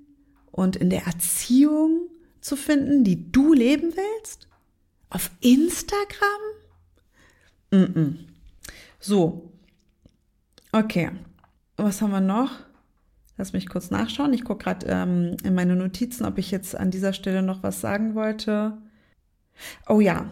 und 0.52 0.76
in 0.76 0.90
der 0.90 1.06
Erziehung 1.06 2.08
zu 2.40 2.56
finden, 2.56 3.02
die 3.02 3.32
du 3.32 3.52
leben 3.52 3.94
willst? 3.94 4.48
Auf 5.08 5.30
Instagram? 5.40 6.40
Mm 7.70 7.76
-mm. 7.76 8.14
So. 9.00 9.52
Okay. 10.72 11.10
Was 11.76 12.02
haben 12.02 12.10
wir 12.10 12.20
noch? 12.20 12.50
Lass 13.38 13.54
mich 13.54 13.68
kurz 13.68 13.90
nachschauen. 13.90 14.34
Ich 14.34 14.44
gucke 14.44 14.64
gerade 14.64 14.86
ähm, 14.86 15.36
in 15.42 15.54
meine 15.54 15.74
Notizen, 15.74 16.26
ob 16.26 16.36
ich 16.36 16.50
jetzt 16.50 16.76
an 16.76 16.90
dieser 16.90 17.14
Stelle 17.14 17.42
noch 17.42 17.62
was 17.62 17.80
sagen 17.80 18.14
wollte. 18.14 18.76
Oh 19.88 20.00
ja. 20.00 20.30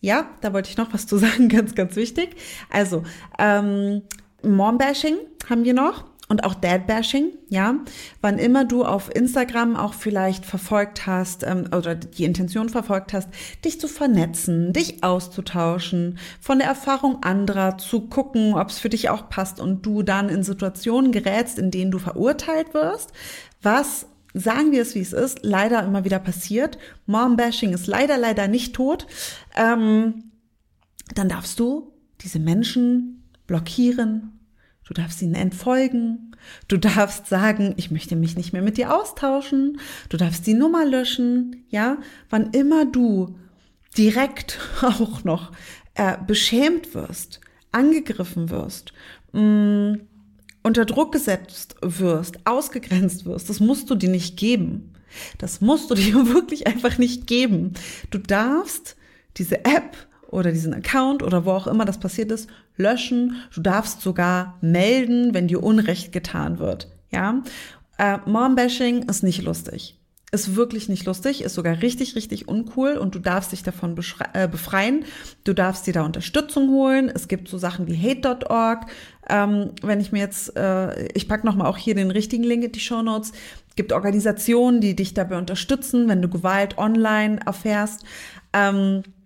Ja, 0.00 0.30
da 0.40 0.52
wollte 0.52 0.70
ich 0.70 0.76
noch 0.76 0.94
was 0.94 1.08
zu 1.08 1.16
sagen, 1.18 1.48
ganz, 1.48 1.74
ganz 1.74 1.96
wichtig. 1.96 2.36
Also, 2.70 3.02
ähm, 3.38 4.02
Mom-Bashing 4.42 5.16
haben 5.48 5.64
wir 5.64 5.74
noch 5.74 6.04
und 6.30 6.44
auch 6.44 6.54
Dad-Bashing, 6.54 7.32
ja. 7.48 7.74
Wann 8.20 8.38
immer 8.38 8.64
du 8.64 8.84
auf 8.84 9.12
Instagram 9.12 9.74
auch 9.74 9.94
vielleicht 9.94 10.46
verfolgt 10.46 11.06
hast 11.06 11.42
ähm, 11.42 11.68
oder 11.76 11.96
die 11.96 12.24
Intention 12.24 12.68
verfolgt 12.68 13.12
hast, 13.12 13.28
dich 13.64 13.80
zu 13.80 13.88
vernetzen, 13.88 14.72
dich 14.72 15.02
auszutauschen, 15.02 16.18
von 16.40 16.60
der 16.60 16.68
Erfahrung 16.68 17.24
anderer 17.24 17.78
zu 17.78 18.02
gucken, 18.02 18.54
ob 18.54 18.68
es 18.70 18.78
für 18.78 18.88
dich 18.88 19.10
auch 19.10 19.28
passt 19.28 19.58
und 19.58 19.84
du 19.84 20.04
dann 20.04 20.28
in 20.28 20.44
Situationen 20.44 21.10
gerätst, 21.10 21.58
in 21.58 21.72
denen 21.72 21.90
du 21.90 21.98
verurteilt 21.98 22.74
wirst, 22.74 23.12
was 23.60 24.06
sagen 24.32 24.70
wir 24.70 24.82
es 24.82 24.94
wie 24.94 25.00
es 25.00 25.12
ist, 25.12 25.40
leider 25.42 25.82
immer 25.82 26.04
wieder 26.04 26.20
passiert. 26.20 26.78
Mom-Bashing 27.06 27.72
ist 27.72 27.88
leider, 27.88 28.16
leider 28.16 28.46
nicht 28.46 28.76
tot. 28.76 29.08
Ähm, 29.56 30.30
dann 31.16 31.28
darfst 31.28 31.58
du 31.58 31.92
diese 32.20 32.38
Menschen 32.38 33.19
blockieren, 33.50 34.40
Du 34.90 34.94
darfst 34.94 35.22
ihnen 35.22 35.36
entfolgen. 35.36 36.34
Du 36.66 36.76
darfst 36.76 37.28
sagen, 37.28 37.74
ich 37.76 37.92
möchte 37.92 38.16
mich 38.16 38.36
nicht 38.36 38.52
mehr 38.52 38.60
mit 38.60 38.76
dir 38.76 38.92
austauschen. 38.92 39.78
Du 40.08 40.16
darfst 40.16 40.48
die 40.48 40.54
Nummer 40.54 40.84
löschen. 40.84 41.64
Ja, 41.68 41.98
wann 42.28 42.50
immer 42.50 42.86
du 42.86 43.38
direkt 43.96 44.58
auch 44.82 45.22
noch 45.22 45.52
äh, 45.94 46.16
beschämt 46.26 46.92
wirst, 46.92 47.38
angegriffen 47.70 48.50
wirst, 48.50 48.92
mh, 49.32 49.40
mm, 49.40 50.00
unter 50.64 50.84
Druck 50.86 51.12
gesetzt 51.12 51.76
wirst, 51.82 52.44
ausgegrenzt 52.44 53.26
wirst, 53.26 53.48
das 53.48 53.60
musst 53.60 53.88
du 53.90 53.94
dir 53.94 54.10
nicht 54.10 54.36
geben. 54.36 54.92
Das 55.38 55.60
musst 55.60 55.88
du 55.88 55.94
dir 55.94 56.34
wirklich 56.34 56.66
einfach 56.66 56.98
nicht 56.98 57.28
geben. 57.28 57.74
Du 58.10 58.18
darfst 58.18 58.96
diese 59.36 59.64
App 59.64 59.96
oder 60.30 60.50
diesen 60.50 60.74
Account 60.74 61.22
oder 61.22 61.44
wo 61.44 61.52
auch 61.52 61.68
immer 61.68 61.84
das 61.84 62.00
passiert 62.00 62.32
ist, 62.32 62.48
löschen. 62.80 63.36
Du 63.54 63.60
darfst 63.60 64.00
sogar 64.00 64.58
melden, 64.60 65.34
wenn 65.34 65.48
dir 65.48 65.62
Unrecht 65.62 66.12
getan 66.12 66.58
wird. 66.58 66.88
Ja, 67.12 67.42
äh, 67.98 68.18
Mombashing 68.26 69.04
ist 69.08 69.22
nicht 69.22 69.42
lustig. 69.42 69.96
Ist 70.32 70.54
wirklich 70.54 70.88
nicht 70.88 71.06
lustig, 71.06 71.42
ist 71.42 71.54
sogar 71.54 71.82
richtig, 71.82 72.14
richtig 72.14 72.46
uncool 72.46 72.92
und 72.92 73.16
du 73.16 73.18
darfst 73.18 73.50
dich 73.50 73.64
davon 73.64 73.96
äh, 74.32 74.46
befreien. 74.46 75.04
Du 75.42 75.52
darfst 75.52 75.88
dir 75.88 75.92
da 75.92 76.04
Unterstützung 76.04 76.70
holen. 76.70 77.10
Es 77.12 77.26
gibt 77.26 77.48
so 77.48 77.58
Sachen 77.58 77.88
wie 77.88 77.96
hate.org. 77.96 78.86
Ähm, 79.28 79.72
wenn 79.82 79.98
ich 79.98 80.12
mir 80.12 80.20
jetzt, 80.20 80.56
äh, 80.56 81.08
ich 81.14 81.26
pack 81.26 81.42
nochmal 81.42 81.66
auch 81.66 81.76
hier 81.76 81.96
den 81.96 82.12
richtigen 82.12 82.44
Link 82.44 82.62
in 82.62 82.70
die 82.70 82.80
Show 82.80 83.02
Notes. 83.02 83.32
gibt 83.74 83.92
Organisationen, 83.92 84.80
die 84.80 84.94
dich 84.94 85.14
dabei 85.14 85.36
unterstützen, 85.36 86.08
wenn 86.08 86.22
du 86.22 86.28
Gewalt 86.28 86.78
online 86.78 87.40
erfährst. 87.44 88.04
Ähm, 88.52 89.02
äh, 89.02 89.19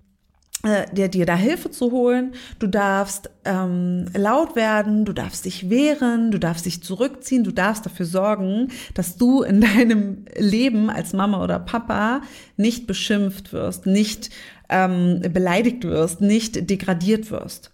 dir, 0.92 1.09
dir 1.09 1.27
da 1.27 1.37
Hilfe 1.37 1.70
zu 1.70 1.90
holen. 1.92 2.33
Du 2.59 2.66
darfst 2.66 3.31
ähm, 3.44 4.07
laut 4.16 4.57
werden, 4.57 5.05
du 5.05 5.12
darfst 5.12 5.44
dich 5.44 5.70
wehren, 5.70 6.31
du 6.31 6.38
darfst 6.38 6.66
dich 6.66 6.83
zurückziehen, 6.83 7.44
du 7.44 7.53
darfst 7.53 7.85
dafür 7.85 8.07
sorgen, 8.07 8.68
dass 8.94 9.16
du 9.16 9.42
in 9.42 9.61
deinem 9.77 10.24
Leben 10.37 10.90
als 10.90 11.12
Mama 11.12 11.42
oder 11.42 11.59
Papa 11.59 12.22
nicht 12.57 12.87
beschimpft 12.87 13.53
wirst, 13.53 13.87
nicht 13.87 14.31
ähm, 14.68 15.20
beleidigt 15.33 15.85
wirst, 15.85 16.20
nicht 16.20 16.68
degradiert 16.70 17.31
wirst. 17.31 17.70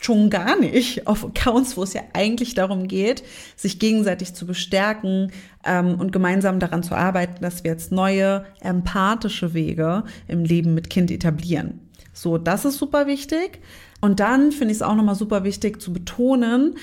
Schon 0.00 0.30
gar 0.30 0.58
nicht 0.58 1.06
auf 1.06 1.24
Accounts, 1.24 1.76
wo 1.76 1.84
es 1.84 1.92
ja 1.92 2.02
eigentlich 2.12 2.54
darum 2.54 2.88
geht, 2.88 3.22
sich 3.54 3.78
gegenseitig 3.78 4.34
zu 4.34 4.46
bestärken 4.46 5.30
ähm, 5.64 5.94
und 6.00 6.10
gemeinsam 6.10 6.58
daran 6.58 6.82
zu 6.82 6.96
arbeiten, 6.96 7.40
dass 7.40 7.62
wir 7.62 7.70
jetzt 7.70 7.92
neue 7.92 8.44
empathische 8.60 9.54
Wege 9.54 10.02
im 10.26 10.44
Leben 10.44 10.74
mit 10.74 10.90
Kind 10.90 11.12
etablieren. 11.12 11.91
So, 12.12 12.38
das 12.38 12.64
ist 12.64 12.78
super 12.78 13.06
wichtig. 13.06 13.60
Und 14.00 14.20
dann 14.20 14.52
finde 14.52 14.72
ich 14.72 14.78
es 14.78 14.82
auch 14.82 14.94
nochmal 14.94 15.14
super 15.14 15.44
wichtig 15.44 15.80
zu 15.80 15.92
betonen, 15.92 16.76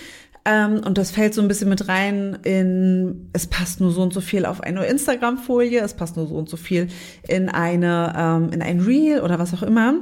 ähm, 0.46 0.82
und 0.86 0.98
das 0.98 1.12
fällt 1.12 1.34
so 1.34 1.42
ein 1.42 1.48
bisschen 1.48 1.70
mit 1.70 1.88
rein 1.88 2.40
in, 2.44 3.30
es 3.34 3.48
passt 3.48 3.82
nur 3.82 3.92
so 3.92 4.02
und 4.02 4.14
so 4.14 4.22
viel 4.22 4.46
auf 4.46 4.62
eine 4.62 4.86
Instagram-Folie, 4.86 5.82
es 5.82 5.94
passt 5.94 6.16
nur 6.16 6.28
so 6.28 6.36
und 6.36 6.50
so 6.50 6.58
viel 6.58 6.88
in 7.28 7.50
eine, 7.50 8.14
ähm, 8.18 8.50
in 8.52 8.62
ein 8.62 8.80
Reel 8.80 9.22
oder 9.22 9.38
was 9.38 9.54
auch 9.54 9.64
immer. 9.64 9.96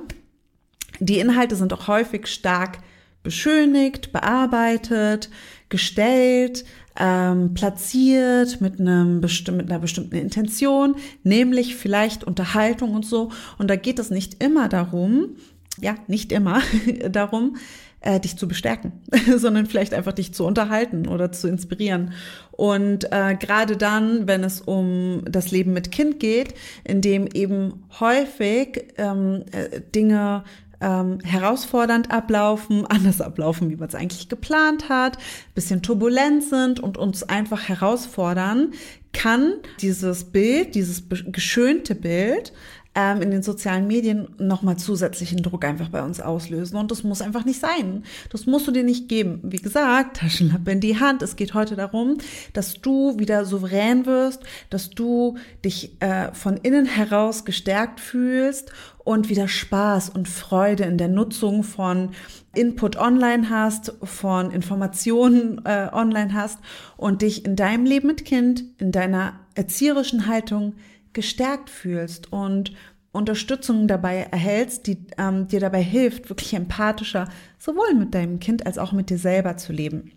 Die 0.99 1.19
Inhalte 1.19 1.55
sind 1.55 1.73
auch 1.73 1.87
häufig 1.87 2.27
stark 2.27 2.79
beschönigt, 3.23 4.11
bearbeitet, 4.11 5.29
gestellt, 5.69 6.65
ähm, 6.99 7.53
platziert 7.53 8.61
mit, 8.61 8.79
einem 8.79 9.21
bestimm 9.21 9.57
mit 9.57 9.69
einer 9.69 9.79
bestimmten 9.79 10.15
Intention, 10.15 10.95
nämlich 11.23 11.75
vielleicht 11.75 12.23
Unterhaltung 12.23 12.93
und 12.93 13.05
so. 13.05 13.31
Und 13.57 13.69
da 13.69 13.75
geht 13.75 13.99
es 13.99 14.09
nicht 14.09 14.43
immer 14.43 14.67
darum, 14.69 15.35
ja, 15.79 15.95
nicht 16.07 16.31
immer 16.31 16.61
darum, 17.09 17.57
äh, 18.01 18.19
dich 18.19 18.37
zu 18.37 18.47
bestärken, 18.47 18.93
sondern 19.37 19.65
vielleicht 19.65 19.93
einfach 19.93 20.13
dich 20.13 20.33
zu 20.33 20.45
unterhalten 20.45 21.07
oder 21.07 21.31
zu 21.31 21.47
inspirieren. 21.47 22.13
Und 22.51 23.11
äh, 23.11 23.35
gerade 23.35 23.77
dann, 23.77 24.27
wenn 24.27 24.43
es 24.43 24.61
um 24.61 25.21
das 25.25 25.51
Leben 25.51 25.73
mit 25.73 25.91
Kind 25.91 26.19
geht, 26.19 26.53
in 26.83 27.01
dem 27.01 27.27
eben 27.27 27.83
häufig 27.99 28.93
ähm, 28.97 29.43
äh, 29.51 29.81
Dinge 29.93 30.43
ähm, 30.81 31.19
herausfordernd 31.23 32.11
ablaufen, 32.11 32.85
anders 32.89 33.21
ablaufen, 33.21 33.69
wie 33.69 33.75
man 33.75 33.87
es 33.87 33.95
eigentlich 33.95 34.29
geplant 34.29 34.89
hat, 34.89 35.17
bisschen 35.55 35.81
turbulent 35.81 36.43
sind 36.43 36.79
und 36.79 36.97
uns 36.97 37.23
einfach 37.23 37.67
herausfordern, 37.67 38.73
kann 39.13 39.53
dieses 39.81 40.25
Bild, 40.25 40.75
dieses 40.75 41.03
geschönte 41.09 41.95
Bild 41.95 42.53
ähm, 42.97 43.21
in 43.21 43.29
den 43.29 43.43
sozialen 43.43 43.85
Medien 43.85 44.27
nochmal 44.39 44.77
zusätzlichen 44.77 45.43
Druck 45.43 45.63
einfach 45.63 45.89
bei 45.89 46.01
uns 46.01 46.19
auslösen. 46.19 46.77
Und 46.77 46.89
das 46.89 47.03
muss 47.03 47.21
einfach 47.21 47.45
nicht 47.45 47.61
sein. 47.61 48.03
Das 48.31 48.47
musst 48.47 48.67
du 48.67 48.71
dir 48.71 48.83
nicht 48.83 49.07
geben. 49.07 49.39
Wie 49.43 49.57
gesagt, 49.57 50.17
Taschenlampe 50.17 50.71
in 50.71 50.79
die 50.79 50.99
Hand. 50.99 51.21
Es 51.21 51.35
geht 51.35 51.53
heute 51.53 51.75
darum, 51.75 52.17
dass 52.53 52.81
du 52.81 53.19
wieder 53.19 53.45
souverän 53.45 54.07
wirst, 54.07 54.41
dass 54.71 54.89
du 54.89 55.37
dich 55.63 56.01
äh, 56.01 56.33
von 56.33 56.57
innen 56.57 56.87
heraus 56.87 57.45
gestärkt 57.45 57.99
fühlst 57.99 58.71
und 59.03 59.29
wieder 59.29 59.47
Spaß 59.47 60.09
und 60.09 60.27
Freude 60.27 60.85
in 60.85 60.97
der 60.97 61.07
Nutzung 61.07 61.61
von 61.63 62.09
Input 62.55 62.97
online 62.97 63.51
hast, 63.51 63.93
von 64.01 64.49
Informationen 64.49 65.61
äh, 65.65 65.89
online 65.93 66.33
hast 66.33 66.57
und 66.97 67.21
dich 67.21 67.45
in 67.45 67.55
deinem 67.55 67.85
Leben 67.85 68.07
mit 68.07 68.25
Kind, 68.25 68.63
in 68.79 68.91
deiner 68.91 69.33
erzieherischen 69.53 70.25
Haltung 70.25 70.73
gestärkt 71.17 71.71
fühlst 71.71 72.31
und 72.31 72.73
Unterstützung 73.11 73.87
dabei 73.87 74.27
erhältst, 74.29 74.85
die 74.85 75.07
ähm, 75.17 75.47
dir 75.47 75.59
dabei 75.59 75.81
hilft, 75.81 76.29
wirklich 76.29 76.53
empathischer 76.53 77.27
sowohl 77.57 77.95
mit 77.95 78.13
deinem 78.13 78.39
Kind 78.39 78.67
als 78.67 78.77
auch 78.77 78.91
mit 78.91 79.09
dir 79.09 79.17
selber 79.17 79.57
zu 79.57 79.73
leben. 79.73 80.11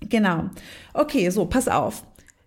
Genau. 0.00 0.50
Okay, 0.94 1.30
so, 1.30 1.46
pass 1.46 1.68
auf. 1.68 2.04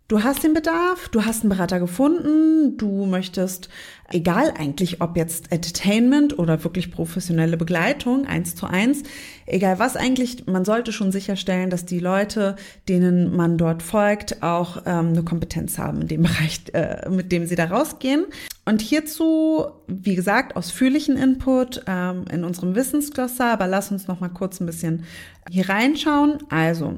Du 0.09 0.23
hast 0.23 0.43
den 0.43 0.55
Bedarf, 0.55 1.07
du 1.09 1.23
hast 1.23 1.41
einen 1.41 1.49
Berater 1.49 1.79
gefunden, 1.79 2.77
du 2.77 3.05
möchtest, 3.05 3.69
egal 4.09 4.51
eigentlich, 4.57 5.01
ob 5.01 5.15
jetzt 5.15 5.51
Entertainment 5.51 6.39
oder 6.39 6.63
wirklich 6.63 6.91
professionelle 6.91 7.57
Begleitung, 7.57 8.25
eins 8.25 8.55
zu 8.55 8.65
eins, 8.65 9.03
egal 9.45 9.77
was 9.77 9.95
eigentlich, 9.95 10.47
man 10.47 10.65
sollte 10.65 10.93
schon 10.93 11.11
sicherstellen, 11.11 11.69
dass 11.69 11.85
die 11.85 11.99
Leute, 11.99 12.55
denen 12.87 13.35
man 13.35 13.59
dort 13.59 13.83
folgt, 13.83 14.41
auch 14.41 14.77
ähm, 14.87 15.09
eine 15.09 15.21
Kompetenz 15.21 15.77
haben 15.77 16.01
in 16.01 16.07
dem 16.07 16.21
Bereich, 16.23 16.61
äh, 16.73 17.07
mit 17.07 17.31
dem 17.31 17.45
sie 17.45 17.55
da 17.55 17.65
rausgehen. 17.65 18.25
Und 18.65 18.81
hierzu, 18.81 19.67
wie 19.85 20.15
gesagt, 20.15 20.55
ausführlichen 20.55 21.17
Input 21.17 21.83
ähm, 21.85 22.25
in 22.31 22.45
unserem 22.45 22.73
Wissensglossar, 22.73 23.53
aber 23.53 23.67
lass 23.67 23.91
uns 23.91 24.07
noch 24.07 24.21
mal 24.21 24.29
kurz 24.29 24.59
ein 24.59 24.65
bisschen 24.65 25.03
hier 25.51 25.69
reinschauen. 25.69 26.39
Also, 26.49 26.97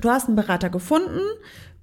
du 0.00 0.08
hast 0.08 0.28
einen 0.28 0.36
Berater 0.36 0.70
gefunden, 0.70 1.20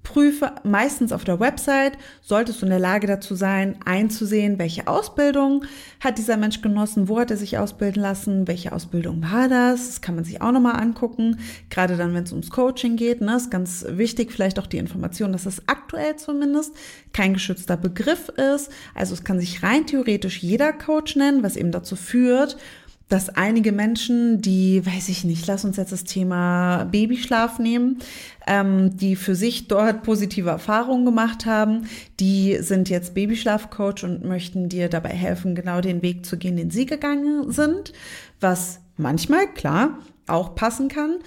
Prüfe 0.04 0.52
meistens 0.64 1.12
auf 1.14 1.24
der 1.24 1.40
Website, 1.40 1.94
solltest 2.22 2.62
du 2.62 2.66
in 2.66 2.72
der 2.72 2.80
Lage 2.80 3.08
dazu 3.08 3.36
sein, 3.36 3.78
einzusehen, 3.86 4.60
welche 4.60 4.88
Ausbildung 4.88 5.64
hat 6.02 6.18
dieser 6.18 6.36
Mensch 6.36 6.62
genossen, 6.62 7.08
wo 7.08 7.20
hat 7.20 7.32
er 7.32 7.38
sich 7.38 7.58
ausbilden 7.58 8.02
lassen, 8.02 8.48
welche 8.48 8.74
Ausbildung 8.74 9.24
war 9.24 9.48
das, 9.48 9.88
das 9.88 10.02
kann 10.02 10.16
man 10.16 10.26
sich 10.26 10.42
auch 10.42 10.52
nochmal 10.52 10.76
angucken, 10.76 11.40
gerade 11.70 11.96
dann, 11.96 12.14
wenn 12.14 12.26
es 12.26 12.32
ums 12.32 12.50
Coaching 12.50 12.98
geht, 12.98 13.22
ne, 13.22 13.38
ist 13.38 13.50
ganz 13.50 13.86
wichtig, 13.88 14.32
vielleicht 14.32 14.60
auch 14.60 14.68
die 14.68 14.78
Information, 14.78 15.32
dass 15.32 15.46
das 15.46 15.68
aktuell 15.68 16.18
zumindest 16.18 16.76
kein 17.14 17.34
geschützter 17.34 17.78
Begriff 17.78 18.30
ist, 18.30 18.72
also 18.94 19.14
es 19.14 19.24
kann 19.24 19.40
sich 19.40 19.64
rein 19.64 19.88
theoretisch 19.88 20.44
jeder 20.44 20.74
Coach 20.74 21.16
nennen, 21.16 21.44
was 21.44 21.56
eben 21.56 21.72
dazu 21.72 21.96
führt, 21.96 22.58
dass 23.10 23.30
einige 23.30 23.72
Menschen, 23.72 24.42
die, 24.42 24.86
weiß 24.86 25.10
ich 25.10 25.24
nicht, 25.24 25.46
lass 25.46 25.66
uns 25.66 25.78
jetzt 25.78 25.92
das 25.92 26.04
Thema 26.04 26.86
Babyschlaf 26.86 27.60
nehmen, 27.60 28.00
ähm, 28.48 28.96
die 28.98 29.16
für 29.16 29.36
sich 29.36 29.68
dort 29.68 30.04
positive 30.04 30.50
Erfahrungen 30.50 31.06
gemacht 31.06 31.46
haben, 31.46 31.88
die 32.20 32.58
sind 32.62 32.90
jetzt 32.90 33.14
Babyschlafcoach 33.14 34.04
und 34.04 34.26
möchten 34.26 34.70
dir 34.70 34.90
dabei 34.90 35.10
helfen, 35.10 35.54
genau 35.54 35.82
den 35.82 36.02
Weg 36.02 36.26
zu 36.26 36.38
gehen, 36.38 36.56
den 36.56 36.72
sie 36.72 36.86
gegangen 36.86 37.52
sind, 37.52 37.94
was 38.40 38.80
manchmal, 38.98 39.48
klar, 39.54 40.00
auch 40.28 40.56
passen 40.56 40.88
kann, 40.88 41.20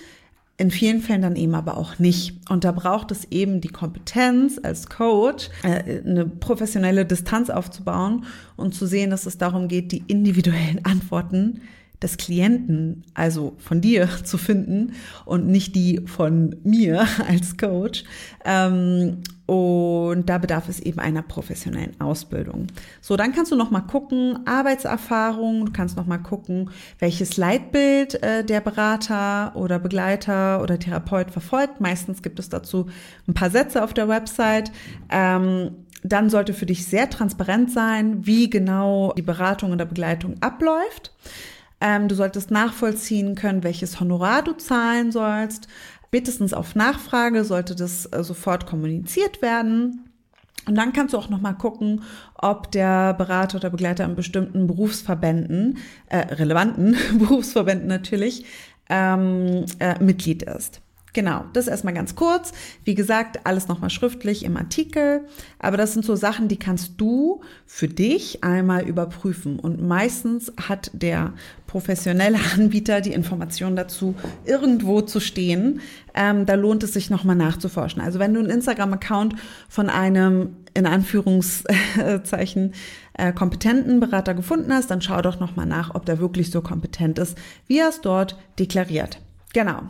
in 0.58 0.70
vielen 0.70 1.02
Fällen 1.02 1.22
dann 1.22 1.36
eben 1.36 1.54
aber 1.54 1.76
auch 1.76 1.98
nicht. 1.98 2.38
Und 2.48 2.64
da 2.64 2.72
braucht 2.72 3.10
es 3.10 3.26
eben 3.30 3.60
die 3.60 3.68
Kompetenz 3.68 4.58
als 4.62 4.88
Coach, 4.88 5.50
äh, 5.62 6.00
eine 6.00 6.26
professionelle 6.26 7.04
Distanz 7.04 7.50
aufzubauen 7.50 8.24
und 8.56 8.74
zu 8.74 8.86
sehen, 8.86 9.10
dass 9.10 9.26
es 9.26 9.36
darum 9.36 9.68
geht, 9.68 9.92
die 9.92 10.02
individuellen 10.06 10.80
Antworten 10.84 11.60
des 12.02 12.16
Klienten, 12.16 13.04
also 13.14 13.54
von 13.58 13.80
dir, 13.80 14.08
zu 14.24 14.38
finden 14.38 14.92
und 15.24 15.46
nicht 15.46 15.74
die 15.74 16.02
von 16.06 16.56
mir 16.64 17.06
als 17.28 17.56
Coach. 17.56 18.04
Ähm, 18.44 19.18
und 19.46 20.28
da 20.28 20.38
bedarf 20.38 20.68
es 20.68 20.80
eben 20.80 20.98
einer 20.98 21.22
professionellen 21.22 22.00
Ausbildung. 22.00 22.66
So, 23.00 23.16
dann 23.16 23.32
kannst 23.32 23.52
du 23.52 23.56
noch 23.56 23.70
mal 23.70 23.80
gucken, 23.80 24.40
Arbeitserfahrung, 24.44 25.66
du 25.66 25.72
kannst 25.72 25.96
noch 25.96 26.06
mal 26.06 26.18
gucken, 26.18 26.70
welches 26.98 27.36
Leitbild 27.36 28.20
äh, 28.24 28.44
der 28.44 28.60
Berater 28.60 29.54
oder 29.54 29.78
Begleiter 29.78 30.60
oder 30.62 30.80
Therapeut 30.80 31.30
verfolgt. 31.30 31.80
Meistens 31.80 32.22
gibt 32.22 32.40
es 32.40 32.48
dazu 32.48 32.86
ein 33.28 33.34
paar 33.34 33.50
Sätze 33.50 33.84
auf 33.84 33.94
der 33.94 34.08
Website. 34.08 34.72
Ähm, 35.10 35.70
dann 36.02 36.28
sollte 36.28 36.52
für 36.52 36.66
dich 36.66 36.86
sehr 36.86 37.08
transparent 37.08 37.70
sein, 37.70 38.26
wie 38.26 38.50
genau 38.50 39.12
die 39.16 39.22
Beratung 39.22 39.72
oder 39.72 39.84
Begleitung 39.84 40.34
abläuft. 40.40 41.12
Ähm, 41.80 42.08
du 42.08 42.14
solltest 42.14 42.50
nachvollziehen 42.50 43.34
können, 43.34 43.62
welches 43.62 44.00
Honorar 44.00 44.42
du 44.42 44.52
zahlen 44.52 45.12
sollst. 45.12 45.68
Spätestens 46.06 46.54
auf 46.54 46.74
Nachfrage 46.74 47.44
sollte 47.44 47.74
das 47.74 48.06
äh, 48.06 48.22
sofort 48.22 48.66
kommuniziert 48.66 49.42
werden. 49.42 50.10
Und 50.66 50.74
dann 50.74 50.92
kannst 50.92 51.14
du 51.14 51.18
auch 51.18 51.28
noch 51.28 51.40
mal 51.40 51.52
gucken, 51.52 52.02
ob 52.34 52.70
der 52.72 53.14
Berater 53.14 53.58
oder 53.58 53.70
Begleiter 53.70 54.04
in 54.04 54.16
bestimmten 54.16 54.66
Berufsverbänden, 54.66 55.78
äh, 56.08 56.18
relevanten 56.34 56.96
Berufsverbänden 57.18 57.86
natürlich, 57.86 58.44
ähm, 58.88 59.66
äh, 59.78 60.02
Mitglied 60.02 60.42
ist. 60.42 60.80
Genau, 61.16 61.46
das 61.54 61.66
erstmal 61.66 61.94
ganz 61.94 62.14
kurz. 62.14 62.52
Wie 62.84 62.94
gesagt, 62.94 63.40
alles 63.44 63.68
nochmal 63.68 63.88
schriftlich 63.88 64.44
im 64.44 64.58
Artikel. 64.58 65.24
Aber 65.58 65.78
das 65.78 65.94
sind 65.94 66.04
so 66.04 66.14
Sachen, 66.14 66.48
die 66.48 66.58
kannst 66.58 67.00
du 67.00 67.40
für 67.64 67.88
dich 67.88 68.44
einmal 68.44 68.86
überprüfen. 68.86 69.58
Und 69.58 69.80
meistens 69.80 70.52
hat 70.68 70.90
der 70.92 71.32
professionelle 71.66 72.36
Anbieter 72.54 73.00
die 73.00 73.14
Information 73.14 73.76
dazu, 73.76 74.14
irgendwo 74.44 75.00
zu 75.00 75.18
stehen. 75.18 75.80
Ähm, 76.12 76.44
da 76.44 76.52
lohnt 76.52 76.82
es 76.82 76.92
sich 76.92 77.08
nochmal 77.08 77.36
nachzuforschen. 77.36 78.02
Also 78.02 78.18
wenn 78.18 78.34
du 78.34 78.40
einen 78.40 78.50
Instagram-Account 78.50 79.36
von 79.70 79.88
einem 79.88 80.56
in 80.74 80.84
Anführungszeichen 80.84 82.74
äh, 83.14 83.32
kompetenten 83.32 84.00
Berater 84.00 84.34
gefunden 84.34 84.70
hast, 84.70 84.90
dann 84.90 85.00
schau 85.00 85.22
doch 85.22 85.40
nochmal 85.40 85.64
nach, 85.64 85.94
ob 85.94 86.04
der 86.04 86.18
wirklich 86.18 86.50
so 86.50 86.60
kompetent 86.60 87.18
ist, 87.18 87.38
wie 87.68 87.78
er 87.78 87.88
es 87.88 88.02
dort 88.02 88.36
deklariert. 88.58 89.18
Genau. 89.54 89.84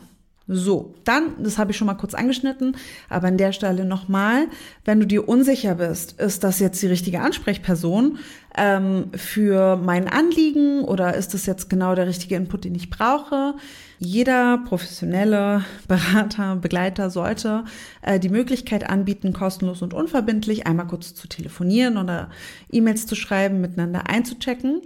So, 0.48 0.94
dann, 1.02 1.42
das 1.42 1.58
habe 1.58 1.72
ich 1.72 1.76
schon 1.76 1.88
mal 1.88 1.94
kurz 1.94 2.14
angeschnitten, 2.14 2.76
aber 3.08 3.26
an 3.26 3.36
der 3.36 3.50
Stelle 3.50 3.84
nochmal, 3.84 4.46
wenn 4.84 5.00
du 5.00 5.06
dir 5.06 5.28
unsicher 5.28 5.74
bist, 5.74 6.20
ist 6.20 6.44
das 6.44 6.60
jetzt 6.60 6.80
die 6.80 6.86
richtige 6.86 7.20
Ansprechperson 7.20 8.18
ähm, 8.56 9.10
für 9.16 9.76
mein 9.76 10.08
Anliegen 10.08 10.84
oder 10.84 11.14
ist 11.14 11.34
das 11.34 11.46
jetzt 11.46 11.68
genau 11.68 11.96
der 11.96 12.06
richtige 12.06 12.36
Input, 12.36 12.64
den 12.64 12.76
ich 12.76 12.90
brauche? 12.90 13.54
Jeder 13.98 14.58
professionelle 14.58 15.64
Berater, 15.88 16.54
Begleiter 16.54 17.10
sollte 17.10 17.64
äh, 18.02 18.20
die 18.20 18.28
Möglichkeit 18.28 18.88
anbieten, 18.88 19.32
kostenlos 19.32 19.82
und 19.82 19.94
unverbindlich 19.94 20.64
einmal 20.64 20.86
kurz 20.86 21.12
zu 21.12 21.26
telefonieren 21.26 21.96
oder 21.96 22.30
E-Mails 22.70 23.06
zu 23.06 23.16
schreiben, 23.16 23.60
miteinander 23.60 24.08
einzuchecken. 24.08 24.82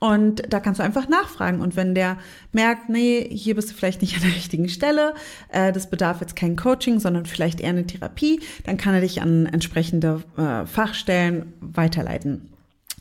Und 0.00 0.42
da 0.48 0.60
kannst 0.60 0.80
du 0.80 0.84
einfach 0.84 1.08
nachfragen. 1.08 1.60
Und 1.60 1.76
wenn 1.76 1.94
der 1.94 2.16
merkt, 2.52 2.88
nee, 2.88 3.28
hier 3.30 3.54
bist 3.54 3.70
du 3.70 3.74
vielleicht 3.74 4.00
nicht 4.00 4.16
an 4.16 4.22
der 4.22 4.34
richtigen 4.34 4.68
Stelle, 4.68 5.14
äh, 5.50 5.72
das 5.72 5.90
bedarf 5.90 6.22
jetzt 6.22 6.34
kein 6.34 6.56
Coaching, 6.56 6.98
sondern 7.00 7.26
vielleicht 7.26 7.60
eher 7.60 7.68
eine 7.68 7.86
Therapie, 7.86 8.40
dann 8.64 8.78
kann 8.78 8.94
er 8.94 9.02
dich 9.02 9.20
an 9.20 9.46
entsprechende 9.46 10.22
äh, 10.38 10.64
Fachstellen 10.64 11.52
weiterleiten. 11.60 12.48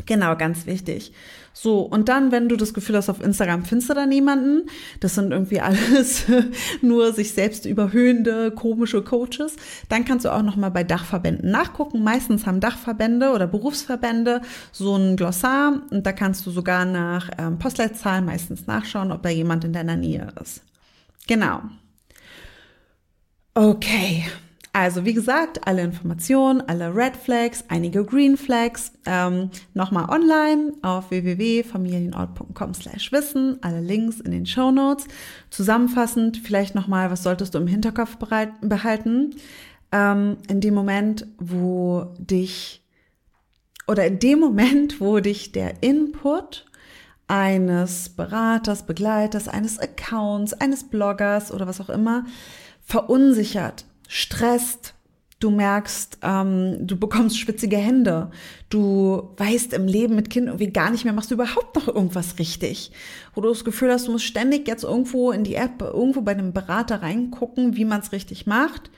Genau, 0.05 0.35
ganz 0.35 0.65
wichtig. 0.65 1.11
So, 1.53 1.81
und 1.81 2.09
dann, 2.09 2.31
wenn 2.31 2.47
du 2.47 2.55
das 2.55 2.73
Gefühl 2.73 2.95
hast, 2.95 3.09
auf 3.09 3.21
Instagram 3.21 3.65
findest 3.65 3.89
du 3.89 3.93
da 3.93 4.05
niemanden, 4.05 4.69
das 5.01 5.15
sind 5.15 5.31
irgendwie 5.31 5.59
alles 5.61 6.25
nur 6.81 7.13
sich 7.13 7.33
selbst 7.33 7.65
überhöhende, 7.65 8.51
komische 8.51 9.01
Coaches, 9.01 9.55
dann 9.89 10.05
kannst 10.05 10.25
du 10.25 10.33
auch 10.33 10.41
nochmal 10.41 10.71
bei 10.71 10.83
Dachverbänden 10.83 11.51
nachgucken. 11.51 12.03
Meistens 12.03 12.45
haben 12.45 12.59
Dachverbände 12.59 13.31
oder 13.31 13.47
Berufsverbände 13.47 14.41
so 14.71 14.95
ein 14.95 15.17
Glossar 15.17 15.81
und 15.91 16.05
da 16.05 16.13
kannst 16.13 16.45
du 16.45 16.51
sogar 16.51 16.85
nach 16.85 17.29
ähm, 17.37 17.59
Postleitzahlen 17.59 18.25
meistens 18.25 18.67
nachschauen, 18.67 19.11
ob 19.11 19.21
da 19.21 19.29
jemand 19.29 19.63
in 19.65 19.73
deiner 19.73 19.95
Nähe 19.95 20.27
ist. 20.41 20.63
Genau. 21.27 21.61
Okay. 23.53 24.25
Also 24.71 25.03
wie 25.03 25.13
gesagt, 25.13 25.67
alle 25.67 25.81
Informationen, 25.81 26.61
alle 26.61 26.95
Red 26.95 27.17
Flags, 27.17 27.63
einige 27.69 28.05
Green 28.05 28.37
Flags, 28.37 28.91
ähm, 29.05 29.49
nochmal 29.73 30.09
online 30.09 30.73
auf 30.83 31.09
www.familienort.com 31.09 32.73
slash 32.75 33.11
wissen, 33.11 33.57
alle 33.61 33.81
Links 33.81 34.19
in 34.19 34.31
den 34.31 34.45
Show 34.45 34.71
Notes. 34.71 35.07
Zusammenfassend 35.49 36.37
vielleicht 36.37 36.75
nochmal, 36.75 37.09
was 37.09 37.23
solltest 37.23 37.55
du 37.55 37.57
im 37.57 37.67
Hinterkopf 37.67 38.17
behalten? 38.17 39.35
Ähm, 39.91 40.37
in 40.47 40.61
dem 40.61 40.75
Moment, 40.75 41.25
wo 41.39 42.13
dich 42.19 42.83
oder 43.87 44.05
in 44.05 44.19
dem 44.19 44.39
Moment, 44.39 45.01
wo 45.01 45.19
dich 45.19 45.51
der 45.51 45.81
Input 45.81 46.67
eines 47.27 48.09
Beraters, 48.09 48.83
Begleiters, 48.83 49.47
eines 49.47 49.79
Accounts, 49.79 50.53
eines 50.53 50.83
Bloggers 50.83 51.51
oder 51.51 51.65
was 51.65 51.81
auch 51.81 51.89
immer 51.89 52.25
verunsichert, 52.83 53.85
stresst, 54.09 54.95
du 55.39 55.51
merkst, 55.51 56.17
ähm, 56.23 56.85
du 56.85 56.97
bekommst 56.97 57.39
schwitzige 57.39 57.77
Hände, 57.77 58.31
du 58.69 59.29
weißt 59.37 59.71
im 59.73 59.87
Leben 59.87 60.15
mit 60.15 60.29
Kind 60.31 60.47
irgendwie 60.47 60.71
gar 60.71 60.89
nicht 60.89 61.05
mehr, 61.05 61.13
machst 61.13 61.29
du 61.29 61.35
überhaupt 61.35 61.75
noch 61.75 61.87
irgendwas 61.87 62.39
richtig, 62.39 62.91
wo 63.35 63.41
du 63.41 63.49
das 63.49 63.63
Gefühl 63.63 63.91
hast, 63.91 64.07
du 64.07 64.11
musst 64.11 64.25
ständig 64.25 64.67
jetzt 64.67 64.83
irgendwo 64.83 65.31
in 65.31 65.43
die 65.43 65.55
App, 65.55 65.81
irgendwo 65.81 66.21
bei 66.21 66.31
einem 66.31 66.53
Berater 66.53 67.03
reingucken, 67.03 67.77
wie 67.77 67.85
man 67.85 68.01
es 68.01 68.11
richtig 68.11 68.47
macht, 68.47 68.89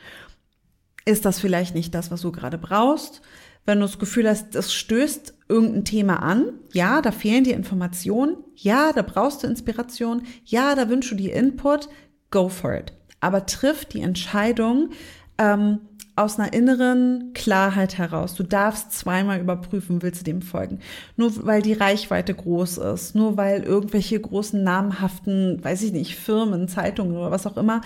ist 1.05 1.25
das 1.25 1.39
vielleicht 1.39 1.75
nicht 1.75 1.93
das, 1.93 2.09
was 2.09 2.21
du 2.21 2.31
gerade 2.31 2.57
brauchst. 2.57 3.21
Wenn 3.65 3.79
du 3.79 3.85
das 3.85 3.99
Gefühl 3.99 4.27
hast, 4.27 4.55
das 4.55 4.73
stößt 4.73 5.35
irgendein 5.49 5.85
Thema 5.85 6.23
an, 6.23 6.53
ja, 6.73 7.01
da 7.01 7.11
fehlen 7.11 7.43
dir 7.43 7.55
Informationen, 7.55 8.37
ja, 8.55 8.93
da 8.93 9.01
brauchst 9.01 9.43
du 9.43 9.47
Inspiration, 9.47 10.23
ja, 10.45 10.73
da 10.73 10.89
wünschst 10.89 11.11
du 11.11 11.15
dir 11.15 11.35
Input, 11.35 11.89
go 12.31 12.49
for 12.49 12.73
it 12.73 12.93
aber 13.21 13.45
triff 13.45 13.85
die 13.85 14.01
Entscheidung 14.01 14.89
ähm, 15.37 15.79
aus 16.15 16.37
einer 16.37 16.53
inneren 16.53 17.31
Klarheit 17.33 17.97
heraus. 17.97 18.35
Du 18.35 18.43
darfst 18.43 18.91
zweimal 18.91 19.39
überprüfen, 19.39 20.01
willst 20.01 20.21
du 20.21 20.25
dem 20.25 20.41
folgen. 20.41 20.79
Nur 21.15 21.45
weil 21.45 21.61
die 21.61 21.73
Reichweite 21.73 22.33
groß 22.33 22.79
ist, 22.79 23.15
nur 23.15 23.37
weil 23.37 23.63
irgendwelche 23.63 24.19
großen 24.19 24.61
namhaften, 24.61 25.63
weiß 25.63 25.83
ich 25.83 25.93
nicht, 25.93 26.15
Firmen, 26.17 26.67
Zeitungen 26.67 27.15
oder 27.15 27.31
was 27.31 27.47
auch 27.47 27.57
immer 27.57 27.81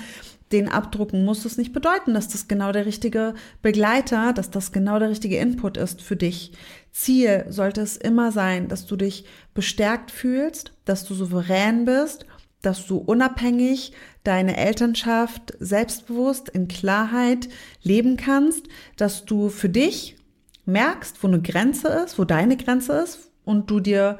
den 0.51 0.69
abdrucken, 0.69 1.25
muss 1.25 1.43
es 1.45 1.57
nicht 1.57 1.73
bedeuten, 1.73 2.13
dass 2.13 2.27
das 2.27 2.47
genau 2.47 2.71
der 2.71 2.86
richtige 2.86 3.33
Begleiter, 3.61 4.31
dass 4.31 4.51
das 4.51 4.71
genau 4.71 4.99
der 4.99 5.09
richtige 5.09 5.38
Input 5.38 5.75
ist 5.77 6.01
für 6.01 6.15
dich. 6.15 6.51
Ziel 6.91 7.45
sollte 7.49 7.81
es 7.81 7.97
immer 7.97 8.31
sein, 8.31 8.67
dass 8.67 8.86
du 8.86 8.95
dich 8.95 9.25
bestärkt 9.53 10.11
fühlst, 10.11 10.71
dass 10.86 11.03
du 11.03 11.13
souverän 11.13 11.86
bist 11.86 12.25
dass 12.66 12.88
du 12.88 12.97
unabhängig 12.97 13.93
deine 14.24 14.57
Elternschaft 14.57 15.53
selbstbewusst 15.59 16.49
in 16.49 16.68
Klarheit 16.68 17.47
leben 17.84 18.18
kannst, 18.18 18.68
dass 18.97 19.26
du 19.26 19.49
für 19.49 19.70
dich 19.70 20.18
merkst, 20.66 21.22
wo 21.22 21.28
eine 21.28 21.41
Grenze 21.41 21.89
ist, 21.89 22.18
wo 22.18 22.24
deine 22.24 22.57
Grenze 22.57 22.93
ist 22.93 23.32
und 23.43 23.70
du 23.70 23.80
dir 23.80 24.20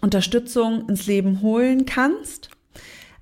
Unterstützung 0.00 0.88
ins 0.88 1.06
Leben 1.06 1.40
holen 1.40 1.86
kannst, 1.86 2.50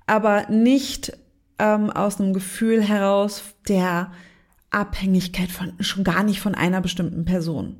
aber 0.05 0.49
nicht 0.49 1.17
ähm, 1.59 1.89
aus 1.89 2.19
einem 2.19 2.33
Gefühl 2.33 2.83
heraus 2.83 3.43
der 3.67 4.11
Abhängigkeit 4.69 5.49
von 5.49 5.73
schon 5.79 6.03
gar 6.03 6.23
nicht 6.23 6.41
von 6.41 6.55
einer 6.55 6.81
bestimmten 6.81 7.25
Person, 7.25 7.77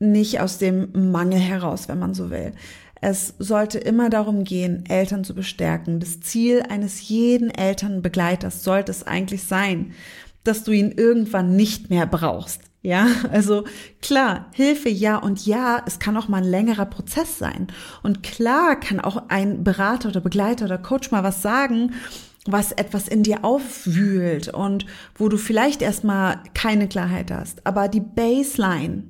nicht 0.00 0.40
aus 0.40 0.58
dem 0.58 1.10
Mangel 1.12 1.40
heraus, 1.40 1.88
wenn 1.88 1.98
man 1.98 2.14
so 2.14 2.30
will. 2.30 2.52
Es 3.06 3.34
sollte 3.38 3.78
immer 3.78 4.08
darum 4.08 4.44
gehen, 4.44 4.86
Eltern 4.88 5.24
zu 5.24 5.34
bestärken. 5.34 6.00
Das 6.00 6.20
Ziel 6.20 6.62
eines 6.70 7.06
jeden 7.06 7.50
Elternbegleiters 7.50 8.64
sollte 8.64 8.92
es 8.92 9.06
eigentlich 9.06 9.42
sein, 9.44 9.92
dass 10.42 10.64
du 10.64 10.72
ihn 10.72 10.90
irgendwann 10.90 11.54
nicht 11.54 11.90
mehr 11.90 12.06
brauchst. 12.06 12.62
Ja, 12.80 13.08
also 13.30 13.64
klar, 14.00 14.46
Hilfe 14.54 14.88
ja 14.88 15.18
und 15.18 15.44
ja, 15.44 15.82
es 15.84 15.98
kann 15.98 16.16
auch 16.16 16.28
mal 16.28 16.38
ein 16.38 16.48
längerer 16.48 16.86
Prozess 16.86 17.38
sein. 17.38 17.66
Und 18.02 18.22
klar 18.22 18.80
kann 18.80 19.00
auch 19.00 19.24
ein 19.28 19.64
Berater 19.64 20.08
oder 20.08 20.22
Begleiter 20.22 20.64
oder 20.64 20.78
Coach 20.78 21.10
mal 21.10 21.22
was 21.22 21.42
sagen, 21.42 21.92
was 22.46 22.72
etwas 22.72 23.06
in 23.06 23.22
dir 23.22 23.44
aufwühlt 23.44 24.48
und 24.48 24.86
wo 25.14 25.28
du 25.28 25.36
vielleicht 25.36 25.82
erstmal 25.82 26.38
keine 26.54 26.88
Klarheit 26.88 27.30
hast. 27.30 27.66
Aber 27.66 27.88
die 27.88 28.00
Baseline, 28.00 29.02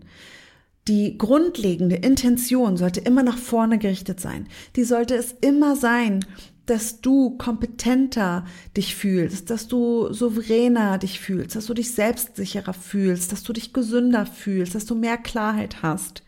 die 0.88 1.16
grundlegende 1.16 1.96
Intention 1.96 2.76
sollte 2.76 3.00
immer 3.00 3.22
nach 3.22 3.38
vorne 3.38 3.78
gerichtet 3.78 4.20
sein. 4.20 4.48
Die 4.76 4.84
sollte 4.84 5.14
es 5.14 5.32
immer 5.40 5.76
sein, 5.76 6.24
dass 6.66 7.00
du 7.00 7.36
kompetenter 7.36 8.44
dich 8.76 8.94
fühlst, 8.94 9.50
dass 9.50 9.68
du 9.68 10.12
souveräner 10.12 10.98
dich 10.98 11.20
fühlst, 11.20 11.56
dass 11.56 11.66
du 11.66 11.74
dich 11.74 11.92
selbstsicherer 11.92 12.72
fühlst, 12.72 13.32
dass 13.32 13.42
du 13.42 13.52
dich 13.52 13.72
gesünder 13.72 14.26
fühlst, 14.26 14.74
dass 14.74 14.86
du 14.86 14.94
mehr 14.94 15.18
Klarheit 15.18 15.82
hast 15.82 16.22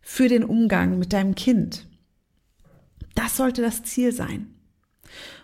für 0.00 0.28
den 0.28 0.44
Umgang 0.44 0.98
mit 0.98 1.12
deinem 1.12 1.34
Kind. 1.34 1.86
Das 3.14 3.36
sollte 3.36 3.62
das 3.62 3.82
Ziel 3.82 4.12
sein. 4.12 4.54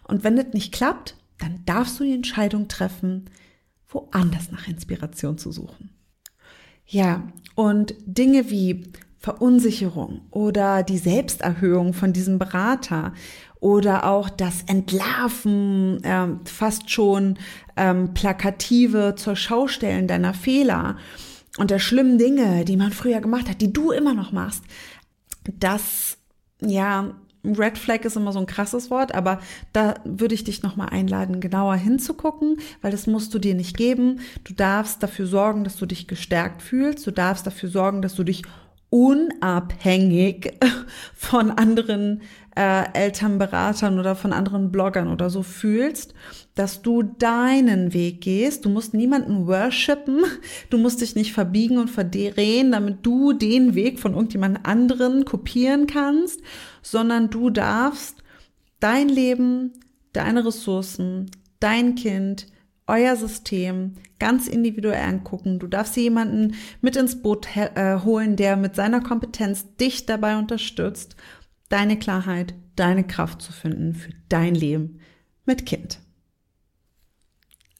Und 0.06 0.24
wenn 0.24 0.36
das 0.36 0.52
nicht 0.52 0.72
klappt, 0.72 1.16
dann 1.38 1.64
darfst 1.66 1.98
du 1.98 2.04
die 2.04 2.14
Entscheidung 2.14 2.68
treffen, 2.68 3.30
woanders 3.88 4.50
nach 4.50 4.68
Inspiration 4.68 5.38
zu 5.38 5.50
suchen. 5.50 5.90
Ja, 6.90 7.22
und 7.54 7.94
Dinge 8.04 8.50
wie 8.50 8.82
Verunsicherung 9.20 10.22
oder 10.32 10.82
die 10.82 10.98
Selbsterhöhung 10.98 11.92
von 11.92 12.12
diesem 12.12 12.38
Berater 12.38 13.12
oder 13.60 14.06
auch 14.10 14.28
das 14.28 14.62
Entlarven, 14.66 16.02
äh, 16.02 16.26
fast 16.44 16.90
schon 16.90 17.38
ähm, 17.76 18.12
plakative 18.12 19.14
zur 19.16 19.36
Schaustellen 19.36 20.08
deiner 20.08 20.34
Fehler 20.34 20.96
und 21.58 21.70
der 21.70 21.78
schlimmen 21.78 22.18
Dinge, 22.18 22.64
die 22.64 22.76
man 22.76 22.90
früher 22.90 23.20
gemacht 23.20 23.48
hat, 23.48 23.60
die 23.60 23.72
du 23.72 23.92
immer 23.92 24.14
noch 24.14 24.32
machst. 24.32 24.64
Das, 25.44 26.18
ja, 26.60 27.14
Red 27.44 27.78
Flag 27.78 28.04
ist 28.04 28.16
immer 28.16 28.32
so 28.32 28.38
ein 28.38 28.46
krasses 28.46 28.90
Wort, 28.90 29.14
aber 29.14 29.40
da 29.72 29.94
würde 30.04 30.34
ich 30.34 30.44
dich 30.44 30.62
nochmal 30.62 30.90
einladen, 30.90 31.40
genauer 31.40 31.76
hinzugucken, 31.76 32.58
weil 32.82 32.90
das 32.90 33.06
musst 33.06 33.32
du 33.34 33.38
dir 33.38 33.54
nicht 33.54 33.76
geben. 33.76 34.20
Du 34.44 34.54
darfst 34.54 35.02
dafür 35.02 35.26
sorgen, 35.26 35.64
dass 35.64 35.76
du 35.76 35.86
dich 35.86 36.06
gestärkt 36.06 36.62
fühlst. 36.62 37.06
Du 37.06 37.10
darfst 37.10 37.46
dafür 37.46 37.68
sorgen, 37.68 38.02
dass 38.02 38.14
du 38.14 38.24
dich 38.24 38.42
unabhängig 38.90 40.52
von 41.14 41.52
anderen 41.52 42.22
äh, 42.56 42.92
Elternberatern 42.92 43.98
oder 43.98 44.16
von 44.16 44.32
anderen 44.32 44.72
Bloggern 44.72 45.08
oder 45.08 45.30
so 45.30 45.42
fühlst, 45.42 46.14
dass 46.56 46.82
du 46.82 47.02
deinen 47.02 47.94
Weg 47.94 48.20
gehst. 48.20 48.64
Du 48.64 48.68
musst 48.68 48.92
niemanden 48.92 49.46
worshipen, 49.46 50.24
du 50.68 50.76
musst 50.76 51.00
dich 51.00 51.14
nicht 51.14 51.32
verbiegen 51.32 51.78
und 51.78 51.88
verdrehen, 51.88 52.72
damit 52.72 52.98
du 53.06 53.32
den 53.32 53.74
Weg 53.76 54.00
von 54.00 54.14
irgendjemand 54.14 54.66
anderen 54.66 55.24
kopieren 55.24 55.86
kannst, 55.86 56.40
sondern 56.82 57.30
du 57.30 57.50
darfst 57.50 58.22
dein 58.80 59.08
Leben, 59.08 59.72
deine 60.12 60.44
Ressourcen, 60.44 61.30
dein 61.60 61.94
Kind, 61.94 62.46
euer 62.86 63.14
System 63.14 63.94
ganz 64.18 64.48
individuell 64.48 65.02
angucken. 65.02 65.58
Du 65.58 65.68
darfst 65.68 65.96
jemanden 65.96 66.54
mit 66.80 66.96
ins 66.96 67.22
Boot 67.22 67.48
äh, 67.56 68.00
holen, 68.00 68.36
der 68.36 68.56
mit 68.56 68.74
seiner 68.74 69.00
Kompetenz 69.00 69.76
dich 69.76 70.06
dabei 70.06 70.36
unterstützt, 70.36 71.14
deine 71.68 71.98
Klarheit, 71.98 72.54
deine 72.74 73.06
Kraft 73.06 73.42
zu 73.42 73.52
finden 73.52 73.94
für 73.94 74.10
dein 74.28 74.54
Leben 74.54 75.00
mit 75.46 75.66
Kind. 75.66 76.00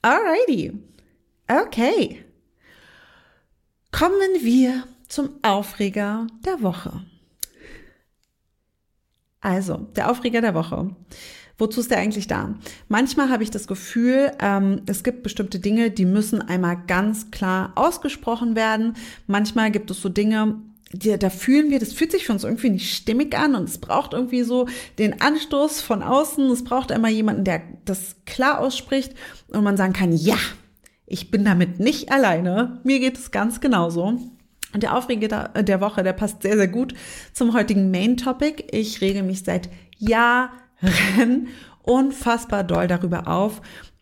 Alrighty. 0.03 0.73
Okay. 1.49 2.25
Kommen 3.91 4.31
wir 4.41 4.85
zum 5.09 5.31
Aufreger 5.43 6.29
der 6.47 6.63
Woche. 6.63 7.05
Also, 9.41 9.89
der 9.97 10.11
Aufreger 10.11 10.41
der 10.41 10.55
Woche 10.55 10.95
Wozu 11.61 11.81
ist 11.81 11.91
der 11.91 11.99
eigentlich 11.99 12.27
da? 12.27 12.55
Manchmal 12.89 13.29
habe 13.29 13.43
ich 13.43 13.51
das 13.51 13.67
Gefühl, 13.67 14.33
ähm, 14.41 14.81
es 14.87 15.05
gibt 15.05 15.23
bestimmte 15.23 15.61
Dinge, 15.61 15.91
die 15.91 16.07
müssen 16.07 16.41
einmal 16.41 16.79
ganz 16.87 17.31
klar 17.31 17.73
ausgesprochen 17.75 18.57
werden. 18.57 18.95
Manchmal 19.27 19.71
gibt 19.71 19.91
es 19.91 20.01
so 20.01 20.09
Dinge, 20.09 20.57
die, 20.93 21.17
da 21.19 21.29
fühlen 21.29 21.71
wir, 21.71 21.79
das 21.79 21.93
fühlt 21.93 22.13
sich 22.13 22.25
für 22.25 22.33
uns 22.33 22.45
irgendwie 22.45 22.71
nicht 22.71 22.97
stimmig 22.97 23.37
an 23.39 23.55
und 23.55 23.69
es 23.69 23.79
braucht 23.79 24.15
irgendwie 24.15 24.43
so 24.43 24.67
den 24.99 25.21
Anstoß 25.21 25.83
von 25.83 26.03
außen. 26.03 26.51
Es 26.51 26.65
braucht 26.65 26.91
einmal 26.91 27.11
jemanden, 27.11 27.45
der 27.45 27.61
das 27.85 28.17
klar 28.25 28.61
ausspricht 28.61 29.15
und 29.49 29.63
man 29.63 29.77
sagen 29.77 29.93
kann, 29.93 30.13
ja, 30.13 30.39
ich 31.05 31.31
bin 31.31 31.45
damit 31.45 31.79
nicht 31.79 32.11
alleine. 32.11 32.81
Mir 32.85 33.01
geht 33.01 33.19
es 33.19 33.31
ganz 33.31 33.61
genauso. 33.61 34.19
Und 34.73 34.83
der 34.83 34.97
Aufreger 34.97 35.49
der 35.49 35.81
Woche, 35.81 36.03
der 36.03 36.13
passt 36.13 36.43
sehr, 36.43 36.57
sehr 36.57 36.69
gut 36.69 36.95
zum 37.33 37.55
heutigen 37.55 37.91
Main 37.91 38.17
Topic. 38.17 38.65
Ich 38.71 39.01
rege 39.01 39.23
mich 39.23 39.43
seit 39.43 39.69
Jahren 39.99 40.51
unfassbar 41.83 42.65
doll 42.65 42.87
darüber 42.87 43.27
auf, 43.29 43.61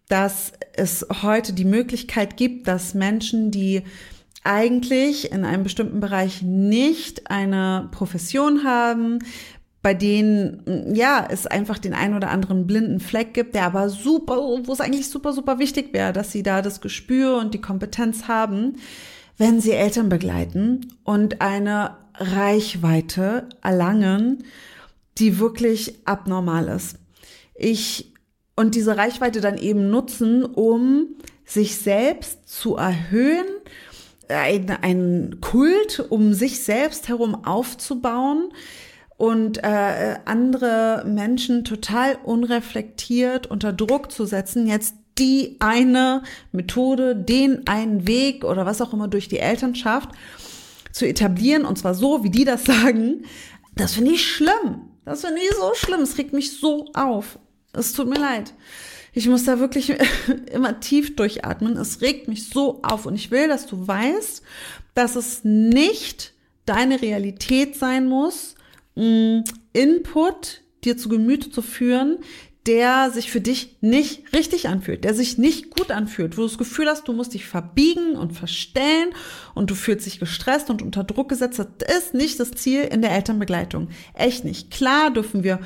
dass 0.09 0.53
es 0.75 1.07
heute 1.23 1.53
die 1.53 1.65
Möglichkeit 1.65 2.37
gibt, 2.37 2.69
dass 2.69 2.95
Menschen, 2.95 3.51
die 3.51 3.83
eigentlich 4.45 5.33
in 5.33 5.45
einem 5.45 5.63
bestimmten 5.63 6.01
Bereich 6.01 6.43
nicht 6.43 7.31
eine 7.31 7.89
Profession 7.91 8.65
haben, 8.65 9.19
bei 9.83 9.95
denen 9.95 10.95
ja 10.95 11.27
es 11.29 11.47
einfach 11.47 11.79
den 11.79 11.95
einen 11.95 12.15
oder 12.15 12.31
anderen 12.31 12.67
blinden 12.67 13.01
Fleck 13.01 13.35
gibt, 13.35 13.55
der 13.55 13.65
aber 13.65 13.89
super, 13.89 14.37
wo 14.37 14.73
es 14.73 14.81
eigentlich 14.81 15.09
super, 15.09 15.33
super 15.33 15.59
wichtig 15.59 15.93
wäre, 15.93 16.13
dass 16.13 16.33
sie 16.33 16.43
da 16.43 16.63
das 16.63 16.81
Gespür 16.81 17.39
und 17.39 17.55
die 17.55 17.61
Kompetenz 17.61 18.27
haben, 18.27 18.77
wenn 19.39 19.61
sie 19.61 19.73
Eltern 19.73 20.09
begleiten 20.09 20.93
und 21.05 21.41
eine 21.41 21.97
Reichweite 22.15 23.49
erlangen, 23.63 24.45
die 25.19 25.39
wirklich 25.39 25.95
abnormal 26.05 26.69
ist. 26.69 26.97
Ich 27.55 28.13
und 28.57 28.75
diese 28.75 28.97
Reichweite 28.97 29.41
dann 29.41 29.57
eben 29.57 29.89
nutzen, 29.89 30.45
um 30.45 31.15
sich 31.45 31.77
selbst 31.77 32.49
zu 32.49 32.75
erhöhen, 32.75 33.47
ein, 34.29 34.69
ein 34.83 35.39
Kult 35.41 36.05
um 36.11 36.35
sich 36.35 36.63
selbst 36.65 37.09
herum 37.09 37.45
aufzubauen 37.45 38.53
und 39.17 39.63
äh, 39.65 40.17
andere 40.25 41.05
Menschen 41.07 41.65
total 41.65 42.19
unreflektiert 42.25 43.47
unter 43.47 43.73
Druck 43.73 44.11
zu 44.11 44.27
setzen, 44.27 44.67
jetzt 44.67 44.97
die 45.19 45.57
eine 45.59 46.23
Methode, 46.53 47.17
den 47.17 47.67
einen 47.67 48.07
Weg 48.07 48.45
oder 48.45 48.67
was 48.67 48.81
auch 48.81 48.93
immer 48.93 49.09
durch 49.09 49.29
die 49.29 49.39
Elternschaft 49.39 50.11
zu 50.93 51.07
etablieren 51.07 51.65
und 51.65 51.79
zwar 51.79 51.95
so, 51.95 52.25
wie 52.25 52.31
die 52.31 52.45
das 52.45 52.65
sagen, 52.67 53.25
das 53.75 53.95
finde 53.95 54.13
ich 54.13 54.27
schlimm. 54.27 54.89
Das 55.05 55.23
finde 55.23 55.41
ich 55.41 55.57
so 55.57 55.73
schlimm. 55.75 56.01
Es 56.01 56.19
regt 56.19 56.33
mich 56.33 56.59
so 56.59 56.87
auf. 56.93 57.39
Es 57.73 57.93
tut 57.93 58.09
mir 58.09 58.19
leid. 58.19 58.53
Ich 59.15 59.27
muss 59.29 59.45
da 59.45 59.59
wirklich 59.59 59.95
immer 60.53 60.81
tief 60.81 61.17
durchatmen. 61.17 61.77
Es 61.77 62.01
regt 62.03 62.29
mich 62.29 62.49
so 62.49 62.83
auf. 62.83 63.07
Und 63.07 63.15
ich 63.15 63.31
will, 63.31 63.49
dass 63.49 63.67
du 63.67 63.87
weißt, 63.87 64.43
dass 64.95 65.17
es 65.17 65.45
nicht 65.45 66.35
deine 66.67 67.01
Realität 67.01 67.77
sein 67.77 68.07
muss, 68.07 68.55
mm, 68.97 69.41
Input 69.73 70.63
dir 70.85 70.97
zu 70.97 71.09
Gemüte 71.09 71.51
zu 71.51 71.63
führen, 71.63 72.19
der 72.69 73.11
sich 73.11 73.31
für 73.31 73.41
dich 73.41 73.79
nicht 73.81 74.35
richtig 74.35 74.69
anfühlt, 74.69 75.03
der 75.03 75.15
sich 75.15 75.39
nicht 75.39 75.75
gut 75.75 75.91
anfühlt, 75.91 76.37
wo 76.37 76.43
du 76.43 76.49
das 76.49 76.59
Gefühl 76.59 76.87
hast, 76.87 77.09
du 77.09 77.15
musst 77.15 77.33
dich 77.33 77.47
verbiegen 77.47 78.15
und 78.15 78.35
verstellen 78.35 79.09
und 79.55 79.71
du 79.71 79.75
fühlst 79.75 80.05
dich 80.05 80.21
gestresst 80.21 80.69
und 80.69 80.83
unter 80.83 81.03
Druck 81.03 81.31
gesetzt. 81.31 81.59
Das 81.59 81.99
ist 81.99 82.15
nicht 82.15 82.39
das 82.39 82.51
Ziel 82.51 82.83
in 82.83 83.01
der 83.01 83.13
Elternbegleitung. 83.13 83.89
Echt 84.13 84.45
nicht. 84.45 84.71
Klar 84.71 85.11
dürfen 85.11 85.43
wir 85.43 85.61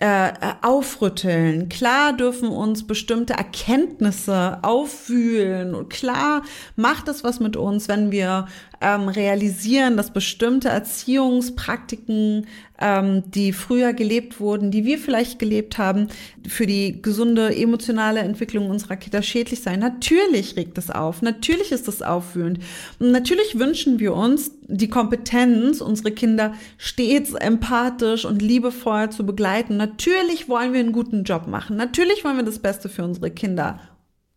äh, 0.00 0.32
aufrütteln. 0.62 1.68
Klar 1.68 2.14
dürfen 2.14 2.48
uns 2.48 2.86
bestimmte 2.86 3.34
Erkenntnisse 3.34 4.58
auffühlen. 4.62 5.74
Und 5.74 5.90
klar 5.90 6.42
macht 6.74 7.06
es 7.08 7.22
was 7.22 7.38
mit 7.38 7.54
uns, 7.54 7.86
wenn 7.86 8.10
wir 8.10 8.46
ähm, 8.80 9.08
realisieren, 9.08 9.98
dass 9.98 10.10
bestimmte 10.10 10.70
Erziehungspraktiken, 10.70 12.46
ähm, 12.80 13.30
die 13.30 13.52
früher 13.52 13.92
gelebt 13.92 14.40
wurden, 14.40 14.70
die 14.70 14.84
wir 14.84 14.98
vielleicht 14.98 15.38
gelebt 15.38 15.78
haben, 15.78 16.08
für 16.48 16.66
die 16.66 17.00
gesunde 17.02 17.54
emotionale 17.54 18.20
Entwicklung 18.20 18.70
unserer 18.70 18.96
Kinder 18.96 19.22
schädlich 19.22 19.62
sein. 19.62 19.80
Natürlich 19.80 20.56
regt 20.56 20.78
es 20.78 20.90
auf. 20.90 21.22
Natürlich 21.22 21.72
ist 21.72 21.88
es 21.88 22.02
aufwühlend. 22.02 22.60
Und 22.98 23.12
natürlich 23.12 23.58
wünschen 23.58 24.00
wir 24.00 24.14
uns, 24.14 24.52
die 24.66 24.88
Kompetenz, 24.88 25.80
unsere 25.80 26.12
Kinder 26.12 26.54
stets 26.78 27.34
empathisch 27.34 28.24
und 28.24 28.40
liebevoll 28.40 29.10
zu 29.10 29.26
begleiten. 29.26 29.76
Natürlich 29.76 30.48
wollen 30.48 30.72
wir 30.72 30.80
einen 30.80 30.92
guten 30.92 31.24
Job 31.24 31.46
machen. 31.46 31.76
Natürlich 31.76 32.24
wollen 32.24 32.36
wir 32.36 32.44
das 32.44 32.60
Beste 32.60 32.88
für 32.88 33.04
unsere 33.04 33.30
Kinder. 33.30 33.80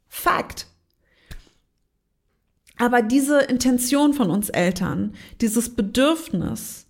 Fakt. 0.09 0.67
Aber 2.77 3.01
diese 3.01 3.39
Intention 3.39 4.13
von 4.13 4.29
uns 4.29 4.49
Eltern, 4.49 5.13
dieses 5.41 5.75
Bedürfnis, 5.75 6.82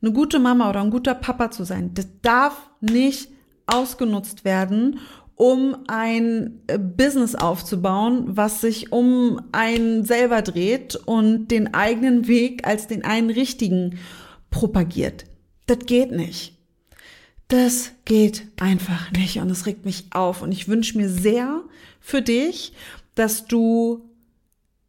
eine 0.00 0.12
gute 0.12 0.38
Mama 0.38 0.70
oder 0.70 0.80
ein 0.80 0.90
guter 0.90 1.14
Papa 1.14 1.50
zu 1.50 1.64
sein, 1.64 1.92
das 1.94 2.06
darf 2.22 2.70
nicht 2.80 3.30
ausgenutzt 3.66 4.44
werden, 4.44 5.00
um 5.34 5.76
ein 5.86 6.62
äh, 6.66 6.78
Business 6.78 7.34
aufzubauen, 7.36 8.36
was 8.36 8.60
sich 8.60 8.92
um 8.92 9.40
einen 9.52 10.04
selber 10.04 10.42
dreht 10.42 10.96
und 10.96 11.48
den 11.48 11.74
eigenen 11.74 12.26
Weg 12.26 12.66
als 12.66 12.88
den 12.88 13.04
einen 13.04 13.30
richtigen 13.30 13.98
propagiert. 14.50 15.24
Das 15.66 15.78
geht 15.86 16.10
nicht. 16.10 16.58
Das 17.46 17.92
geht 18.04 18.48
einfach 18.60 19.12
nicht 19.12 19.38
und 19.38 19.48
es 19.50 19.64
regt 19.64 19.84
mich 19.84 20.06
auf 20.10 20.42
und 20.42 20.52
ich 20.52 20.68
wünsche 20.68 20.98
mir 20.98 21.08
sehr 21.08 21.62
für 22.00 22.20
dich, 22.20 22.74
dass 23.14 23.46
du 23.46 24.10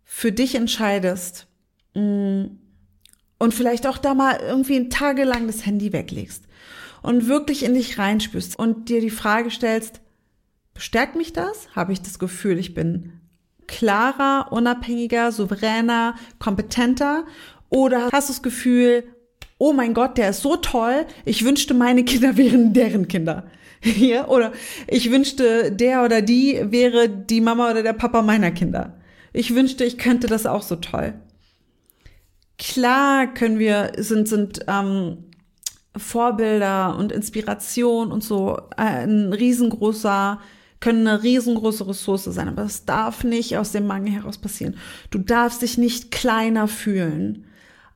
für 0.03 0.32
dich 0.32 0.55
entscheidest 0.55 1.47
mm, 1.93 2.45
und 3.39 3.53
vielleicht 3.53 3.87
auch 3.87 3.97
da 3.97 4.13
mal 4.13 4.39
irgendwie 4.39 4.89
tagelang 4.89 5.47
das 5.47 5.65
Handy 5.65 5.91
weglegst 5.91 6.43
und 7.01 7.27
wirklich 7.27 7.63
in 7.63 7.73
dich 7.73 7.97
reinspürst 7.97 8.59
und 8.59 8.89
dir 8.89 9.01
die 9.01 9.09
Frage 9.09 9.49
stellst, 9.49 10.01
bestärkt 10.73 11.15
mich 11.15 11.33
das? 11.33 11.69
Habe 11.75 11.93
ich 11.93 12.01
das 12.01 12.19
Gefühl, 12.19 12.59
ich 12.59 12.73
bin 12.73 13.13
klarer, 13.67 14.51
unabhängiger, 14.51 15.31
souveräner, 15.31 16.15
kompetenter? 16.39 17.25
Oder 17.69 18.09
hast 18.11 18.29
du 18.29 18.33
das 18.33 18.41
Gefühl, 18.41 19.03
oh 19.57 19.73
mein 19.73 19.93
Gott, 19.93 20.17
der 20.17 20.29
ist 20.29 20.41
so 20.41 20.55
toll, 20.55 21.05
ich 21.25 21.45
wünschte, 21.45 21.73
meine 21.73 22.03
Kinder 22.03 22.37
wären 22.37 22.73
deren 22.73 23.07
Kinder. 23.07 23.45
Ja, 23.81 24.27
oder 24.27 24.51
ich 24.87 25.09
wünschte, 25.09 25.71
der 25.71 26.03
oder 26.03 26.21
die 26.21 26.59
wäre 26.65 27.07
die 27.07 27.39
Mama 27.39 27.71
oder 27.71 27.81
der 27.81 27.93
Papa 27.93 28.21
meiner 28.21 28.51
Kinder. 28.51 28.97
Ich 29.31 29.55
wünschte, 29.55 29.85
ich 29.85 29.97
könnte 29.97 30.27
das 30.27 30.45
auch 30.45 30.63
so 30.63 30.75
toll. 30.75 31.13
Klar 32.60 33.28
können 33.34 33.57
wir, 33.57 33.93
sind, 33.97 34.28
sind 34.28 34.60
ähm, 34.68 35.30
Vorbilder 35.95 36.97
und 36.97 37.12
Inspiration 37.12 38.12
und 38.12 38.24
so 38.24 38.57
ein 38.76 39.34
riesengroßer, 39.34 40.39
können 40.82 41.07
eine 41.07 41.24
riesengroße 41.24 41.88
Ressource 41.88 42.26
sein, 42.26 42.49
aber 42.49 42.64
das 42.64 42.86
darf 42.86 43.24
nicht 43.24 43.57
aus 43.57 43.72
dem 43.72 43.88
Mangel 43.88 44.14
heraus 44.14 44.38
passieren. 44.38 44.76
Du 45.10 45.20
darfst 45.20 45.62
dich 45.62 45.78
nicht 45.78 46.12
kleiner 46.12 46.68
fühlen 46.68 47.45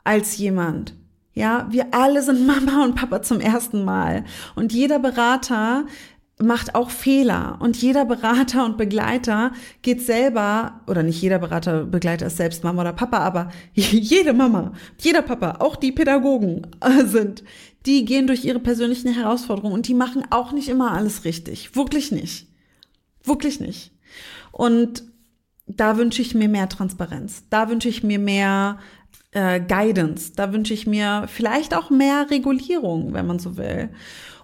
als 0.03 0.37
jemand. 0.37 0.95
Ja, 1.35 1.67
wir 1.71 1.93
alle 1.93 2.21
sind 2.21 2.45
Mama 2.45 2.83
und 2.83 2.95
Papa 2.95 3.21
zum 3.21 3.39
ersten 3.39 3.83
Mal. 3.83 4.23
Und 4.55 4.71
jeder 4.71 4.99
Berater 4.99 5.85
macht 6.43 6.75
auch 6.75 6.89
Fehler 6.89 7.57
und 7.59 7.77
jeder 7.77 8.05
Berater 8.05 8.65
und 8.65 8.77
Begleiter 8.77 9.51
geht 9.81 10.01
selber, 10.01 10.81
oder 10.87 11.03
nicht 11.03 11.21
jeder 11.21 11.39
Berater, 11.39 11.85
Begleiter 11.85 12.27
ist 12.27 12.37
selbst 12.37 12.63
Mama 12.63 12.81
oder 12.81 12.93
Papa, 12.93 13.19
aber 13.19 13.49
jede 13.73 14.33
Mama, 14.33 14.73
jeder 14.99 15.21
Papa, 15.21 15.57
auch 15.59 15.75
die 15.75 15.91
Pädagogen 15.91 16.67
äh, 16.81 17.05
sind, 17.05 17.43
die 17.85 18.05
gehen 18.05 18.27
durch 18.27 18.45
ihre 18.45 18.59
persönlichen 18.59 19.13
Herausforderungen 19.13 19.73
und 19.73 19.87
die 19.87 19.93
machen 19.93 20.23
auch 20.29 20.51
nicht 20.51 20.69
immer 20.69 20.91
alles 20.91 21.25
richtig. 21.25 21.75
Wirklich 21.75 22.11
nicht. 22.11 22.47
Wirklich 23.23 23.59
nicht. 23.59 23.91
Und 24.51 25.03
da 25.65 25.97
wünsche 25.97 26.21
ich 26.21 26.35
mir 26.35 26.49
mehr 26.49 26.69
Transparenz. 26.69 27.43
Da 27.49 27.69
wünsche 27.69 27.89
ich 27.89 28.03
mir 28.03 28.19
mehr 28.19 28.79
äh, 29.31 29.59
Guidance. 29.59 30.33
Da 30.35 30.53
wünsche 30.53 30.73
ich 30.73 30.87
mir 30.87 31.25
vielleicht 31.27 31.75
auch 31.75 31.89
mehr 31.89 32.29
Regulierung, 32.29 33.13
wenn 33.13 33.27
man 33.27 33.39
so 33.39 33.57
will. 33.57 33.89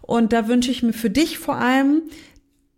Und 0.10 0.34
da 0.34 0.47
wünsche 0.47 0.72
ich 0.72 0.82
mir 0.82 0.93
für 0.93 1.12
dich 1.12 1.38
vor 1.38 1.57
allem, 1.57 2.01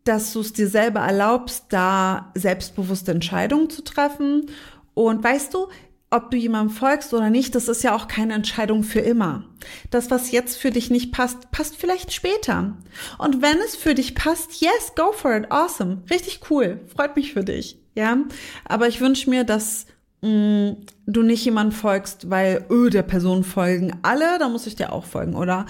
dass 0.03 0.33
du 0.33 0.41
es 0.41 0.51
dir 0.51 0.67
selber 0.67 0.99
erlaubst, 0.99 1.67
da 1.69 2.29
selbstbewusste 2.35 3.13
Entscheidungen 3.13 3.69
zu 3.69 3.85
treffen. 3.85 4.47
Und 4.95 5.23
weißt 5.23 5.53
du, 5.53 5.69
ob 6.09 6.29
du 6.29 6.35
jemandem 6.35 6.75
folgst 6.75 7.13
oder 7.13 7.29
nicht, 7.29 7.55
das 7.55 7.69
ist 7.69 7.83
ja 7.83 7.95
auch 7.95 8.09
keine 8.09 8.33
Entscheidung 8.33 8.83
für 8.83 8.99
immer. 8.99 9.45
Das, 9.91 10.11
was 10.11 10.31
jetzt 10.31 10.57
für 10.57 10.71
dich 10.71 10.91
nicht 10.91 11.13
passt, 11.13 11.51
passt 11.51 11.77
vielleicht 11.77 12.11
später. 12.11 12.75
Und 13.17 13.41
wenn 13.41 13.59
es 13.59 13.77
für 13.77 13.95
dich 13.95 14.13
passt, 14.13 14.59
yes, 14.59 14.91
go 14.97 15.13
for 15.13 15.33
it, 15.33 15.49
awesome, 15.53 16.03
richtig 16.09 16.41
cool, 16.49 16.81
freut 16.93 17.15
mich 17.15 17.31
für 17.31 17.45
dich, 17.45 17.79
ja. 17.95 18.17
Aber 18.65 18.89
ich 18.89 18.99
wünsche 18.99 19.29
mir, 19.29 19.45
dass 19.45 19.85
mh, 20.21 20.71
mm, 20.71 20.77
du 21.05 21.21
nicht 21.21 21.45
jemandem 21.45 21.79
folgst, 21.79 22.29
weil, 22.29 22.65
öh, 22.69 22.89
der 22.89 23.03
Person 23.03 23.45
folgen 23.45 23.97
alle, 24.01 24.37
da 24.37 24.49
muss 24.49 24.67
ich 24.67 24.75
dir 24.75 24.91
auch 24.91 25.05
folgen, 25.05 25.33
oder 25.33 25.65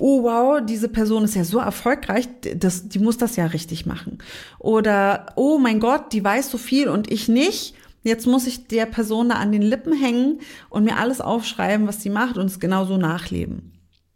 oh 0.00 0.22
wow, 0.24 0.60
diese 0.64 0.88
Person 0.88 1.24
ist 1.24 1.34
ja 1.34 1.44
so 1.44 1.58
erfolgreich, 1.58 2.28
das, 2.56 2.88
die 2.88 2.98
muss 2.98 3.18
das 3.18 3.36
ja 3.36 3.46
richtig 3.46 3.86
machen. 3.86 4.18
Oder, 4.58 5.26
oh 5.36 5.58
mein 5.58 5.80
Gott, 5.80 6.12
die 6.12 6.24
weiß 6.24 6.50
so 6.50 6.58
viel 6.58 6.88
und 6.88 7.10
ich 7.10 7.28
nicht. 7.28 7.74
Jetzt 8.02 8.26
muss 8.26 8.46
ich 8.46 8.66
der 8.66 8.86
Person 8.86 9.28
da 9.28 9.36
an 9.36 9.52
den 9.52 9.62
Lippen 9.62 9.92
hängen 9.92 10.40
und 10.70 10.84
mir 10.84 10.96
alles 10.96 11.20
aufschreiben, 11.20 11.86
was 11.86 12.02
sie 12.02 12.10
macht 12.10 12.38
und 12.38 12.46
es 12.46 12.58
genauso 12.58 12.96
nachleben. 12.96 13.72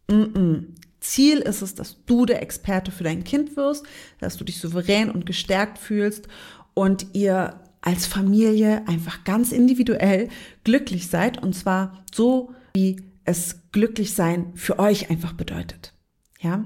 Mm 0.08 0.14
-mm. 0.14 0.64
Ziel 1.00 1.40
ist 1.40 1.60
es, 1.60 1.74
dass 1.74 2.02
du 2.06 2.24
der 2.24 2.40
Experte 2.40 2.90
für 2.90 3.04
dein 3.04 3.24
Kind 3.24 3.56
wirst, 3.56 3.84
dass 4.20 4.38
du 4.38 4.44
dich 4.44 4.58
souverän 4.58 5.10
und 5.10 5.26
gestärkt 5.26 5.78
fühlst 5.78 6.28
und 6.72 7.08
ihr 7.12 7.60
als 7.82 8.06
Familie 8.06 8.88
einfach 8.88 9.24
ganz 9.24 9.52
individuell 9.52 10.30
glücklich 10.64 11.08
seid 11.08 11.42
und 11.42 11.54
zwar 11.54 12.04
so, 12.14 12.54
wie 12.74 12.96
es 13.24 13.70
glücklich 13.72 14.14
sein 14.14 14.52
für 14.54 14.78
euch 14.78 15.10
einfach 15.10 15.32
bedeutet. 15.32 15.92
Ja? 16.40 16.64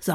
So. 0.00 0.14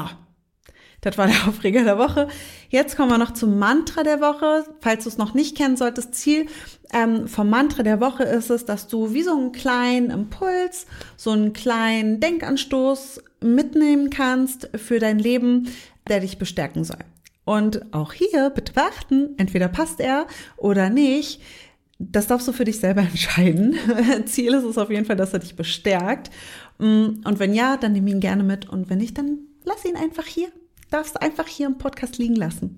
Das 1.02 1.18
war 1.18 1.28
der 1.28 1.36
Aufreger 1.48 1.84
der 1.84 1.98
Woche. 1.98 2.28
Jetzt 2.68 2.96
kommen 2.96 3.10
wir 3.10 3.18
noch 3.18 3.32
zum 3.32 3.58
Mantra 3.58 4.02
der 4.02 4.20
Woche. 4.20 4.64
Falls 4.80 5.04
du 5.04 5.10
es 5.10 5.18
noch 5.18 5.34
nicht 5.34 5.56
kennen 5.56 5.76
solltest, 5.76 6.14
Ziel 6.14 6.46
ähm, 6.92 7.28
vom 7.28 7.48
Mantra 7.48 7.82
der 7.82 8.00
Woche 8.00 8.24
ist 8.24 8.50
es, 8.50 8.64
dass 8.64 8.88
du 8.88 9.12
wie 9.12 9.22
so 9.22 9.32
einen 9.32 9.52
kleinen 9.52 10.10
Impuls, 10.10 10.86
so 11.16 11.30
einen 11.30 11.52
kleinen 11.52 12.20
Denkanstoß 12.20 13.22
mitnehmen 13.40 14.10
kannst 14.10 14.70
für 14.74 14.98
dein 14.98 15.18
Leben, 15.18 15.68
der 16.08 16.20
dich 16.20 16.38
bestärken 16.38 16.84
soll. 16.84 16.98
Und 17.44 17.94
auch 17.94 18.12
hier 18.12 18.50
bitte 18.50 18.72
beachten, 18.72 19.34
entweder 19.36 19.68
passt 19.68 20.00
er 20.00 20.26
oder 20.56 20.90
nicht. 20.90 21.40
Das 21.98 22.26
darfst 22.26 22.46
du 22.46 22.52
für 22.52 22.64
dich 22.64 22.78
selber 22.78 23.00
entscheiden. 23.10 23.76
Ziel 24.26 24.54
ist 24.54 24.64
es 24.64 24.78
auf 24.78 24.90
jeden 24.90 25.04
Fall, 25.04 25.16
dass 25.16 25.32
er 25.32 25.38
dich 25.38 25.56
bestärkt. 25.56 26.30
Mm, 26.78 27.20
und 27.24 27.38
wenn 27.38 27.54
ja, 27.54 27.76
dann 27.76 27.92
nimm 27.92 28.06
ihn 28.06 28.20
gerne 28.20 28.42
mit. 28.42 28.68
Und 28.68 28.90
wenn 28.90 28.98
nicht, 28.98 29.16
dann 29.16 29.38
lass 29.64 29.84
ihn 29.84 29.96
einfach 29.96 30.26
hier. 30.26 30.48
Darfst 30.90 31.20
einfach 31.20 31.46
hier 31.46 31.66
im 31.66 31.78
Podcast 31.78 32.18
liegen 32.18 32.36
lassen. 32.36 32.76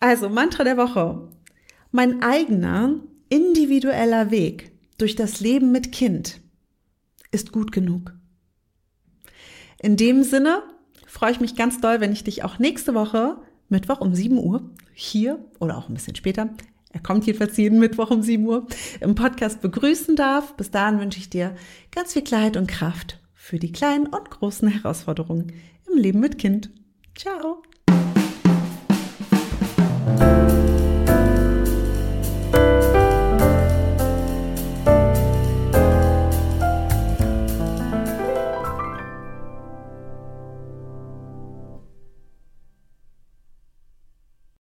Also, 0.00 0.28
Mantra 0.28 0.64
der 0.64 0.76
Woche. 0.76 1.28
Mein 1.92 2.22
eigener 2.22 3.00
individueller 3.28 4.30
Weg 4.30 4.72
durch 4.98 5.16
das 5.16 5.40
Leben 5.40 5.70
mit 5.72 5.92
Kind 5.92 6.40
ist 7.30 7.52
gut 7.52 7.72
genug. 7.72 8.14
In 9.80 9.96
dem 9.96 10.22
Sinne 10.22 10.62
freue 11.06 11.32
ich 11.32 11.40
mich 11.40 11.56
ganz 11.56 11.80
doll, 11.80 12.00
wenn 12.00 12.12
ich 12.12 12.24
dich 12.24 12.42
auch 12.42 12.58
nächste 12.58 12.94
Woche, 12.94 13.36
Mittwoch 13.68 14.00
um 14.00 14.14
7 14.14 14.38
Uhr, 14.38 14.70
hier 14.92 15.44
oder 15.58 15.76
auch 15.76 15.88
ein 15.88 15.94
bisschen 15.94 16.16
später 16.16 16.50
er 16.94 17.00
kommt 17.00 17.26
jedenfalls 17.26 17.56
jeden 17.56 17.80
Mittwoch 17.80 18.10
um 18.10 18.22
7 18.22 18.46
Uhr, 18.46 18.66
im 19.00 19.14
Podcast 19.14 19.60
begrüßen 19.60 20.16
darf. 20.16 20.56
Bis 20.56 20.70
dahin 20.70 21.00
wünsche 21.00 21.18
ich 21.18 21.28
dir 21.28 21.54
ganz 21.90 22.12
viel 22.14 22.22
Klarheit 22.22 22.56
und 22.56 22.68
Kraft 22.68 23.20
für 23.34 23.58
die 23.58 23.72
kleinen 23.72 24.06
und 24.06 24.30
großen 24.30 24.68
Herausforderungen 24.68 25.52
im 25.90 25.98
Leben 25.98 26.20
mit 26.20 26.38
Kind. 26.38 26.70
Ciao! 27.16 27.62